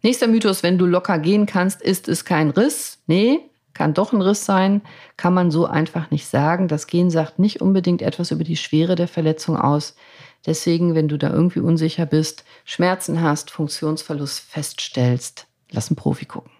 Nächster 0.02 0.26
Mythos, 0.26 0.62
wenn 0.62 0.78
du 0.78 0.86
locker 0.86 1.18
gehen 1.18 1.46
kannst, 1.46 1.82
ist 1.82 2.08
es 2.08 2.24
kein 2.24 2.50
Riss. 2.50 2.98
Nee, 3.06 3.47
kann 3.78 3.94
doch 3.94 4.12
ein 4.12 4.20
Riss 4.20 4.44
sein, 4.44 4.82
kann 5.16 5.32
man 5.32 5.52
so 5.52 5.64
einfach 5.64 6.10
nicht 6.10 6.26
sagen. 6.26 6.66
Das 6.66 6.88
Gen 6.88 7.10
sagt 7.10 7.38
nicht 7.38 7.62
unbedingt 7.62 8.02
etwas 8.02 8.32
über 8.32 8.42
die 8.42 8.56
Schwere 8.56 8.96
der 8.96 9.06
Verletzung 9.06 9.56
aus. 9.56 9.94
Deswegen, 10.44 10.96
wenn 10.96 11.06
du 11.06 11.16
da 11.16 11.30
irgendwie 11.30 11.60
unsicher 11.60 12.04
bist, 12.04 12.44
Schmerzen 12.64 13.22
hast, 13.22 13.52
Funktionsverlust 13.52 14.40
feststellst, 14.40 15.46
lass 15.70 15.90
einen 15.90 15.96
Profi 15.96 16.24
gucken. 16.24 16.50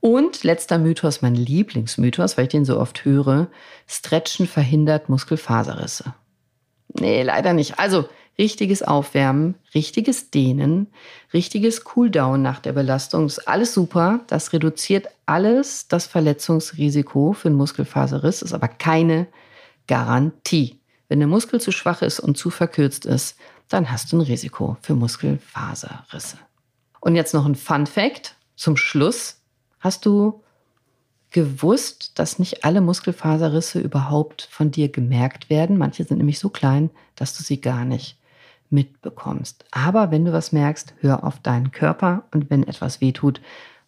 Und 0.00 0.44
letzter 0.44 0.76
Mythos, 0.76 1.22
mein 1.22 1.34
Lieblingsmythos, 1.34 2.36
weil 2.36 2.44
ich 2.44 2.50
den 2.50 2.66
so 2.66 2.78
oft 2.78 3.06
höre, 3.06 3.48
Stretchen 3.86 4.46
verhindert 4.46 5.08
Muskelfaserrisse. 5.08 6.12
Nee, 7.00 7.22
leider 7.22 7.54
nicht. 7.54 7.78
Also 7.78 8.10
richtiges 8.38 8.82
Aufwärmen, 8.82 9.54
richtiges 9.74 10.30
Dehnen, 10.30 10.88
richtiges 11.32 11.84
Cooldown 11.84 12.42
nach 12.42 12.60
der 12.60 12.72
Belastung 12.72 13.26
ist 13.26 13.48
alles 13.48 13.72
super. 13.72 14.20
Das 14.26 14.52
reduziert 14.52 15.08
alles 15.24 15.88
das 15.88 16.06
Verletzungsrisiko 16.06 17.32
für 17.32 17.48
einen 17.48 17.56
Muskelfaserriss, 17.56 18.42
ist 18.42 18.52
aber 18.52 18.68
keine 18.68 19.26
Garantie. 19.86 20.78
Wenn 21.08 21.20
der 21.20 21.28
Muskel 21.28 21.60
zu 21.60 21.72
schwach 21.72 22.02
ist 22.02 22.20
und 22.20 22.36
zu 22.36 22.50
verkürzt 22.50 23.06
ist, 23.06 23.36
dann 23.68 23.90
hast 23.90 24.12
du 24.12 24.18
ein 24.18 24.22
Risiko 24.22 24.76
für 24.82 24.94
Muskelfaserrisse. 24.94 26.38
Und 27.00 27.16
jetzt 27.16 27.34
noch 27.34 27.46
ein 27.46 27.54
Fun 27.54 27.86
Fact 27.86 28.36
zum 28.56 28.76
Schluss. 28.76 29.40
Hast 29.80 30.06
du 30.06 30.42
gewusst, 31.30 32.18
dass 32.18 32.38
nicht 32.38 32.64
alle 32.64 32.80
Muskelfaserrisse 32.80 33.80
überhaupt 33.80 34.48
von 34.50 34.70
dir 34.70 34.88
gemerkt 34.88 35.50
werden? 35.50 35.78
Manche 35.78 36.04
sind 36.04 36.18
nämlich 36.18 36.38
so 36.38 36.48
klein, 36.48 36.90
dass 37.14 37.36
du 37.36 37.42
sie 37.42 37.60
gar 37.60 37.84
nicht 37.84 38.18
mitbekommst. 38.70 39.64
Aber 39.70 40.10
wenn 40.10 40.24
du 40.24 40.32
was 40.32 40.52
merkst, 40.52 40.94
hör 41.00 41.24
auf 41.24 41.40
deinen 41.40 41.72
Körper 41.72 42.24
und 42.32 42.50
wenn 42.50 42.66
etwas 42.66 43.00
wehtut, 43.00 43.40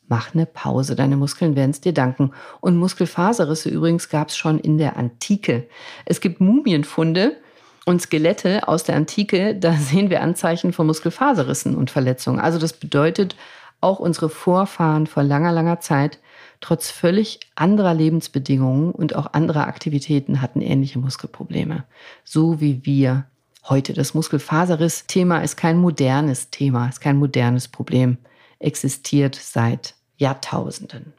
mach 0.08 0.34
eine 0.34 0.46
Pause. 0.46 0.96
Deine 0.96 1.16
Muskeln 1.16 1.54
werden 1.56 1.70
es 1.70 1.80
dir 1.80 1.92
danken. 1.92 2.32
Und 2.60 2.76
Muskelfaserrisse 2.76 3.68
übrigens 3.68 4.08
gab 4.08 4.28
es 4.28 4.36
schon 4.36 4.58
in 4.58 4.78
der 4.78 4.96
Antike. 4.96 5.68
Es 6.04 6.20
gibt 6.20 6.40
Mumienfunde 6.40 7.36
und 7.84 8.02
Skelette 8.02 8.68
aus 8.68 8.84
der 8.84 8.96
Antike, 8.96 9.54
da 9.54 9.72
sehen 9.78 10.10
wir 10.10 10.22
Anzeichen 10.22 10.72
von 10.72 10.86
Muskelfaserrissen 10.86 11.74
und 11.74 11.90
Verletzungen. 11.90 12.40
Also 12.40 12.58
das 12.58 12.72
bedeutet, 12.72 13.36
auch 13.80 14.00
unsere 14.00 14.28
Vorfahren 14.28 15.06
vor 15.06 15.22
langer, 15.22 15.52
langer 15.52 15.80
Zeit, 15.80 16.18
trotz 16.60 16.90
völlig 16.90 17.38
anderer 17.54 17.94
Lebensbedingungen 17.94 18.90
und 18.90 19.14
auch 19.14 19.32
anderer 19.32 19.68
Aktivitäten 19.68 20.42
hatten 20.42 20.60
ähnliche 20.60 20.98
Muskelprobleme. 20.98 21.84
So 22.24 22.60
wie 22.60 22.84
wir 22.84 23.26
heute. 23.64 23.92
Das 23.92 24.14
Muskelfaserriss-Thema 24.14 25.40
ist 25.40 25.56
kein 25.56 25.78
modernes 25.78 26.50
Thema, 26.50 26.88
ist 26.88 27.00
kein 27.00 27.16
modernes 27.16 27.68
Problem, 27.68 28.18
existiert 28.58 29.34
seit 29.34 29.94
Jahrtausenden. 30.16 31.12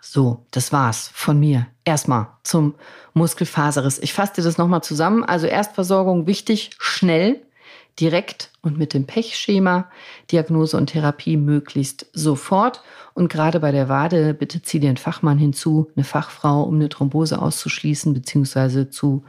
So, 0.00 0.44
das 0.50 0.72
war's 0.72 1.10
von 1.14 1.38
mir. 1.38 1.66
Erstmal 1.84 2.28
zum 2.42 2.74
Muskelfaserriss. 3.14 3.98
Ich 3.98 4.12
fasse 4.12 4.34
dir 4.36 4.42
das 4.42 4.58
nochmal 4.58 4.82
zusammen. 4.82 5.24
Also 5.24 5.46
Erstversorgung 5.46 6.26
wichtig, 6.26 6.70
schnell, 6.78 7.42
direkt 8.00 8.50
und 8.62 8.78
mit 8.78 8.94
dem 8.94 9.06
Pechschema. 9.06 9.90
Diagnose 10.32 10.76
und 10.76 10.88
Therapie 10.88 11.36
möglichst 11.36 12.06
sofort. 12.12 12.82
Und 13.14 13.30
gerade 13.30 13.60
bei 13.60 13.72
der 13.72 13.88
Wade, 13.88 14.34
bitte 14.34 14.62
zieh 14.62 14.80
dir 14.80 14.88
einen 14.88 14.96
Fachmann 14.96 15.38
hinzu, 15.38 15.90
eine 15.94 16.04
Fachfrau, 16.04 16.62
um 16.62 16.76
eine 16.76 16.88
Thrombose 16.88 17.40
auszuschließen 17.40 18.14
bzw. 18.14 18.88
zu 18.88 19.24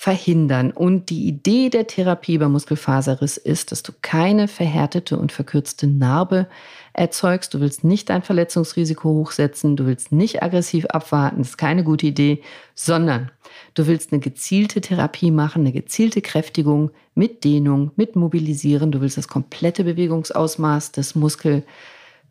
verhindern. 0.00 0.70
Und 0.70 1.10
die 1.10 1.26
Idee 1.26 1.70
der 1.70 1.88
Therapie 1.88 2.38
bei 2.38 2.46
Muskelfaserriss 2.46 3.36
ist, 3.36 3.72
dass 3.72 3.82
du 3.82 3.92
keine 4.00 4.46
verhärtete 4.46 5.18
und 5.18 5.32
verkürzte 5.32 5.88
Narbe 5.88 6.46
erzeugst. 6.92 7.52
Du 7.52 7.58
willst 7.58 7.82
nicht 7.82 8.08
dein 8.08 8.22
Verletzungsrisiko 8.22 9.08
hochsetzen, 9.08 9.74
du 9.74 9.86
willst 9.86 10.12
nicht 10.12 10.40
aggressiv 10.40 10.86
abwarten, 10.86 11.38
das 11.38 11.48
ist 11.48 11.58
keine 11.58 11.82
gute 11.82 12.06
Idee, 12.06 12.42
sondern 12.76 13.32
du 13.74 13.88
willst 13.88 14.12
eine 14.12 14.20
gezielte 14.20 14.80
Therapie 14.80 15.32
machen, 15.32 15.62
eine 15.62 15.72
gezielte 15.72 16.22
Kräftigung 16.22 16.92
mit 17.16 17.42
Dehnung, 17.42 17.90
mit 17.96 18.14
Mobilisieren. 18.14 18.92
Du 18.92 19.00
willst 19.00 19.18
das 19.18 19.26
komplette 19.26 19.82
Bewegungsausmaß 19.82 20.92
des 20.92 21.16
Muskels 21.16 21.64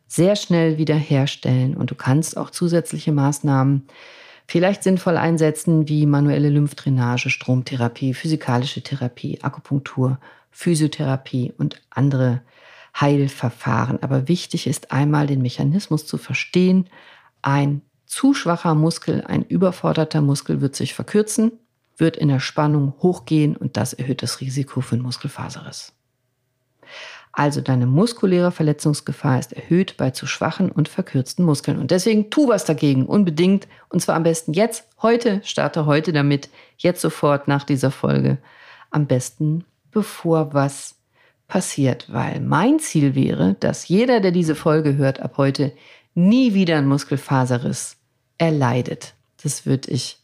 sehr 0.06 0.36
schnell 0.36 0.78
wiederherstellen 0.78 1.76
und 1.76 1.90
du 1.90 1.94
kannst 1.94 2.38
auch 2.38 2.48
zusätzliche 2.48 3.12
Maßnahmen 3.12 3.86
vielleicht 4.48 4.82
sinnvoll 4.82 5.16
einsetzen 5.16 5.88
wie 5.88 6.06
manuelle 6.06 6.48
Lymphdrainage, 6.48 7.30
Stromtherapie, 7.30 8.14
physikalische 8.14 8.82
Therapie, 8.82 9.40
Akupunktur, 9.42 10.18
Physiotherapie 10.50 11.52
und 11.56 11.80
andere 11.90 12.40
Heilverfahren. 12.98 14.02
Aber 14.02 14.26
wichtig 14.26 14.66
ist 14.66 14.90
einmal 14.90 15.26
den 15.26 15.42
Mechanismus 15.42 16.06
zu 16.06 16.16
verstehen. 16.16 16.88
Ein 17.42 17.82
zu 18.06 18.32
schwacher 18.32 18.74
Muskel, 18.74 19.22
ein 19.26 19.44
überforderter 19.44 20.22
Muskel 20.22 20.62
wird 20.62 20.74
sich 20.74 20.94
verkürzen, 20.94 21.52
wird 21.98 22.16
in 22.16 22.28
der 22.28 22.40
Spannung 22.40 22.94
hochgehen 23.02 23.54
und 23.54 23.76
das 23.76 23.92
erhöht 23.92 24.22
das 24.22 24.40
Risiko 24.40 24.80
für 24.80 24.94
einen 24.94 25.02
Muskelfaserriss. 25.02 25.92
Also 27.32 27.60
deine 27.60 27.86
muskuläre 27.86 28.50
Verletzungsgefahr 28.50 29.38
ist 29.38 29.52
erhöht 29.52 29.96
bei 29.96 30.10
zu 30.10 30.26
schwachen 30.26 30.70
und 30.70 30.88
verkürzten 30.88 31.44
Muskeln. 31.44 31.78
Und 31.78 31.90
deswegen 31.90 32.30
tu 32.30 32.48
was 32.48 32.64
dagegen, 32.64 33.06
unbedingt. 33.06 33.68
Und 33.88 34.00
zwar 34.00 34.16
am 34.16 34.22
besten 34.22 34.52
jetzt, 34.52 34.88
heute, 35.02 35.40
starte 35.44 35.86
heute 35.86 36.12
damit, 36.12 36.48
jetzt 36.78 37.00
sofort 37.00 37.46
nach 37.46 37.64
dieser 37.64 37.90
Folge. 37.90 38.38
Am 38.90 39.06
besten, 39.06 39.64
bevor 39.92 40.54
was 40.54 40.96
passiert. 41.46 42.06
Weil 42.12 42.40
mein 42.40 42.78
Ziel 42.78 43.14
wäre, 43.14 43.56
dass 43.60 43.88
jeder, 43.88 44.20
der 44.20 44.32
diese 44.32 44.54
Folge 44.54 44.96
hört, 44.96 45.20
ab 45.20 45.34
heute 45.36 45.72
nie 46.14 46.54
wieder 46.54 46.76
einen 46.76 46.88
Muskelfaserriss 46.88 47.96
erleidet. 48.38 49.14
Das 49.42 49.66
würde 49.66 49.90
ich 49.90 50.18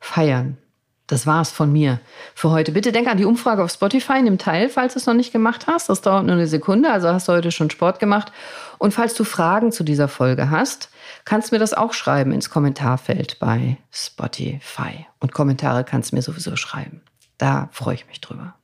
feiern. 0.00 0.58
Das 1.06 1.24
war's 1.24 1.52
von 1.52 1.72
mir 1.72 2.00
für 2.34 2.50
heute. 2.50 2.72
Bitte 2.72 2.90
denk 2.90 3.06
an 3.06 3.16
die 3.16 3.24
Umfrage 3.24 3.62
auf 3.62 3.70
Spotify, 3.70 4.20
nimm 4.22 4.38
teil, 4.38 4.68
falls 4.68 4.94
du 4.94 4.98
es 4.98 5.06
noch 5.06 5.14
nicht 5.14 5.32
gemacht 5.32 5.66
hast. 5.68 5.88
Das 5.88 6.00
dauert 6.00 6.24
nur 6.24 6.34
eine 6.34 6.48
Sekunde, 6.48 6.90
also 6.90 7.08
hast 7.08 7.28
du 7.28 7.32
heute 7.32 7.52
schon 7.52 7.70
Sport 7.70 8.00
gemacht. 8.00 8.32
Und 8.78 8.92
falls 8.92 9.14
du 9.14 9.22
Fragen 9.22 9.70
zu 9.70 9.84
dieser 9.84 10.08
Folge 10.08 10.50
hast, 10.50 10.90
kannst 11.24 11.50
du 11.50 11.54
mir 11.54 11.60
das 11.60 11.74
auch 11.74 11.92
schreiben 11.92 12.32
ins 12.32 12.50
Kommentarfeld 12.50 13.38
bei 13.38 13.78
Spotify. 13.92 15.06
Und 15.20 15.32
Kommentare 15.32 15.84
kannst 15.84 16.10
du 16.10 16.16
mir 16.16 16.22
sowieso 16.22 16.56
schreiben. 16.56 17.02
Da 17.38 17.68
freue 17.70 17.94
ich 17.94 18.08
mich 18.08 18.20
drüber. 18.20 18.54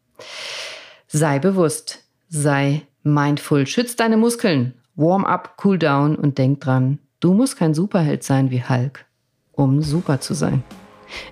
Sei 1.06 1.38
bewusst, 1.38 2.04
sei 2.28 2.82
mindful, 3.04 3.66
schütz 3.66 3.94
deine 3.94 4.16
Muskeln, 4.16 4.74
warm 4.96 5.24
up, 5.24 5.56
cool 5.64 5.78
down 5.78 6.16
und 6.16 6.38
denk 6.38 6.60
dran, 6.60 6.98
du 7.20 7.34
musst 7.34 7.56
kein 7.56 7.74
Superheld 7.74 8.24
sein 8.24 8.50
wie 8.50 8.64
Hulk, 8.68 9.04
um 9.52 9.82
super 9.82 10.20
zu 10.20 10.34
sein. 10.34 10.64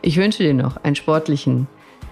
Ich 0.03 0.16
wünsche 0.16 0.43
dir 0.43 0.55
noch 0.55 0.76
einen 0.83 0.97
sportlichen, 0.97 1.66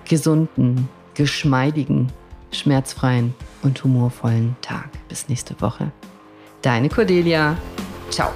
gesunden, 0.09 0.89
geschmeidigen, 1.15 2.13
schmerzfreien 2.53 3.35
und 3.63 3.83
humorvollen 3.83 4.57
Tag. 4.63 4.89
Bis 5.09 5.29
nächste 5.29 5.61
Woche. 5.61 5.91
Deine 6.63 6.89
Cordelia. 6.89 7.57
Ciao. 8.11 8.33